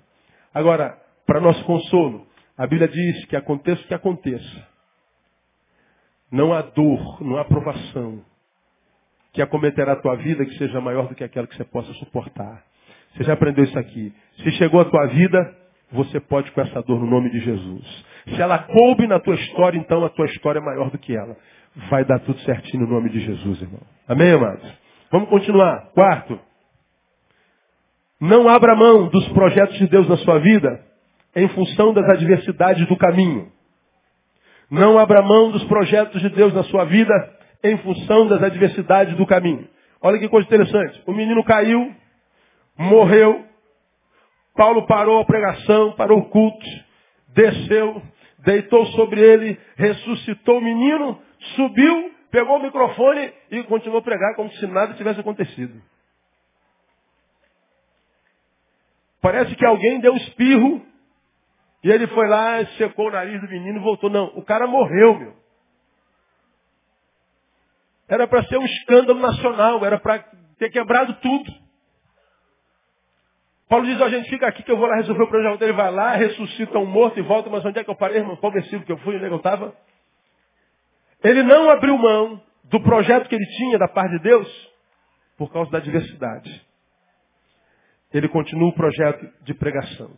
Agora, 0.52 0.98
para 1.26 1.40
nosso 1.40 1.64
consolo, 1.64 2.26
a 2.56 2.66
Bíblia 2.66 2.88
diz 2.88 3.24
que 3.26 3.36
aconteça 3.36 3.82
o 3.82 3.86
que 3.86 3.94
aconteça. 3.94 4.68
Não 6.30 6.52
há 6.52 6.62
dor, 6.62 7.22
não 7.22 7.36
há 7.36 7.44
provação 7.44 8.24
que 9.32 9.42
acometerá 9.42 9.92
a 9.92 10.00
tua 10.00 10.16
vida 10.16 10.44
que 10.44 10.56
seja 10.56 10.80
maior 10.80 11.08
do 11.08 11.14
que 11.14 11.22
aquela 11.22 11.46
que 11.46 11.56
você 11.56 11.64
possa 11.64 11.92
suportar. 11.94 12.64
Você 13.16 13.24
já 13.24 13.32
aprendeu 13.32 13.64
isso 13.64 13.78
aqui. 13.78 14.12
Se 14.42 14.50
chegou 14.52 14.80
a 14.80 14.84
tua 14.84 15.06
vida, 15.06 15.54
você 15.90 16.20
pode 16.20 16.50
com 16.52 16.60
essa 16.60 16.82
dor 16.82 17.00
no 17.00 17.06
nome 17.06 17.30
de 17.30 17.40
Jesus. 17.40 18.04
Se 18.34 18.42
ela 18.42 18.58
coube 18.58 19.06
na 19.06 19.18
tua 19.18 19.34
história, 19.34 19.78
então 19.78 20.04
a 20.04 20.10
tua 20.10 20.26
história 20.26 20.58
é 20.58 20.62
maior 20.62 20.90
do 20.90 20.98
que 20.98 21.16
ela. 21.16 21.36
Vai 21.90 22.04
dar 22.04 22.18
tudo 22.20 22.38
certinho 22.40 22.86
no 22.86 22.92
nome 22.92 23.08
de 23.10 23.20
Jesus, 23.20 23.62
irmão. 23.62 23.80
Amém, 24.08 24.32
amados? 24.32 24.70
Vamos 25.10 25.28
continuar. 25.28 25.90
Quarto. 25.94 26.38
Não 28.20 28.48
abra 28.48 28.74
mão 28.74 29.08
dos 29.08 29.28
projetos 29.28 29.78
de 29.78 29.86
Deus 29.88 30.08
na 30.08 30.16
sua 30.18 30.38
vida 30.38 30.80
em 31.34 31.48
função 31.48 31.92
das 31.92 32.08
adversidades 32.08 32.86
do 32.88 32.96
caminho. 32.96 33.52
Não 34.70 34.98
abra 34.98 35.22
mão 35.22 35.50
dos 35.52 35.62
projetos 35.64 36.20
de 36.20 36.30
Deus 36.30 36.52
na 36.52 36.64
sua 36.64 36.84
vida 36.84 37.12
em 37.62 37.76
função 37.78 38.26
das 38.26 38.42
adversidades 38.42 39.16
do 39.16 39.26
caminho. 39.26 39.68
Olha 40.00 40.18
que 40.18 40.28
coisa 40.28 40.46
interessante. 40.46 41.02
O 41.06 41.12
menino 41.12 41.44
caiu, 41.44 41.94
morreu. 42.76 43.44
Paulo 44.54 44.86
parou 44.86 45.20
a 45.20 45.24
pregação, 45.24 45.92
parou 45.92 46.18
o 46.18 46.30
culto, 46.30 46.66
desceu, 47.28 48.02
deitou 48.38 48.86
sobre 48.86 49.20
ele, 49.20 49.60
ressuscitou 49.76 50.58
o 50.58 50.62
menino, 50.62 51.20
subiu, 51.56 52.14
pegou 52.30 52.56
o 52.56 52.62
microfone 52.62 53.32
e 53.50 53.62
continuou 53.64 54.00
a 54.00 54.02
pregar 54.02 54.34
como 54.34 54.50
se 54.52 54.66
nada 54.66 54.94
tivesse 54.94 55.20
acontecido. 55.20 55.82
Parece 59.20 59.54
que 59.56 59.66
alguém 59.66 60.00
deu 60.00 60.12
um 60.12 60.16
espirro 60.16 60.86
e 61.82 61.90
ele 61.90 62.06
foi 62.08 62.26
lá, 62.26 62.64
secou 62.78 63.08
o 63.08 63.10
nariz 63.10 63.40
do 63.40 63.48
menino 63.48 63.78
e 63.78 63.82
voltou. 63.82 64.10
Não, 64.10 64.26
o 64.36 64.42
cara 64.42 64.66
morreu, 64.66 65.18
meu. 65.18 65.36
Era 68.08 68.26
para 68.26 68.44
ser 68.44 68.58
um 68.58 68.64
escândalo 68.64 69.18
nacional, 69.20 69.84
era 69.84 69.98
para 69.98 70.20
ter 70.58 70.70
quebrado 70.70 71.14
tudo. 71.20 71.65
Paulo 73.68 73.84
diz, 73.84 74.00
a 74.00 74.08
gente 74.08 74.28
fica 74.28 74.46
aqui 74.46 74.62
que 74.62 74.70
eu 74.70 74.76
vou 74.76 74.86
lá 74.86 74.96
resolver 74.96 75.24
o 75.24 75.28
problema 75.28 75.56
dele, 75.56 75.72
vai 75.72 75.90
lá, 75.90 76.14
ressuscita 76.14 76.78
um 76.78 76.86
morto 76.86 77.18
e 77.18 77.22
volta, 77.22 77.50
mas 77.50 77.64
onde 77.64 77.78
é 77.78 77.84
que 77.84 77.90
eu 77.90 77.96
parei, 77.96 78.18
irmão? 78.18 78.36
Qual 78.36 78.52
versículo 78.52 78.84
que 78.84 78.92
eu 78.92 78.98
fui, 78.98 79.16
onde 79.16 79.24
é 79.24 79.28
que 79.28 79.34
eu 79.34 79.38
estava? 79.38 79.74
Ele 81.24 81.42
não 81.42 81.68
abriu 81.70 81.98
mão 81.98 82.40
do 82.64 82.80
projeto 82.80 83.28
que 83.28 83.34
ele 83.34 83.46
tinha 83.46 83.78
da 83.78 83.88
parte 83.88 84.12
de 84.12 84.22
Deus 84.22 84.72
por 85.36 85.52
causa 85.52 85.70
da 85.70 85.80
diversidade. 85.80 86.64
Ele 88.12 88.28
continua 88.28 88.68
o 88.68 88.74
projeto 88.74 89.28
de 89.42 89.52
pregação. 89.54 90.16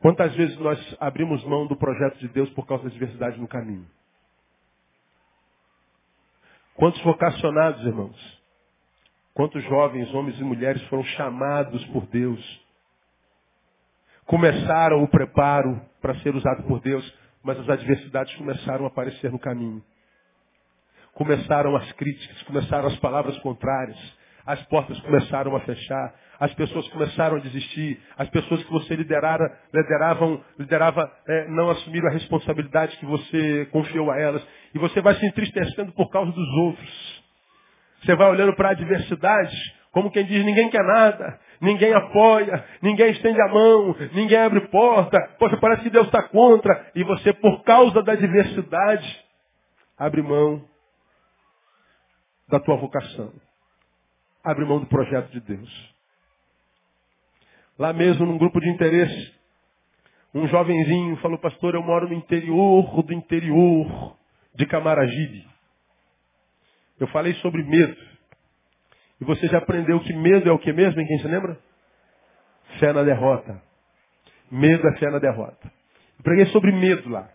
Quantas 0.00 0.34
vezes 0.34 0.58
nós 0.58 0.96
abrimos 0.98 1.44
mão 1.44 1.66
do 1.66 1.76
projeto 1.76 2.18
de 2.18 2.28
Deus 2.28 2.50
por 2.50 2.66
causa 2.66 2.84
da 2.84 2.90
diversidade 2.90 3.38
no 3.38 3.46
caminho? 3.46 3.86
Quantos 6.74 7.00
vocacionados, 7.02 7.84
irmãos? 7.84 8.39
Quantos 9.40 9.64
jovens, 9.64 10.12
homens 10.12 10.38
e 10.38 10.44
mulheres 10.44 10.82
foram 10.88 11.02
chamados 11.02 11.82
por 11.86 12.04
Deus? 12.08 12.60
Começaram 14.26 15.02
o 15.02 15.08
preparo 15.08 15.80
para 15.98 16.14
ser 16.16 16.36
usado 16.36 16.64
por 16.64 16.78
Deus, 16.80 17.10
mas 17.42 17.58
as 17.58 17.66
adversidades 17.70 18.34
começaram 18.34 18.84
a 18.84 18.88
aparecer 18.88 19.32
no 19.32 19.38
caminho. 19.38 19.82
Começaram 21.14 21.74
as 21.74 21.90
críticas, 21.92 22.42
começaram 22.42 22.88
as 22.88 22.96
palavras 22.96 23.38
contrárias, 23.38 23.96
as 24.44 24.62
portas 24.64 25.00
começaram 25.00 25.56
a 25.56 25.60
fechar, 25.60 26.14
as 26.38 26.52
pessoas 26.52 26.86
começaram 26.88 27.38
a 27.38 27.40
desistir, 27.40 27.98
as 28.18 28.28
pessoas 28.28 28.62
que 28.62 28.70
você 28.70 28.94
liderara, 28.94 29.58
lideravam, 29.72 30.44
liderava 30.58 31.10
é, 31.26 31.48
não 31.48 31.70
assumiram 31.70 32.08
a 32.08 32.12
responsabilidade 32.12 32.94
que 32.98 33.06
você 33.06 33.66
confiou 33.72 34.10
a 34.10 34.18
elas, 34.20 34.46
e 34.74 34.78
você 34.78 35.00
vai 35.00 35.14
se 35.14 35.24
entristecendo 35.24 35.92
por 35.92 36.10
causa 36.10 36.30
dos 36.30 36.48
outros. 36.58 37.29
Você 38.02 38.14
vai 38.14 38.30
olhando 38.30 38.54
para 38.54 38.68
a 38.68 38.72
adversidade, 38.72 39.56
como 39.92 40.10
quem 40.10 40.24
diz, 40.24 40.44
ninguém 40.44 40.70
quer 40.70 40.84
nada, 40.84 41.38
ninguém 41.60 41.92
apoia, 41.92 42.64
ninguém 42.80 43.10
estende 43.10 43.40
a 43.40 43.48
mão, 43.48 43.96
ninguém 44.12 44.38
abre 44.38 44.60
porta, 44.68 45.18
poxa, 45.38 45.56
parece 45.58 45.82
que 45.82 45.90
Deus 45.90 46.06
está 46.06 46.22
contra, 46.22 46.90
e 46.94 47.02
você, 47.04 47.32
por 47.32 47.62
causa 47.64 48.02
da 48.02 48.12
adversidade, 48.12 49.24
abre 49.98 50.22
mão 50.22 50.64
da 52.48 52.60
tua 52.60 52.76
vocação. 52.76 53.32
Abre 54.42 54.64
mão 54.64 54.80
do 54.80 54.86
projeto 54.86 55.30
de 55.30 55.40
Deus. 55.40 55.94
Lá 57.78 57.92
mesmo, 57.92 58.24
num 58.26 58.38
grupo 58.38 58.60
de 58.60 58.68
interesse, 58.70 59.34
um 60.34 60.46
jovenzinho 60.46 61.16
falou, 61.16 61.38
pastor, 61.38 61.74
eu 61.74 61.82
moro 61.82 62.08
no 62.08 62.14
interior 62.14 63.02
do 63.02 63.12
interior 63.12 64.16
de 64.54 64.66
Camaragibe. 64.66 65.49
Eu 67.00 67.08
falei 67.08 67.32
sobre 67.36 67.64
medo. 67.64 67.96
E 69.20 69.24
você 69.24 69.48
já 69.48 69.58
aprendeu 69.58 69.98
que 70.00 70.12
medo 70.12 70.48
é 70.48 70.52
o 70.52 70.58
que 70.58 70.72
mesmo, 70.72 71.00
em 71.00 71.06
quem 71.06 71.18
se 71.18 71.26
lembra? 71.26 71.58
Fé 72.78 72.92
na 72.92 73.02
derrota. 73.02 73.60
Medo 74.50 74.86
é 74.86 74.96
fé 74.98 75.10
na 75.10 75.18
derrota. 75.18 75.72
Eu 76.18 76.22
preguei 76.22 76.46
sobre 76.46 76.70
medo 76.70 77.08
lá. 77.08 77.28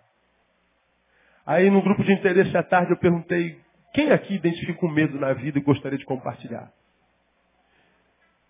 Aí 1.46 1.70
no 1.70 1.82
grupo 1.82 2.04
de 2.04 2.14
interesse 2.14 2.56
à 2.56 2.64
tarde 2.64 2.92
eu 2.92 2.98
perguntei, 2.98 3.60
quem 3.94 4.12
aqui 4.12 4.36
identifica 4.36 4.86
o 4.86 4.90
medo 4.90 5.20
na 5.20 5.34
vida 5.34 5.58
e 5.58 5.62
gostaria 5.62 5.98
de 5.98 6.06
compartilhar? 6.06 6.72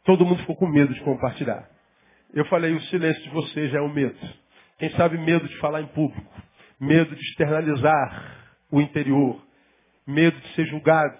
Todo 0.03 0.25
mundo 0.25 0.39
ficou 0.39 0.55
com 0.55 0.67
medo 0.67 0.93
de 0.93 1.01
compartilhar. 1.01 1.69
Eu 2.33 2.45
falei, 2.45 2.73
o 2.73 2.81
silêncio 2.83 3.23
de 3.23 3.29
vocês 3.29 3.73
é 3.73 3.79
o 3.79 3.89
medo. 3.89 4.17
Quem 4.77 4.89
sabe 4.91 5.17
medo 5.17 5.47
de 5.47 5.57
falar 5.59 5.81
em 5.81 5.87
público, 5.87 6.29
medo 6.79 7.15
de 7.15 7.21
externalizar 7.21 8.37
o 8.69 8.81
interior, 8.81 9.44
medo 10.05 10.39
de 10.39 10.47
ser 10.55 10.65
julgado, 10.67 11.17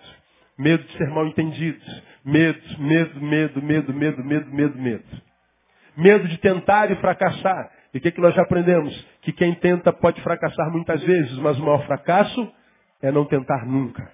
medo 0.57 0.83
de 0.83 0.97
ser 0.97 1.09
mal 1.09 1.27
entendido, 1.27 1.79
medo, 2.23 2.79
medo, 2.79 3.21
medo, 3.21 3.61
medo, 3.61 3.93
medo, 3.93 4.23
medo, 4.23 4.51
medo, 4.51 4.77
medo. 4.77 5.21
Medo 5.97 6.27
de 6.27 6.37
tentar 6.39 6.91
e 6.91 6.95
fracassar. 6.97 7.71
E 7.93 7.97
o 7.97 8.01
que, 8.01 8.11
que 8.11 8.19
nós 8.19 8.35
já 8.35 8.41
aprendemos? 8.41 8.93
Que 9.21 9.31
quem 9.31 9.55
tenta 9.55 9.93
pode 9.93 10.21
fracassar 10.21 10.69
muitas 10.69 11.01
vezes, 11.01 11.37
mas 11.39 11.57
o 11.57 11.63
maior 11.63 11.85
fracasso 11.85 12.51
é 13.01 13.11
não 13.11 13.25
tentar 13.25 13.65
nunca. 13.65 14.11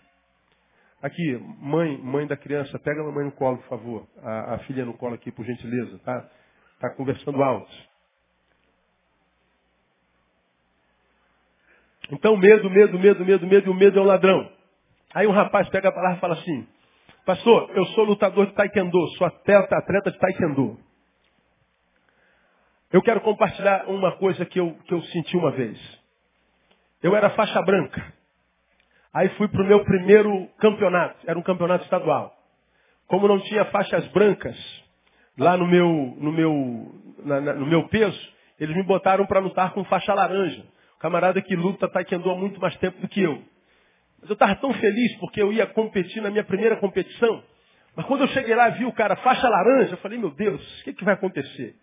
Aqui, 1.01 1.35
mãe, 1.59 1.97
mãe 1.97 2.27
da 2.27 2.37
criança, 2.37 2.77
pega 2.77 3.01
a 3.01 3.05
mamãe 3.05 3.25
no 3.25 3.31
colo, 3.31 3.57
por 3.57 3.67
favor. 3.67 4.07
A, 4.21 4.55
a 4.55 4.59
filha 4.59 4.85
no 4.85 4.93
colo 4.93 5.15
aqui, 5.15 5.31
por 5.31 5.43
gentileza, 5.43 5.97
tá? 6.05 6.29
Tá 6.79 6.91
conversando 6.91 7.41
alto. 7.41 7.71
Então, 12.11 12.37
medo, 12.37 12.69
medo, 12.69 12.99
medo, 12.99 13.25
medo, 13.25 13.47
medo, 13.47 13.67
e 13.67 13.69
o 13.69 13.73
medo 13.73 13.97
é 13.97 14.01
um 14.01 14.05
ladrão. 14.05 14.60
Aí 15.13 15.27
um 15.27 15.31
rapaz 15.31 15.67
pega 15.69 15.89
a 15.89 15.91
palavra 15.91 16.17
e 16.17 16.21
fala 16.21 16.33
assim, 16.35 16.67
pastor, 17.25 17.69
eu 17.75 17.85
sou 17.87 18.05
lutador 18.05 18.47
de 18.47 18.53
taekwondo, 18.53 19.07
sou 19.17 19.27
atleta, 19.27 19.77
atleta 19.77 20.11
de 20.11 20.17
taekwondo. 20.17 20.79
Eu 22.91 23.01
quero 23.01 23.21
compartilhar 23.21 23.85
uma 23.87 24.13
coisa 24.17 24.45
que 24.45 24.59
eu, 24.59 24.73
que 24.85 24.93
eu 24.93 25.01
senti 25.03 25.35
uma 25.37 25.51
vez. 25.51 25.79
Eu 27.01 27.15
era 27.15 27.29
faixa 27.31 27.61
branca. 27.61 28.13
Aí 29.13 29.29
fui 29.29 29.47
para 29.47 29.61
o 29.61 29.65
meu 29.65 29.83
primeiro 29.83 30.47
campeonato, 30.57 31.17
era 31.27 31.37
um 31.37 31.43
campeonato 31.43 31.83
estadual. 31.83 32.33
Como 33.07 33.27
não 33.27 33.39
tinha 33.41 33.65
faixas 33.65 34.07
brancas 34.09 34.57
lá 35.37 35.57
no 35.57 35.67
meu, 35.67 36.15
no 36.17 36.31
meu, 36.31 37.01
na, 37.25 37.41
na, 37.41 37.53
no 37.53 37.65
meu 37.65 37.87
peso, 37.89 38.33
eles 38.57 38.75
me 38.75 38.83
botaram 38.83 39.25
para 39.25 39.39
lutar 39.39 39.73
com 39.73 39.83
faixa 39.85 40.13
laranja. 40.13 40.65
Camarada 40.99 41.41
que 41.41 41.55
luta 41.55 41.89
taekwondo 41.89 42.29
há 42.29 42.35
muito 42.35 42.61
mais 42.61 42.75
tempo 42.77 43.01
do 43.01 43.07
que 43.07 43.21
eu. 43.21 43.50
Mas 44.21 44.29
eu 44.29 44.33
estava 44.33 44.55
tão 44.55 44.73
feliz 44.73 45.15
porque 45.17 45.41
eu 45.41 45.51
ia 45.51 45.65
competir 45.65 46.21
na 46.21 46.29
minha 46.29 46.43
primeira 46.43 46.77
competição. 46.77 47.43
Mas 47.95 48.05
quando 48.05 48.21
eu 48.21 48.27
cheguei 48.29 48.55
lá 48.55 48.69
vi 48.69 48.85
o 48.85 48.93
cara 48.93 49.15
faixa 49.17 49.49
laranja, 49.49 49.93
eu 49.93 49.97
falei, 49.97 50.17
meu 50.17 50.31
Deus, 50.31 50.81
o 50.81 50.83
que, 50.83 50.93
que 50.93 51.03
vai 51.03 51.15
acontecer? 51.15 51.75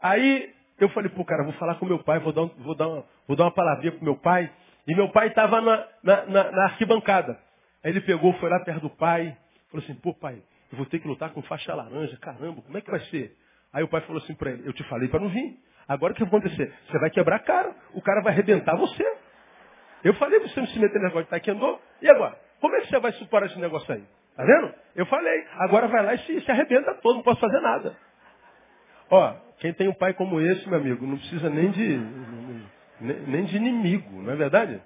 Aí 0.00 0.54
eu 0.78 0.88
falei, 0.90 1.10
pô, 1.10 1.24
cara, 1.24 1.42
vou 1.42 1.52
falar 1.54 1.74
com 1.74 1.86
meu 1.86 1.98
pai, 1.98 2.20
vou 2.20 2.32
dar, 2.32 2.42
um, 2.42 2.48
vou 2.58 2.74
dar, 2.74 2.88
uma, 2.88 3.04
vou 3.26 3.36
dar 3.36 3.44
uma 3.44 3.50
palavrinha 3.50 3.92
com 3.92 4.04
meu 4.04 4.16
pai. 4.16 4.50
E 4.86 4.94
meu 4.94 5.10
pai 5.10 5.28
estava 5.28 5.60
na, 5.60 5.86
na, 6.02 6.26
na, 6.26 6.50
na, 6.50 6.64
arquibancada. 6.64 7.38
Aí 7.84 7.90
ele 7.90 8.00
pegou, 8.00 8.32
foi 8.34 8.48
lá 8.48 8.60
perto 8.60 8.82
do 8.82 8.90
pai, 8.90 9.36
falou 9.70 9.84
assim, 9.84 9.94
pô 9.96 10.14
pai, 10.14 10.40
eu 10.70 10.78
vou 10.78 10.86
ter 10.86 10.98
que 10.98 11.08
lutar 11.08 11.30
com 11.30 11.42
faixa 11.42 11.74
laranja, 11.74 12.16
caramba, 12.18 12.62
como 12.62 12.78
é 12.78 12.80
que 12.80 12.90
vai 12.90 13.00
ser? 13.00 13.36
Aí 13.72 13.82
o 13.82 13.88
pai 13.88 14.00
falou 14.02 14.22
assim 14.22 14.34
para 14.34 14.52
ele, 14.52 14.66
eu 14.66 14.72
te 14.72 14.82
falei 14.84 15.08
para 15.08 15.20
não 15.20 15.28
vir. 15.28 15.58
Agora 15.86 16.12
o 16.12 16.16
que 16.16 16.24
vai 16.24 16.28
acontecer? 16.28 16.72
Você 16.86 16.98
vai 16.98 17.10
quebrar 17.10 17.36
a 17.36 17.40
cara, 17.40 17.74
o 17.92 18.00
cara 18.00 18.22
vai 18.22 18.32
arrebentar 18.32 18.76
você. 18.76 19.04
Eu 20.04 20.14
falei 20.14 20.38
para 20.40 20.48
você 20.48 20.60
não 20.60 20.66
se 20.68 20.78
meter 20.78 20.98
no 20.98 21.04
negócio 21.04 21.24
de 21.24 21.30
taekwondo, 21.30 21.78
e 22.00 22.08
agora? 22.08 22.38
Como 22.60 22.74
é 22.76 22.80
que 22.80 22.88
você 22.88 22.98
vai 22.98 23.12
superar 23.12 23.48
esse 23.48 23.58
negócio 23.58 23.92
aí? 23.92 24.04
Tá 24.36 24.44
vendo? 24.44 24.72
Eu 24.94 25.06
falei, 25.06 25.46
agora 25.54 25.88
vai 25.88 26.04
lá 26.04 26.14
e 26.14 26.18
se, 26.18 26.40
se 26.40 26.50
arrebenta 26.50 26.94
todo, 26.94 27.16
não 27.16 27.22
posso 27.22 27.40
fazer 27.40 27.60
nada. 27.60 27.96
Ó, 29.10 29.34
quem 29.58 29.72
tem 29.72 29.88
um 29.88 29.94
pai 29.94 30.14
como 30.14 30.40
esse, 30.40 30.68
meu 30.68 30.78
amigo, 30.78 31.06
não 31.06 31.16
precisa 31.16 31.50
nem 31.50 31.70
de 31.70 32.00
nem 33.00 33.44
de 33.44 33.56
inimigo, 33.56 34.22
não 34.22 34.32
é 34.32 34.36
verdade? 34.36 34.82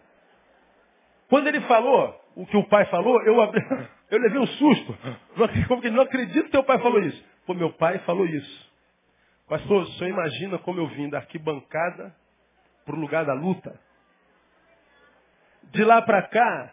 Quando 1.28 1.46
ele 1.46 1.60
falou 1.62 2.14
o 2.36 2.46
que 2.46 2.56
o 2.56 2.64
pai 2.64 2.84
falou, 2.86 3.22
eu, 3.22 3.40
abri, 3.40 3.62
eu 4.10 4.18
levei 4.18 4.38
um 4.38 4.46
susto. 4.46 4.98
Como 5.68 5.80
que 5.80 5.90
não 5.90 6.02
acredito 6.02 6.44
que 6.44 6.50
teu 6.50 6.64
pai 6.64 6.78
falou 6.78 7.00
isso. 7.00 7.24
Pô, 7.46 7.54
meu 7.54 7.72
pai 7.72 7.98
falou 8.00 8.26
isso. 8.26 8.72
Pastor, 9.48 9.82
o 9.82 9.86
senhor 9.92 10.10
imagina 10.10 10.58
como 10.58 10.80
eu 10.80 10.86
vim 10.88 11.08
da 11.08 11.18
arquibancada 11.18 12.14
para 12.84 12.94
o 12.94 12.98
lugar 12.98 13.24
da 13.24 13.34
luta? 13.34 13.78
De 15.72 15.84
lá 15.84 16.02
para 16.02 16.22
cá, 16.22 16.72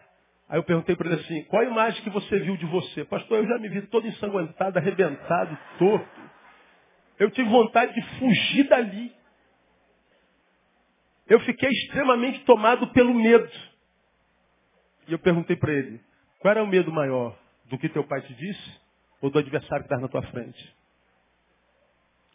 Aí 0.50 0.58
eu 0.58 0.64
perguntei 0.64 0.96
para 0.96 1.08
ele 1.08 1.20
assim, 1.20 1.44
qual 1.44 1.62
a 1.62 1.64
imagem 1.64 2.02
que 2.02 2.10
você 2.10 2.40
viu 2.40 2.56
de 2.56 2.66
você? 2.66 3.04
Pastor, 3.04 3.38
eu 3.38 3.46
já 3.46 3.56
me 3.58 3.68
vi 3.68 3.82
todo 3.82 4.04
ensanguentado, 4.04 4.80
arrebentado, 4.80 5.56
torto. 5.78 6.20
Eu 7.20 7.30
tive 7.30 7.48
vontade 7.48 7.94
de 7.94 8.18
fugir 8.18 8.68
dali. 8.68 9.14
Eu 11.28 11.38
fiquei 11.40 11.68
extremamente 11.68 12.44
tomado 12.44 12.88
pelo 12.88 13.14
medo. 13.14 13.48
E 15.06 15.12
eu 15.12 15.20
perguntei 15.20 15.54
para 15.54 15.72
ele, 15.72 16.00
qual 16.40 16.50
era 16.50 16.64
o 16.64 16.66
medo 16.66 16.90
maior? 16.90 17.38
Do 17.66 17.78
que 17.78 17.88
teu 17.88 18.02
pai 18.02 18.20
te 18.22 18.34
disse? 18.34 18.80
Ou 19.20 19.30
do 19.30 19.38
adversário 19.38 19.86
que 19.86 19.94
está 19.94 20.00
na 20.00 20.08
tua 20.08 20.22
frente? 20.32 20.76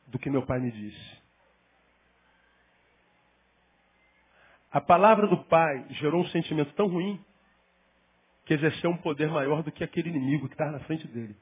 Do 0.07 0.17
que 0.17 0.29
meu 0.29 0.45
pai 0.45 0.61
me 0.61 0.71
disse. 0.71 1.24
A 4.75 4.81
palavra 4.81 5.25
do 5.25 5.37
pai 5.45 5.85
gerou 5.91 6.21
um 6.21 6.27
sentimento 6.27 6.73
tão 6.73 6.87
ruim 6.87 7.17
que 8.43 8.53
exerceu 8.53 8.89
um 8.89 8.97
poder 8.97 9.29
maior 9.29 9.63
do 9.63 9.71
que 9.71 9.85
aquele 9.85 10.09
inimigo 10.09 10.49
que 10.49 10.53
estava 10.53 10.71
na 10.71 10.81
frente 10.81 11.07
dele. 11.07 11.33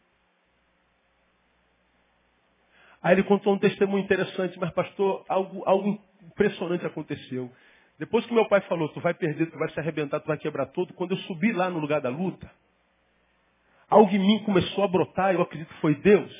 Aí 3.01 3.15
ele 3.15 3.23
contou 3.23 3.55
um 3.55 3.57
testemunho 3.57 4.03
interessante, 4.03 4.59
mas 4.59 4.71
pastor, 4.71 5.25
algo, 5.27 5.63
algo 5.65 5.99
impressionante 6.21 6.85
aconteceu. 6.85 7.51
Depois 7.97 8.23
que 8.27 8.33
meu 8.35 8.47
pai 8.47 8.61
falou, 8.61 8.87
tu 8.89 8.99
vai 8.99 9.15
perder, 9.15 9.49
tu 9.49 9.57
vai 9.57 9.69
se 9.71 9.79
arrebentar, 9.79 10.19
tu 10.19 10.27
vai 10.27 10.37
quebrar 10.37 10.67
tudo, 10.67 10.93
quando 10.93 11.13
eu 11.13 11.17
subi 11.17 11.51
lá 11.53 11.71
no 11.71 11.79
lugar 11.79 12.01
da 12.01 12.09
luta, 12.09 12.51
algo 13.89 14.11
em 14.11 14.19
mim 14.19 14.43
começou 14.43 14.83
a 14.83 14.87
brotar, 14.87 15.33
eu 15.33 15.41
acredito 15.41 15.73
que 15.73 15.81
foi 15.81 15.95
Deus. 15.95 16.31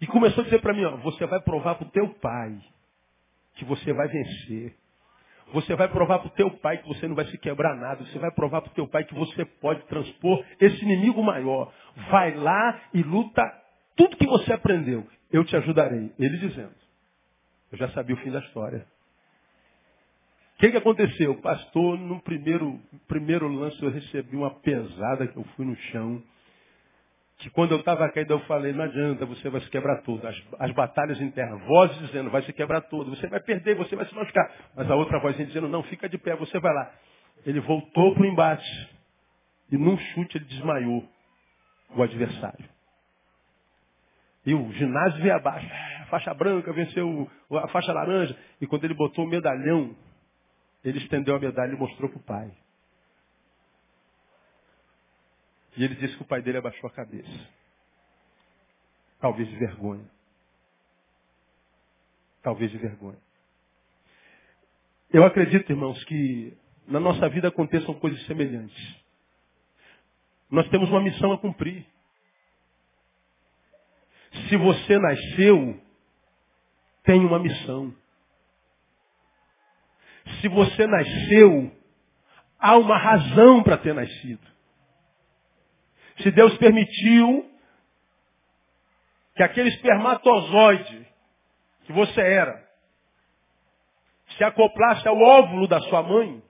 E 0.00 0.06
começou 0.06 0.40
a 0.40 0.44
dizer 0.44 0.62
para 0.62 0.72
mim, 0.72 0.86
ó, 0.86 0.96
você 0.96 1.26
vai 1.26 1.38
provar 1.42 1.74
para 1.74 1.86
o 1.86 1.90
teu 1.90 2.08
pai 2.14 2.58
que 3.56 3.64
você 3.66 3.92
vai 3.92 4.08
vencer. 4.08 4.80
Você 5.52 5.74
vai 5.74 5.88
provar 5.88 6.20
para 6.20 6.28
o 6.28 6.34
teu 6.34 6.50
pai 6.58 6.78
que 6.78 6.88
você 6.88 7.08
não 7.08 7.14
vai 7.14 7.26
se 7.26 7.38
quebrar 7.38 7.74
nada. 7.76 8.04
Você 8.04 8.18
vai 8.18 8.30
provar 8.30 8.60
para 8.62 8.70
o 8.70 8.74
teu 8.74 8.86
pai 8.86 9.04
que 9.04 9.14
você 9.14 9.44
pode 9.44 9.82
transpor 9.86 10.44
esse 10.60 10.82
inimigo 10.82 11.22
maior. 11.22 11.72
Vai 12.10 12.34
lá 12.34 12.80
e 12.94 13.02
luta 13.02 13.42
tudo 13.96 14.16
que 14.16 14.26
você 14.26 14.52
aprendeu. 14.52 15.06
Eu 15.32 15.44
te 15.44 15.56
ajudarei. 15.56 16.12
Ele 16.18 16.38
dizendo. 16.38 16.74
Eu 17.72 17.78
já 17.78 17.88
sabia 17.90 18.14
o 18.14 18.18
fim 18.18 18.30
da 18.30 18.40
história. 18.40 18.86
O 20.56 20.60
que, 20.60 20.70
que 20.70 20.76
aconteceu? 20.76 21.40
Pastor, 21.40 21.98
no 21.98 22.20
primeiro, 22.20 22.78
primeiro 23.08 23.48
lance 23.48 23.82
eu 23.82 23.90
recebi 23.90 24.36
uma 24.36 24.50
pesada 24.50 25.26
que 25.26 25.36
eu 25.36 25.44
fui 25.56 25.64
no 25.64 25.74
chão 25.74 26.22
que 27.40 27.48
quando 27.48 27.72
eu 27.72 27.78
estava 27.78 28.06
caído 28.10 28.34
eu 28.34 28.40
falei, 28.40 28.72
não 28.72 28.84
adianta, 28.84 29.24
você 29.24 29.48
vai 29.48 29.62
se 29.62 29.70
quebrar 29.70 30.02
tudo. 30.02 30.26
As, 30.26 30.36
as, 30.58 30.72
batalhas 30.72 31.18
internas, 31.22 31.60
vozes 31.66 31.98
dizendo, 31.98 32.30
vai 32.30 32.42
se 32.42 32.52
quebrar 32.52 32.82
tudo, 32.82 33.16
você 33.16 33.26
vai 33.28 33.40
perder, 33.40 33.74
você 33.76 33.96
vai 33.96 34.04
se 34.04 34.14
machucar. 34.14 34.50
Mas 34.76 34.90
a 34.90 34.94
outra 34.94 35.18
voz 35.18 35.34
dizendo, 35.36 35.66
não, 35.66 35.82
fica 35.84 36.06
de 36.06 36.18
pé, 36.18 36.36
você 36.36 36.60
vai 36.60 36.72
lá. 36.72 36.92
Ele 37.46 37.58
voltou 37.60 38.12
para 38.12 38.22
o 38.22 38.26
embate. 38.26 38.90
E 39.72 39.78
num 39.78 39.96
chute 39.96 40.36
ele 40.36 40.44
desmaiou 40.44 41.08
o 41.96 42.02
adversário. 42.02 42.68
E 44.44 44.52
o 44.52 44.70
ginásio 44.72 45.22
veio 45.22 45.34
abaixo. 45.34 45.66
A 46.02 46.06
faixa 46.06 46.34
branca 46.34 46.72
venceu 46.74 47.30
a 47.52 47.68
faixa 47.68 47.90
laranja. 47.92 48.36
E 48.60 48.66
quando 48.66 48.84
ele 48.84 48.94
botou 48.94 49.24
o 49.24 49.28
medalhão, 49.28 49.96
ele 50.84 50.98
estendeu 50.98 51.36
a 51.36 51.38
medalha 51.38 51.72
e 51.72 51.76
mostrou 51.76 52.10
para 52.10 52.18
o 52.18 52.22
pai. 52.22 52.50
E 55.76 55.84
ele 55.84 55.94
disse 55.94 56.16
que 56.16 56.22
o 56.22 56.26
pai 56.26 56.42
dele 56.42 56.58
abaixou 56.58 56.88
a 56.88 56.92
cabeça. 56.92 57.48
Talvez 59.20 59.48
de 59.48 59.56
vergonha. 59.56 60.08
Talvez 62.42 62.70
de 62.70 62.78
vergonha. 62.78 63.18
Eu 65.12 65.24
acredito, 65.24 65.70
irmãos, 65.70 66.02
que 66.04 66.56
na 66.86 67.00
nossa 67.00 67.28
vida 67.28 67.48
aconteçam 67.48 67.94
coisas 67.94 68.24
semelhantes. 68.26 68.96
Nós 70.50 70.68
temos 70.70 70.88
uma 70.88 71.00
missão 71.00 71.32
a 71.32 71.38
cumprir. 71.38 71.84
Se 74.48 74.56
você 74.56 74.98
nasceu, 74.98 75.80
tem 77.04 77.24
uma 77.24 77.38
missão. 77.38 77.94
Se 80.40 80.48
você 80.48 80.86
nasceu, 80.86 81.72
há 82.58 82.76
uma 82.76 82.98
razão 82.98 83.62
para 83.62 83.78
ter 83.78 83.94
nascido. 83.94 84.50
Se 86.22 86.30
Deus 86.30 86.56
permitiu 86.58 87.48
que 89.34 89.42
aquele 89.42 89.68
espermatozoide 89.70 91.06
que 91.84 91.92
você 91.92 92.20
era 92.20 92.68
se 94.36 94.44
acoplasse 94.44 95.06
ao 95.08 95.18
óvulo 95.18 95.66
da 95.66 95.80
sua 95.82 96.02
mãe, 96.02 96.42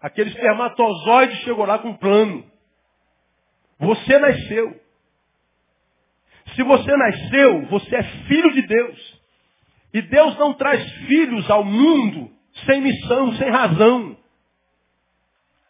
aquele 0.00 0.30
espermatozoide 0.30 1.36
chegou 1.44 1.64
lá 1.64 1.78
com 1.78 1.88
um 1.88 1.96
plano. 1.96 2.44
Você 3.78 4.18
nasceu. 4.18 4.80
Se 6.54 6.62
você 6.62 6.96
nasceu, 6.96 7.66
você 7.66 7.96
é 7.96 8.02
filho 8.02 8.52
de 8.52 8.62
Deus. 8.62 9.20
E 9.92 10.02
Deus 10.02 10.36
não 10.38 10.54
traz 10.54 10.82
filhos 11.06 11.48
ao 11.50 11.64
mundo 11.64 12.30
sem 12.66 12.80
missão, 12.80 13.32
sem 13.34 13.50
razão. 13.50 14.16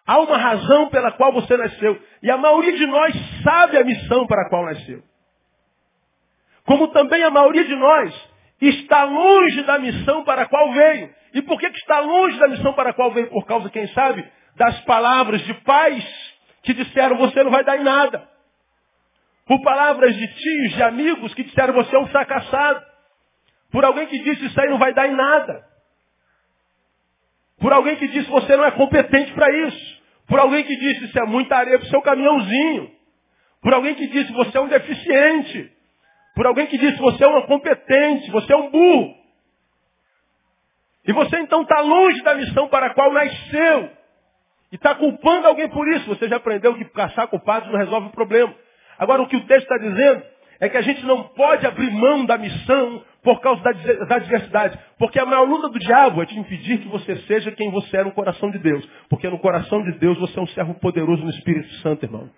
Há 0.07 0.19
uma 0.19 0.37
razão 0.37 0.89
pela 0.91 1.13
qual 1.13 1.33
você 1.33 1.57
nasceu. 1.57 2.01
E 2.23 2.31
a 2.31 2.37
maioria 2.37 2.77
de 2.77 2.87
nós 2.87 3.15
sabe 3.43 3.79
a 3.79 3.85
missão 3.85 4.27
para 4.27 4.43
a 4.43 4.49
qual 4.51 4.65
nasceu. 4.67 5.03
Como 6.67 6.89
também 6.89 7.23
a 7.23 7.31
maioria 7.31 7.65
de 7.65 7.75
nós 7.75 8.33
está 8.61 9.05
longe 9.05 9.63
da 9.63 9.79
missão 9.79 10.25
para 10.25 10.43
a 10.43 10.47
qual 10.47 10.73
veio. 10.73 11.15
E 11.35 11.43
por 11.43 11.59
que, 11.59 11.67
está 11.67 12.01
longe 12.01 12.39
da 12.39 12.49
missão 12.49 12.73
para 12.75 12.91
a 12.91 12.93
qual 12.93 13.11
veio? 13.13 13.29
Por 13.29 13.45
causa, 13.47 13.69
quem 13.71 13.89
sabe, 13.89 14.25
das 14.57 14.81
palavras 14.83 15.41
de 15.43 15.55
pais 15.63 16.05
que 16.63 16.73
disseram 16.73 17.17
você 17.17 17.43
não 17.43 17.51
vai 17.51 17.65
dar 17.65 17.77
em 17.77 17.83
nada. 17.83 18.29
Por 19.47 19.61
palavras 19.63 20.15
de 20.15 20.27
tios, 20.27 20.73
de 20.75 20.83
amigos 20.83 21.35
que 21.35 21.45
disseram 21.45 21.75
você 21.75 21.95
é 21.95 21.99
um 21.99 22.07
fracassado. 22.07 22.83
Por 23.71 23.85
alguém 23.85 24.07
que 24.07 24.19
disse 24.19 24.47
isso 24.47 24.61
aí 24.61 24.69
não 24.71 24.79
vai 24.79 24.95
dar 24.95 25.07
em 25.07 25.15
nada. 25.15 25.67
Por 27.59 27.73
alguém 27.73 27.97
que 27.97 28.09
disse 28.09 28.31
você 28.31 28.57
não 28.57 28.65
é 28.65 28.71
competente 28.71 29.33
para 29.35 29.51
isso. 29.67 29.94
Por 30.27 30.39
alguém 30.39 30.65
que 30.65 30.77
disse 30.77 31.05
isso 31.05 31.19
é 31.19 31.27
muita 31.27 31.57
areia 31.57 31.79
para 31.79 31.87
o 31.87 31.91
seu 31.91 32.03
caminhãozinho. 32.03 32.91
Por 33.61 33.73
alguém 33.75 33.95
que 33.95 34.07
disse 34.07 34.33
você 34.33 34.57
é 34.57 34.61
um 34.61 34.69
deficiente. 34.69 35.73
Por 36.35 36.47
alguém 36.47 36.67
que 36.67 36.79
disse 36.79 36.99
você 36.99 37.25
é 37.25 37.29
um 37.29 37.39
incompetente, 37.39 38.31
você 38.31 38.53
é 38.53 38.57
um 38.57 38.71
burro. 38.71 39.15
E 41.07 41.13
você 41.13 41.39
então 41.39 41.63
está 41.63 41.81
longe 41.81 42.23
da 42.23 42.35
missão 42.35 42.69
para 42.69 42.87
a 42.87 42.95
qual 42.95 43.13
nasceu. 43.13 43.91
E 44.73 44.77
está 44.77 44.95
culpando 44.95 45.47
alguém 45.47 45.69
por 45.69 45.87
isso. 45.89 46.07
Você 46.09 46.29
já 46.29 46.37
aprendeu 46.37 46.75
que 46.75 46.85
caçar 46.87 47.29
culpados 47.29 47.71
não 47.71 47.79
resolve 47.79 48.09
o 48.09 48.13
problema. 48.13 48.55
Agora 48.99 49.23
o 49.23 49.29
que 49.29 49.37
o 49.37 49.47
texto 49.47 49.71
está 49.71 49.79
dizendo 49.79 50.23
é 50.61 50.69
que 50.69 50.77
a 50.77 50.83
gente 50.83 51.05
não 51.05 51.25
pode 51.25 51.67
abrir 51.67 51.91
mão 51.91 52.25
da 52.25 52.39
missão 52.39 53.03
por 53.23 53.41
causa 53.41 53.63
da, 53.63 53.73
da 54.05 54.19
diversidade. 54.19 54.79
Porque 54.99 55.19
a 55.19 55.25
maior 55.25 55.49
luta 55.49 55.69
do 55.69 55.79
diabo 55.79 56.23
é 56.23 56.27
te 56.27 56.39
impedir 56.39 56.79
que 56.79 56.89
você 56.89 57.17
seja 57.27 57.51
quem 57.53 57.71
você 57.71 57.97
é 57.97 58.05
no 58.05 58.13
coração 58.13 58.51
de 58.51 58.59
Deus. 58.59 58.87
Porque 59.09 59.29
no 59.29 59.39
coração 59.39 59.83
de 59.83 59.99
Deus 59.99 60.19
você 60.19 60.39
é 60.39 60.43
um 60.43 60.47
servo 60.49 60.75
poderoso 60.75 61.23
no 61.23 61.31
Espírito 61.31 61.73
Santo, 61.77 62.05
irmão. 62.05 62.29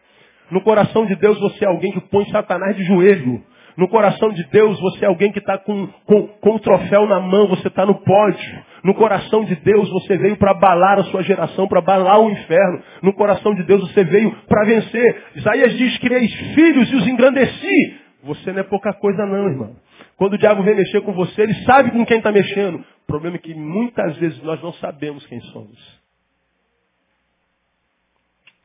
No 0.50 0.60
coração 0.62 1.04
de 1.06 1.16
Deus 1.16 1.38
você 1.40 1.64
é 1.64 1.68
alguém 1.68 1.92
que 1.92 2.00
põe 2.00 2.24
Satanás 2.30 2.76
de 2.76 2.84
joelho. 2.84 3.42
No 3.76 3.88
coração 3.88 4.30
de 4.30 4.42
Deus 4.44 4.80
você 4.80 5.04
é 5.04 5.08
alguém 5.08 5.30
que 5.32 5.38
está 5.38 5.58
com, 5.58 5.86
com, 6.06 6.28
com 6.28 6.58
troféu 6.58 7.06
na 7.06 7.20
mão, 7.20 7.48
você 7.48 7.68
está 7.68 7.84
no 7.84 7.96
pódio. 7.96 8.64
No 8.82 8.94
coração 8.94 9.44
de 9.44 9.56
Deus 9.56 9.90
você 9.90 10.16
veio 10.16 10.36
para 10.36 10.52
abalar 10.52 11.00
a 11.00 11.04
sua 11.04 11.22
geração, 11.22 11.68
para 11.68 11.80
abalar 11.80 12.20
o 12.20 12.30
inferno. 12.30 12.80
No 13.02 13.12
coração 13.12 13.54
de 13.54 13.64
Deus 13.64 13.82
você 13.82 14.04
veio 14.04 14.30
para 14.48 14.64
vencer. 14.64 15.24
Isaías 15.34 15.76
diz, 15.76 15.98
criei 15.98 16.26
filhos 16.54 16.90
e 16.92 16.96
os 16.96 17.06
engrandeci. 17.06 18.05
Você 18.27 18.53
não 18.53 18.61
é 18.61 18.64
pouca 18.64 18.93
coisa 18.93 19.24
não, 19.24 19.49
irmão. 19.49 19.77
Quando 20.16 20.35
o 20.35 20.39
diabo 20.39 20.62
vem 20.62 20.74
mexer 20.74 21.01
com 21.03 21.12
você, 21.12 21.43
ele 21.43 21.55
sabe 21.64 21.91
com 21.91 22.05
quem 22.05 22.18
está 22.18 22.33
mexendo. 22.33 22.81
O 22.81 23.07
problema 23.07 23.37
é 23.37 23.39
que 23.39 23.55
muitas 23.55 24.16
vezes 24.16 24.43
nós 24.43 24.61
não 24.62 24.72
sabemos 24.74 25.24
quem 25.27 25.41
somos. 25.53 26.01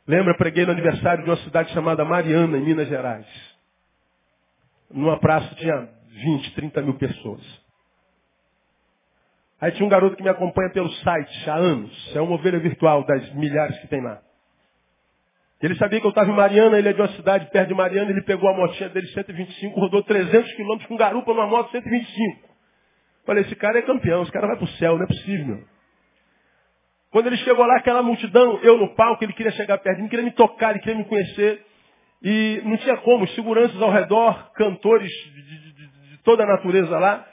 Lembra, 0.08 0.36
preguei 0.36 0.66
no 0.66 0.72
aniversário 0.72 1.24
de 1.24 1.30
uma 1.30 1.38
cidade 1.38 1.72
chamada 1.74 2.04
Mariana, 2.04 2.58
em 2.58 2.62
Minas 2.62 2.88
Gerais. 2.88 3.26
Numa 4.90 5.20
praça 5.20 5.54
tinha 5.56 5.88
20, 6.10 6.56
30 6.56 6.82
mil 6.82 6.96
pessoas. 6.96 7.42
Aí 9.62 9.72
tinha 9.74 9.86
um 9.86 9.90
garoto 9.90 10.16
que 10.16 10.24
me 10.24 10.30
acompanha 10.30 10.72
pelo 10.72 10.90
site 10.90 11.50
há 11.50 11.56
anos. 11.56 12.16
É 12.16 12.20
uma 12.20 12.34
ovelha 12.34 12.60
virtual 12.60 13.06
das 13.06 13.32
milhares 13.36 13.78
que 13.80 13.88
tem 13.88 14.02
lá. 14.02 14.22
Ele 15.62 15.76
sabia 15.76 16.00
que 16.00 16.06
eu 16.06 16.10
estava 16.10 16.30
em 16.30 16.36
Mariana, 16.36 16.80
ele 16.80 16.90
é 16.90 16.94
de 16.94 17.02
uma 17.02 17.10
cidade 17.10 17.50
perto 17.52 17.68
de 17.68 17.76
Mariana, 17.76 18.10
ele 18.10 18.24
pegou 18.24 18.50
a 18.50 18.54
motinha 18.54 18.90
dele 18.90 19.08
125, 19.08 19.80
rodou 19.80 20.02
300 20.04 20.52
quilômetros 20.54 20.88
com 20.88 20.98
garupa 20.98 21.34
numa 21.34 21.46
moto 21.46 21.70
125. 21.72 22.50
Falei, 23.26 23.44
esse 23.44 23.56
cara 23.56 23.78
é 23.78 23.84
campeão, 23.84 24.24
esse 24.24 24.32
cara 24.32 24.48
vai 24.48 24.56
para 24.56 24.66
o 24.66 24.70
céu, 24.70 24.98
não 24.98 25.04
é 25.04 25.08
possível. 25.08 25.46
Meu. 25.46 25.64
Quando 27.12 27.28
ele 27.28 27.38
chegou 27.38 27.66
lá, 27.66 27.78
aquela 27.78 28.02
multidão, 28.02 28.60
eu 28.64 28.78
no 28.78 28.96
palco, 28.96 29.24
ele 29.24 29.34
queria 29.34 29.52
chegar 29.52 29.78
perto 29.78 29.98
de 29.98 30.04
mim, 30.04 30.10
queria 30.10 30.26
me 30.26 30.32
tocar, 30.32 30.72
ele 30.72 30.80
queria 30.80 30.98
me 30.98 31.06
conhecer. 31.06 31.64
E 32.24 32.62
não 32.64 32.78
tinha 32.78 32.98
como, 32.98 33.28
seguranças 33.30 33.80
ao 33.82 33.92
redor, 33.92 34.52
cantores 34.54 35.12
de, 35.12 35.42
de, 35.44 35.74
de, 35.74 36.10
de 36.10 36.18
toda 36.24 36.44
a 36.44 36.48
natureza 36.48 36.98
lá. 36.98 37.28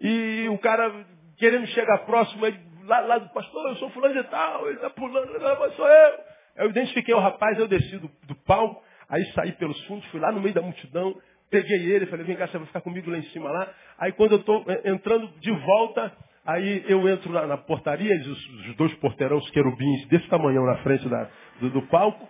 E 0.00 0.48
o 0.48 0.58
cara 0.58 0.92
querendo 1.36 1.66
chegar 1.68 1.98
próximo, 2.06 2.44
ele, 2.46 2.58
lá, 2.84 3.00
lá 3.00 3.18
do 3.18 3.28
pastor, 3.30 3.68
eu 3.68 3.76
sou 3.76 3.90
fulano 3.90 4.14
de 4.14 4.28
tal, 4.28 4.66
ele 4.66 4.76
está 4.76 4.90
pulando, 4.90 5.28
sou 5.76 5.88
eu. 5.88 6.31
Eu 6.56 6.70
identifiquei 6.70 7.14
o 7.14 7.20
rapaz, 7.20 7.58
eu 7.58 7.66
desci 7.66 7.98
do, 7.98 8.10
do 8.26 8.34
palco, 8.46 8.82
aí 9.08 9.24
saí 9.32 9.52
pelos 9.52 9.80
fundos, 9.86 10.04
fui 10.06 10.20
lá 10.20 10.30
no 10.30 10.40
meio 10.40 10.54
da 10.54 10.62
multidão, 10.62 11.14
peguei 11.50 11.92
ele, 11.92 12.06
falei, 12.06 12.24
vem 12.24 12.36
cá, 12.36 12.46
você 12.46 12.58
vai 12.58 12.66
ficar 12.66 12.80
comigo 12.80 13.10
lá 13.10 13.18
em 13.18 13.24
cima 13.24 13.50
lá. 13.50 13.68
Aí 13.98 14.12
quando 14.12 14.32
eu 14.32 14.38
estou 14.38 14.64
eh, 14.68 14.90
entrando 14.90 15.28
de 15.40 15.50
volta, 15.50 16.12
aí 16.44 16.84
eu 16.88 17.08
entro 17.08 17.32
na, 17.32 17.46
na 17.46 17.56
portaria, 17.56 18.14
os, 18.16 18.48
os, 18.48 18.76
dois 18.76 18.92
porteirão, 18.94 19.36
os 19.36 19.50
querubins 19.50 20.06
desse 20.08 20.26
tamanhão 20.28 20.64
na 20.64 20.78
frente 20.78 21.08
da, 21.08 21.28
do, 21.60 21.70
do 21.70 21.82
palco, 21.82 22.28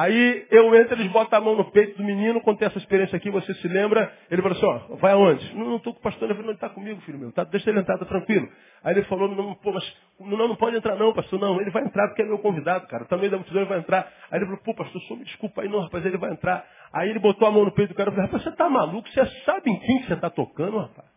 Aí 0.00 0.46
eu 0.50 0.74
entro, 0.76 0.94
eles 0.94 1.12
botam 1.12 1.38
a 1.38 1.42
mão 1.42 1.54
no 1.54 1.70
peito 1.72 1.98
do 1.98 2.02
menino, 2.02 2.40
contei 2.40 2.66
essa 2.66 2.78
experiência 2.78 3.14
aqui, 3.14 3.30
você 3.30 3.52
se 3.52 3.68
lembra? 3.68 4.10
Ele 4.30 4.40
falou 4.40 4.56
assim, 4.56 4.66
ó, 4.66 4.96
vai 4.96 5.12
aonde? 5.12 5.54
Não, 5.54 5.76
estou 5.76 5.92
com 5.92 6.00
o 6.00 6.02
pastor, 6.02 6.22
ele 6.22 6.32
falou, 6.32 6.46
não, 6.46 6.54
está 6.54 6.70
comigo, 6.70 7.02
filho 7.02 7.18
meu, 7.18 7.30
tá, 7.32 7.44
deixa 7.44 7.68
ele 7.68 7.80
entrar, 7.80 7.98
tá 7.98 8.06
tranquilo. 8.06 8.48
Aí 8.82 8.94
ele 8.94 9.02
falou, 9.04 9.28
não, 9.28 9.54
pô, 9.56 9.74
mas 9.74 9.84
não, 10.18 10.48
não 10.48 10.56
pode 10.56 10.74
entrar 10.74 10.96
não, 10.96 11.12
pastor, 11.12 11.38
não, 11.38 11.60
ele 11.60 11.70
vai 11.70 11.84
entrar 11.84 12.08
porque 12.08 12.22
é 12.22 12.24
meu 12.24 12.38
convidado, 12.38 12.86
cara, 12.86 13.04
também 13.04 13.28
da 13.28 13.36
multidão 13.36 13.60
ele 13.60 13.68
vai 13.68 13.78
entrar. 13.78 14.10
Aí 14.30 14.38
ele 14.38 14.46
falou, 14.46 14.60
pô, 14.64 14.74
pastor, 14.74 15.02
só 15.02 15.14
me 15.14 15.24
desculpa 15.24 15.60
aí, 15.60 15.68
não, 15.68 15.82
rapaz, 15.82 16.06
ele 16.06 16.16
vai 16.16 16.30
entrar. 16.30 16.66
Aí 16.94 17.10
ele 17.10 17.18
botou 17.18 17.46
a 17.46 17.50
mão 17.50 17.66
no 17.66 17.72
peito 17.72 17.90
do 17.90 17.94
cara 17.94 18.08
e 18.08 18.14
falou, 18.14 18.26
rapaz, 18.26 18.42
você 18.42 18.52
tá 18.52 18.70
maluco? 18.70 19.06
Você 19.06 19.26
sabe 19.44 19.70
em 19.70 19.78
quem 19.80 20.02
você 20.04 20.14
está 20.14 20.30
tocando, 20.30 20.78
rapaz? 20.78 21.08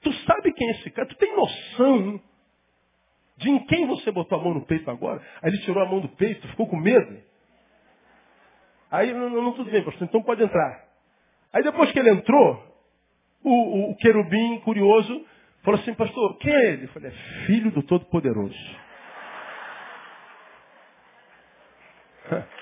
Tu 0.00 0.10
sabe 0.24 0.50
quem 0.54 0.66
é 0.66 0.70
esse 0.70 0.90
cara? 0.92 1.06
Tu 1.06 1.16
tem 1.16 1.36
noção 1.36 2.20
de 3.36 3.50
em 3.50 3.58
quem 3.66 3.86
você 3.86 4.10
botou 4.10 4.40
a 4.40 4.42
mão 4.42 4.54
no 4.54 4.64
peito 4.64 4.90
agora? 4.90 5.20
Aí 5.42 5.50
ele 5.50 5.60
tirou 5.60 5.82
a 5.82 5.86
mão 5.86 6.00
do 6.00 6.08
peito, 6.08 6.48
ficou 6.48 6.66
com 6.66 6.78
medo. 6.78 7.28
Aí, 8.90 9.12
não, 9.12 9.30
não, 9.30 9.52
tudo 9.52 9.70
bem, 9.70 9.84
pastor, 9.84 10.08
então 10.08 10.22
pode 10.22 10.42
entrar. 10.42 10.84
Aí 11.52 11.62
depois 11.62 11.90
que 11.92 11.98
ele 11.98 12.10
entrou, 12.10 12.62
o, 13.42 13.90
o, 13.90 13.96
querubim 13.96 14.60
curioso 14.60 15.24
falou 15.62 15.80
assim, 15.80 15.94
pastor, 15.94 16.36
quem 16.38 16.52
é 16.52 16.72
ele? 16.72 16.84
Eu 16.84 16.88
falei, 16.88 17.10
é 17.10 17.46
filho 17.46 17.70
do 17.70 17.82
Todo-Poderoso. 17.82 18.56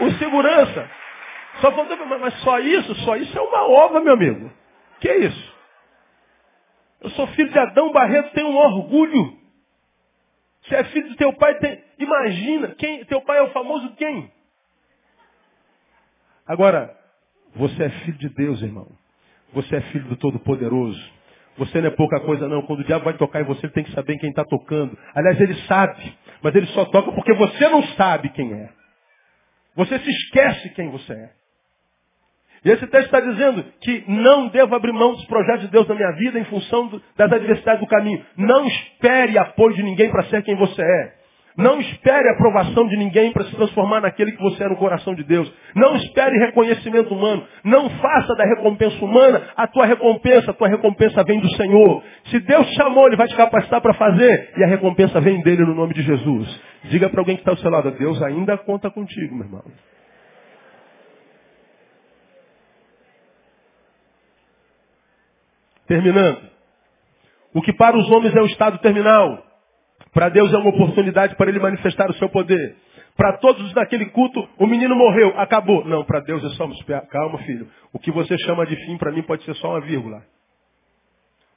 O 0.00 0.10
segurança 0.12 0.90
só 1.60 1.70
falou, 1.70 2.18
mas 2.18 2.34
só 2.40 2.58
isso, 2.58 2.94
só 3.04 3.16
isso 3.16 3.38
é 3.38 3.40
uma 3.40 3.68
ova, 3.68 4.00
meu 4.00 4.14
amigo. 4.14 4.50
Que 4.98 5.08
é 5.08 5.18
isso? 5.18 5.54
Eu 7.00 7.10
sou 7.10 7.26
filho 7.28 7.50
de 7.50 7.58
Adão 7.58 7.92
Barreto, 7.92 8.32
tenho 8.32 8.48
um 8.48 8.56
orgulho. 8.56 9.43
Você 10.64 10.76
é 10.76 10.84
filho 10.84 11.08
do 11.10 11.16
teu 11.16 11.32
pai, 11.34 11.58
tem... 11.58 11.82
imagina, 11.98 12.74
quem, 12.76 13.04
teu 13.04 13.20
pai 13.20 13.38
é 13.38 13.42
o 13.42 13.52
famoso 13.52 13.94
quem? 13.96 14.32
Agora, 16.46 16.94
você 17.54 17.84
é 17.84 17.90
filho 17.90 18.18
de 18.18 18.28
Deus, 18.30 18.62
irmão. 18.62 18.88
Você 19.52 19.76
é 19.76 19.80
filho 19.82 20.08
do 20.08 20.16
Todo-Poderoso. 20.16 21.12
Você 21.56 21.80
não 21.80 21.88
é 21.88 21.90
pouca 21.90 22.18
coisa, 22.20 22.48
não. 22.48 22.62
Quando 22.62 22.80
o 22.80 22.84
diabo 22.84 23.04
vai 23.04 23.16
tocar 23.16 23.40
em 23.40 23.44
você, 23.44 23.66
ele 23.66 23.72
tem 23.72 23.84
que 23.84 23.92
saber 23.92 24.18
quem 24.18 24.30
está 24.30 24.44
tocando. 24.44 24.98
Aliás, 25.14 25.40
ele 25.40 25.54
sabe, 25.66 26.16
mas 26.42 26.54
ele 26.54 26.66
só 26.68 26.84
toca 26.86 27.12
porque 27.12 27.32
você 27.34 27.68
não 27.68 27.82
sabe 27.94 28.30
quem 28.30 28.52
é. 28.52 28.70
Você 29.76 29.98
se 29.98 30.10
esquece 30.10 30.70
quem 30.70 30.90
você 30.90 31.12
é. 31.12 31.32
E 32.64 32.70
esse 32.70 32.86
texto 32.86 33.06
está 33.06 33.20
dizendo 33.20 33.64
que 33.80 34.04
não 34.08 34.48
devo 34.48 34.74
abrir 34.74 34.92
mão 34.92 35.12
dos 35.12 35.26
projetos 35.26 35.62
de 35.62 35.68
Deus 35.68 35.86
na 35.86 35.94
minha 35.94 36.12
vida 36.12 36.38
em 36.38 36.44
função 36.44 36.86
do, 36.86 37.02
das 37.16 37.30
adversidades 37.30 37.80
do 37.80 37.86
caminho. 37.86 38.24
Não 38.36 38.66
espere 38.66 39.36
apoio 39.36 39.74
de 39.74 39.82
ninguém 39.82 40.10
para 40.10 40.24
ser 40.24 40.42
quem 40.42 40.56
você 40.56 40.82
é. 40.82 41.24
Não 41.56 41.78
espere 41.80 42.28
aprovação 42.30 42.88
de 42.88 42.96
ninguém 42.96 43.32
para 43.32 43.44
se 43.44 43.54
transformar 43.54 44.00
naquele 44.00 44.32
que 44.32 44.42
você 44.42 44.64
é 44.64 44.68
no 44.68 44.76
coração 44.76 45.14
de 45.14 45.22
Deus. 45.22 45.52
Não 45.76 45.94
espere 45.96 46.36
reconhecimento 46.38 47.14
humano. 47.14 47.46
Não 47.62 47.88
faça 47.90 48.34
da 48.34 48.44
recompensa 48.44 49.04
humana 49.04 49.42
a 49.56 49.66
tua 49.68 49.86
recompensa. 49.86 50.50
A 50.50 50.54
tua 50.54 50.68
recompensa 50.68 51.22
vem 51.22 51.38
do 51.38 51.48
Senhor. 51.56 52.02
Se 52.24 52.40
Deus 52.40 52.66
te 52.66 52.76
chamou, 52.76 53.06
Ele 53.06 53.16
vai 53.16 53.28
te 53.28 53.36
capacitar 53.36 53.80
para 53.80 53.94
fazer. 53.94 54.52
E 54.56 54.64
a 54.64 54.66
recompensa 54.66 55.20
vem 55.20 55.42
dele 55.42 55.64
no 55.64 55.74
nome 55.74 55.94
de 55.94 56.02
Jesus. 56.02 56.60
Diga 56.84 57.08
para 57.08 57.20
alguém 57.20 57.36
que 57.36 57.42
está 57.42 57.52
ao 57.52 57.58
seu 57.58 57.70
lado, 57.70 57.90
Deus 57.92 58.20
ainda 58.22 58.58
conta 58.58 58.90
contigo, 58.90 59.36
meu 59.36 59.44
irmão. 59.44 59.62
Terminando. 65.86 66.50
O 67.54 67.62
que 67.62 67.72
para 67.72 67.96
os 67.96 68.10
homens 68.10 68.34
é 68.34 68.40
o 68.40 68.46
estado 68.46 68.78
terminal, 68.78 69.44
para 70.12 70.28
Deus 70.28 70.52
é 70.52 70.56
uma 70.56 70.70
oportunidade 70.70 71.36
para 71.36 71.50
ele 71.50 71.58
manifestar 71.58 72.10
o 72.10 72.14
seu 72.14 72.28
poder. 72.28 72.76
Para 73.16 73.36
todos 73.38 73.72
naquele 73.74 74.06
culto, 74.06 74.48
o 74.58 74.66
menino 74.66 74.94
morreu, 74.96 75.34
acabou. 75.36 75.84
Não, 75.84 76.04
para 76.04 76.20
Deus 76.20 76.44
é 76.44 76.48
só 76.50 76.68
calma, 77.10 77.38
filho. 77.38 77.68
O 77.92 77.98
que 77.98 78.10
você 78.10 78.36
chama 78.38 78.66
de 78.66 78.76
fim 78.86 78.96
para 78.96 79.12
mim 79.12 79.22
pode 79.22 79.44
ser 79.44 79.54
só 79.54 79.70
uma 79.70 79.80
vírgula. 79.80 80.22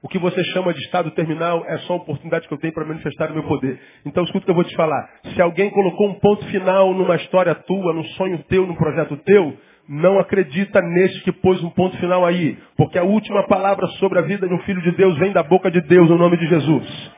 O 0.02 0.08
que 0.08 0.20
você 0.20 0.44
chama 0.46 0.74
de 0.74 0.80
estado 0.82 1.10
terminal 1.12 1.66
é 1.68 1.80
só 1.80 1.94
a 1.94 1.98
oportunidade 1.98 2.48
que 2.48 2.54
eu 2.54 2.60
tenho 2.60 2.74
para 2.74 2.86
manifestar 2.86 3.32
o 3.32 3.34
meu 3.34 3.44
poder. 3.44 3.80
Então 4.06 4.24
escuta 4.24 4.44
o 4.44 4.46
que 4.46 4.52
eu 4.52 4.56
vou 4.56 4.64
te 4.64 4.76
falar. 4.76 5.10
Se 5.34 5.42
alguém 5.42 5.72
colocou 5.72 6.08
um 6.10 6.20
ponto 6.20 6.46
final 6.46 6.94
numa 6.94 7.16
história 7.16 7.56
tua, 7.56 7.94
num 7.94 8.04
sonho 8.04 8.44
teu, 8.44 8.68
num 8.68 8.76
projeto 8.76 9.18
teu, 9.18 9.58
não 9.88 10.20
acredita 10.20 10.82
neste 10.82 11.22
que 11.24 11.32
pôs 11.32 11.64
um 11.64 11.70
ponto 11.70 11.98
final 11.98 12.26
aí. 12.26 12.58
Porque 12.76 13.00
a 13.00 13.04
última 13.04 13.48
palavra 13.48 13.88
sobre 14.00 14.20
a 14.20 14.24
vida 14.24 14.48
de 14.48 14.54
um 14.54 14.60
filho 14.60 14.82
de 14.82 14.92
Deus 14.92 15.18
vem 15.18 15.32
da 15.32 15.44
boca 15.44 15.72
de 15.72 15.82
Deus, 15.82 16.10
no 16.10 16.18
nome 16.18 16.38
de 16.38 16.48
Jesus. 16.48 17.12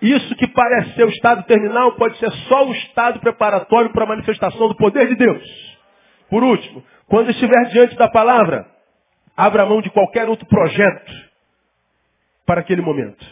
Isso 0.00 0.34
que 0.36 0.46
parece 0.48 0.94
ser 0.94 1.04
o 1.04 1.10
estado 1.10 1.44
terminal 1.44 1.92
pode 1.92 2.16
ser 2.18 2.30
só 2.48 2.66
o 2.66 2.72
estado 2.72 3.20
preparatório 3.20 3.90
para 3.90 4.04
a 4.04 4.08
manifestação 4.08 4.68
do 4.68 4.76
poder 4.76 5.08
de 5.08 5.14
Deus. 5.14 5.78
Por 6.28 6.42
último, 6.42 6.82
quando 7.06 7.30
estiver 7.30 7.64
diante 7.70 7.96
da 7.96 8.08
palavra, 8.08 8.66
abra 9.36 9.66
mão 9.66 9.80
de 9.80 9.90
qualquer 9.90 10.28
outro 10.28 10.46
projeto 10.46 11.12
para 12.46 12.60
aquele 12.60 12.82
momento. 12.82 13.24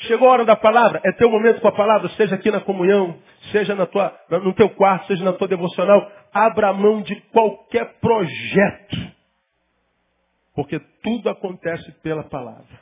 Chegou 0.00 0.28
a 0.28 0.32
hora 0.32 0.44
da 0.44 0.56
palavra, 0.56 1.00
é 1.04 1.12
teu 1.12 1.30
momento 1.30 1.60
com 1.60 1.68
a 1.68 1.72
palavra, 1.72 2.08
seja 2.10 2.34
aqui 2.34 2.50
na 2.50 2.60
comunhão, 2.60 3.16
seja 3.50 3.74
na 3.74 3.86
tua, 3.86 4.14
no 4.30 4.52
teu 4.52 4.68
quarto, 4.70 5.06
seja 5.06 5.24
na 5.24 5.32
tua 5.32 5.48
devocional, 5.48 6.10
abra 6.44 6.72
mão 6.72 7.02
de 7.02 7.16
qualquer 7.32 7.98
projeto. 8.00 9.14
Porque 10.54 10.78
tudo 11.02 11.28
acontece 11.28 11.90
pela 12.02 12.24
palavra. 12.24 12.80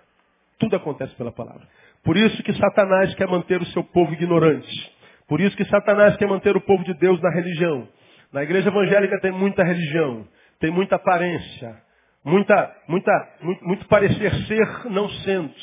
Tudo 0.58 0.76
acontece 0.76 1.14
pela 1.16 1.32
palavra. 1.32 1.66
Por 2.02 2.16
isso 2.16 2.42
que 2.42 2.52
Satanás 2.54 3.14
quer 3.14 3.26
manter 3.26 3.60
o 3.60 3.66
seu 3.66 3.82
povo 3.82 4.12
ignorante. 4.12 4.92
Por 5.26 5.40
isso 5.40 5.56
que 5.56 5.64
Satanás 5.64 6.16
quer 6.16 6.28
manter 6.28 6.56
o 6.56 6.60
povo 6.60 6.84
de 6.84 6.94
Deus 6.94 7.20
na 7.20 7.30
religião. 7.30 7.88
Na 8.32 8.42
igreja 8.42 8.68
evangélica 8.68 9.20
tem 9.20 9.32
muita 9.32 9.64
religião, 9.64 10.26
tem 10.58 10.70
muita 10.70 10.96
aparência, 10.96 11.80
muita, 12.24 12.76
muita, 12.88 13.12
muito, 13.40 13.64
muito 13.64 13.86
parecer 13.86 14.34
ser 14.46 14.90
não 14.90 15.08
sendo. 15.08 15.54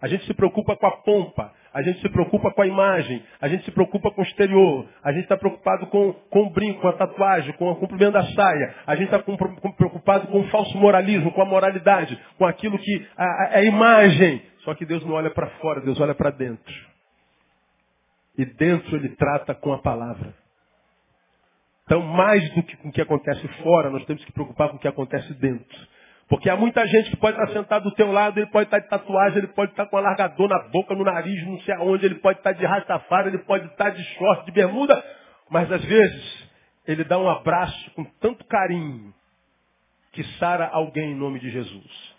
A 0.00 0.08
gente 0.08 0.24
se 0.26 0.34
preocupa 0.34 0.76
com 0.76 0.86
a 0.86 0.96
pompa, 1.02 1.52
a 1.74 1.82
gente 1.82 2.00
se 2.00 2.08
preocupa 2.08 2.52
com 2.52 2.62
a 2.62 2.66
imagem, 2.68 3.20
a 3.40 3.48
gente 3.48 3.64
se 3.64 3.72
preocupa 3.72 4.08
com 4.12 4.22
o 4.22 4.24
exterior, 4.24 4.88
a 5.02 5.10
gente 5.10 5.24
está 5.24 5.36
preocupado 5.36 5.88
com, 5.88 6.12
com 6.12 6.42
o 6.44 6.50
brinco, 6.50 6.80
com 6.80 6.86
a 6.86 6.92
tatuagem, 6.92 7.52
com 7.54 7.68
o 7.68 7.74
comprimento 7.74 8.12
da 8.12 8.22
saia, 8.22 8.74
a 8.86 8.94
gente 8.94 9.12
está 9.12 9.18
preocupado 9.18 10.28
com 10.28 10.38
o 10.38 10.48
falso 10.50 10.78
moralismo, 10.78 11.32
com 11.32 11.42
a 11.42 11.44
moralidade, 11.44 12.16
com 12.38 12.46
aquilo 12.46 12.78
que 12.78 13.08
é 13.50 13.64
imagem. 13.64 14.40
Só 14.58 14.72
que 14.74 14.86
Deus 14.86 15.04
não 15.04 15.14
olha 15.14 15.30
para 15.30 15.48
fora, 15.58 15.80
Deus 15.80 16.00
olha 16.00 16.14
para 16.14 16.30
dentro. 16.30 16.74
E 18.38 18.44
dentro 18.44 18.96
ele 18.96 19.10
trata 19.10 19.52
com 19.54 19.72
a 19.72 19.78
palavra. 19.78 20.32
Então, 21.84 22.00
mais 22.00 22.48
do 22.54 22.62
que 22.62 22.76
com 22.76 22.88
o 22.88 22.92
que 22.92 23.00
acontece 23.00 23.46
fora, 23.62 23.90
nós 23.90 24.04
temos 24.06 24.24
que 24.24 24.32
preocupar 24.32 24.70
com 24.70 24.76
o 24.76 24.78
que 24.78 24.88
acontece 24.88 25.34
dentro. 25.34 25.88
Porque 26.28 26.48
há 26.48 26.56
muita 26.56 26.86
gente 26.86 27.10
que 27.10 27.16
pode 27.16 27.38
estar 27.38 27.52
sentado 27.52 27.84
do 27.84 27.94
teu 27.94 28.10
lado, 28.10 28.38
ele 28.38 28.46
pode 28.46 28.66
estar 28.66 28.78
de 28.78 28.88
tatuagem, 28.88 29.38
ele 29.38 29.48
pode 29.48 29.72
estar 29.72 29.86
com 29.86 29.96
alargador 29.96 30.48
na 30.48 30.58
boca, 30.68 30.94
no 30.94 31.04
nariz, 31.04 31.46
não 31.46 31.60
sei 31.60 31.74
aonde, 31.74 32.06
ele 32.06 32.16
pode 32.16 32.38
estar 32.38 32.52
de 32.52 32.64
rastafari, 32.64 33.28
ele 33.28 33.38
pode 33.38 33.66
estar 33.66 33.90
de 33.90 34.02
short, 34.14 34.46
de 34.46 34.52
bermuda, 34.52 35.04
mas 35.50 35.70
às 35.70 35.84
vezes 35.84 36.48
ele 36.86 37.04
dá 37.04 37.18
um 37.18 37.28
abraço 37.28 37.90
com 37.92 38.04
tanto 38.20 38.44
carinho 38.46 39.12
que 40.12 40.22
sara 40.38 40.68
alguém 40.72 41.12
em 41.12 41.14
nome 41.14 41.40
de 41.40 41.50
Jesus. 41.50 42.14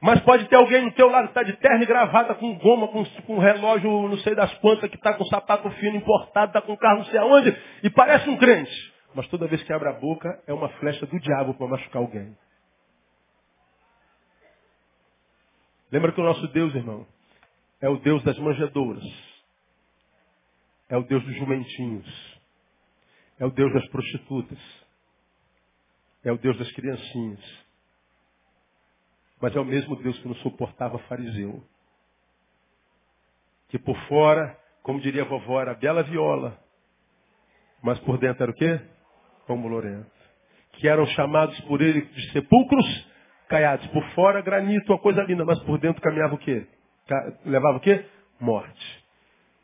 Mas 0.00 0.20
pode 0.20 0.46
ter 0.48 0.56
alguém 0.56 0.82
no 0.82 0.92
teu 0.92 1.08
lado 1.08 1.24
que 1.24 1.30
está 1.30 1.42
de 1.42 1.54
terno 1.54 1.82
e 1.82 1.86
gravata, 1.86 2.34
com 2.34 2.56
goma, 2.58 2.88
com, 2.88 3.04
com 3.26 3.38
relógio 3.38 4.08
não 4.08 4.18
sei 4.18 4.34
das 4.34 4.52
quantas, 4.58 4.88
que 4.90 4.96
está 4.96 5.14
com 5.14 5.24
sapato 5.24 5.68
fino 5.70 5.96
importado, 5.96 6.48
está 6.48 6.60
com 6.60 6.76
carro 6.76 6.98
não 6.98 7.04
sei 7.06 7.18
aonde, 7.18 7.56
e 7.82 7.90
parece 7.90 8.28
um 8.28 8.36
crente. 8.36 8.70
Mas 9.14 9.26
toda 9.28 9.48
vez 9.48 9.62
que 9.62 9.72
abre 9.72 9.88
a 9.88 9.94
boca 9.94 10.40
é 10.46 10.52
uma 10.52 10.68
flecha 10.68 11.06
do 11.06 11.18
diabo 11.18 11.54
para 11.54 11.66
machucar 11.66 12.02
alguém. 12.02 12.36
Lembra 15.90 16.12
que 16.12 16.20
o 16.20 16.24
nosso 16.24 16.46
Deus, 16.48 16.74
irmão, 16.74 17.06
é 17.80 17.88
o 17.88 17.98
Deus 17.98 18.22
das 18.22 18.38
manjedouras. 18.38 19.04
É 20.88 20.96
o 20.96 21.02
Deus 21.02 21.24
dos 21.24 21.36
jumentinhos. 21.36 22.38
É 23.38 23.46
o 23.46 23.50
Deus 23.50 23.72
das 23.72 23.86
prostitutas. 23.88 24.58
É 26.24 26.32
o 26.32 26.38
Deus 26.38 26.58
das 26.58 26.70
criancinhas. 26.72 27.66
Mas 29.40 29.54
é 29.54 29.60
o 29.60 29.64
mesmo 29.64 29.96
Deus 29.96 30.18
que 30.18 30.28
não 30.28 30.34
suportava 30.36 30.98
fariseu. 31.00 31.62
Que 33.68 33.78
por 33.78 33.96
fora, 34.08 34.58
como 34.82 35.00
diria 35.00 35.22
a 35.22 35.26
vovó, 35.26 35.60
era 35.60 35.74
bela 35.74 36.02
viola. 36.02 36.58
Mas 37.82 37.98
por 38.00 38.18
dentro 38.18 38.42
era 38.42 38.52
o 38.52 38.54
quê? 38.54 38.80
Como 39.46 39.68
Lorento. 39.68 40.10
Que 40.72 40.88
eram 40.88 41.06
chamados 41.06 41.58
por 41.62 41.80
ele 41.80 42.02
de 42.02 42.32
sepulcros 42.32 43.08
caiados. 43.48 43.86
Por 43.88 44.04
fora, 44.10 44.40
granito, 44.40 44.92
uma 44.92 44.98
coisa 44.98 45.22
linda, 45.22 45.44
mas 45.44 45.58
por 45.60 45.78
dentro 45.78 46.02
caminhava 46.02 46.34
o 46.34 46.38
quê? 46.38 46.66
levava 47.44 47.78
o 47.78 47.80
quê? 47.80 48.04
Morte. 48.40 49.04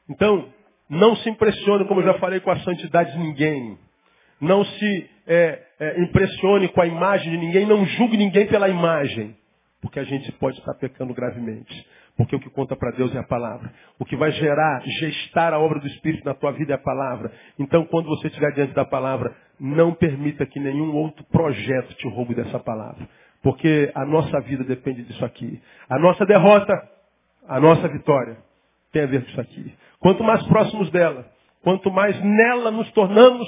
Então, 0.09 0.49
não 0.89 1.17
se 1.17 1.29
impressione, 1.29 1.87
como 1.87 2.01
eu 2.01 2.07
já 2.07 2.15
falei, 2.19 2.41
com 2.41 2.51
a 2.51 2.59
santidade 2.61 3.13
de 3.13 3.19
ninguém. 3.19 3.79
Não 4.41 4.65
se 4.65 5.11
é, 5.27 5.63
é, 5.81 6.01
impressione 6.01 6.69
com 6.69 6.81
a 6.81 6.87
imagem 6.87 7.31
de 7.31 7.39
ninguém. 7.39 7.67
Não 7.67 7.85
julgue 7.85 8.17
ninguém 8.17 8.47
pela 8.47 8.69
imagem. 8.69 9.37
Porque 9.81 10.01
a 10.01 10.05
gente 10.05 10.31
pode 10.33 10.59
estar 10.59 10.75
pecando 10.75 11.15
gravemente. 11.15 11.87
Porque 12.17 12.37
o 12.37 12.41
que 12.41 12.51
conta 12.51 12.77
para 12.77 12.93
Deus 12.93 13.15
é 13.15 13.19
a 13.19 13.25
palavra. 13.25 13.73
O 13.99 14.05
que 14.05 14.17
vai 14.17 14.31
gerar, 14.33 14.83
gestar 14.83 15.53
a 15.53 15.59
obra 15.59 15.81
do 15.81 15.87
Espírito 15.87 16.25
na 16.25 16.35
tua 16.35 16.53
vida 16.53 16.73
é 16.73 16.77
a 16.77 16.79
palavra. 16.79 17.33
Então, 17.59 17.85
quando 17.87 18.09
você 18.09 18.29
estiver 18.29 18.53
diante 18.53 18.73
da 18.73 18.85
palavra, 18.85 19.35
não 19.59 19.93
permita 19.93 20.47
que 20.47 20.61
nenhum 20.61 20.95
outro 20.95 21.25
projeto 21.25 21.95
te 21.95 22.09
roube 22.09 22.35
dessa 22.35 22.59
palavra. 22.59 23.09
Porque 23.45 23.93
a 23.95 24.07
nossa 24.07 24.41
vida 24.41 24.65
depende 24.65 25.03
disso 25.03 25.23
aqui. 25.23 25.61
A 25.91 25.99
nossa 25.99 26.25
derrota, 26.25 26.73
a 27.47 27.61
nossa 27.61 27.87
vitória 27.89 28.39
tem 28.91 29.03
a 29.03 29.07
ver 29.07 29.23
com 29.23 29.31
isso 29.31 29.41
aqui. 29.41 29.75
Quanto 30.01 30.25
mais 30.25 30.43
próximos 30.47 30.91
dela, 30.91 31.31
quanto 31.63 31.93
mais 31.93 32.19
nela 32.25 32.71
nos 32.71 32.91
tornamos, 32.93 33.47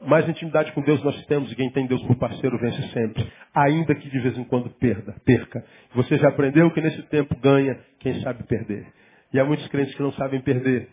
mais 0.00 0.28
intimidade 0.28 0.70
com 0.70 0.82
Deus 0.82 1.02
nós 1.02 1.26
temos 1.26 1.50
e 1.50 1.56
quem 1.56 1.68
tem 1.70 1.84
Deus 1.88 2.00
por 2.04 2.14
parceiro 2.14 2.56
vence 2.60 2.80
sempre. 2.90 3.26
Ainda 3.52 3.92
que 3.96 4.08
de 4.08 4.20
vez 4.20 4.38
em 4.38 4.44
quando 4.44 4.70
perda, 4.70 5.16
perca. 5.24 5.64
Você 5.96 6.16
já 6.16 6.28
aprendeu 6.28 6.70
que 6.70 6.80
nesse 6.80 7.02
tempo 7.08 7.36
ganha 7.40 7.76
quem 7.98 8.20
sabe 8.20 8.44
perder. 8.44 8.86
E 9.32 9.40
há 9.40 9.44
muitos 9.44 9.66
crentes 9.66 9.96
que 9.96 10.02
não 10.02 10.12
sabem 10.12 10.40
perder, 10.42 10.88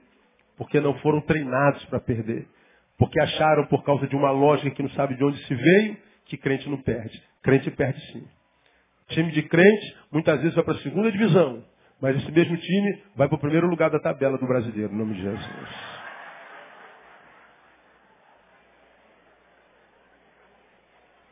porque 0.58 0.80
não 0.80 0.96
foram 0.96 1.22
treinados 1.22 1.86
para 1.86 2.00
perder. 2.00 2.48
Porque 2.98 3.22
acharam 3.22 3.68
por 3.68 3.84
causa 3.84 4.08
de 4.08 4.16
uma 4.16 4.32
lógica 4.32 4.72
que 4.72 4.82
não 4.82 4.90
sabe 4.90 5.16
de 5.16 5.24
onde 5.24 5.38
se 5.46 5.54
veio, 5.54 5.98
que 6.32 6.38
crente 6.38 6.70
não 6.70 6.82
perde. 6.82 7.22
Crente 7.44 7.70
perde 7.72 8.00
sim. 8.14 8.26
Time 9.10 9.32
de 9.32 9.44
crente 9.44 9.98
muitas 10.10 10.40
vezes 10.40 10.56
vai 10.56 10.64
para 10.64 10.76
a 10.76 10.80
segunda 10.80 11.12
divisão, 11.12 11.62
mas 12.02 12.16
esse 12.16 12.32
mesmo 12.32 12.56
time 12.56 13.04
vai 13.18 13.28
para 13.28 13.36
o 13.36 13.40
primeiro 13.40 13.68
lugar 13.68 13.90
da 13.90 14.00
tabela 14.00 14.38
do 14.38 14.48
brasileiro, 14.48 14.94
em 14.94 14.98
nome 14.98 15.16
de 15.16 15.22
Jesus. 15.22 15.50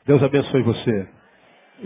Deus 0.06 0.22
abençoe 0.22 0.64
você. 0.64 1.08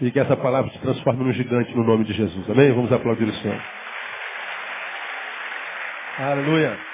E 0.01 0.09
que 0.09 0.19
essa 0.19 0.35
palavra 0.35 0.71
se 0.71 0.79
transforme 0.79 1.23
num 1.23 1.33
gigante 1.33 1.75
no 1.75 1.83
nome 1.83 2.03
de 2.05 2.13
Jesus. 2.13 2.49
Amém? 2.49 2.73
Vamos 2.73 2.91
aplaudir 2.91 3.25
o 3.25 3.33
Senhor. 3.35 3.61
Aleluia. 6.17 6.92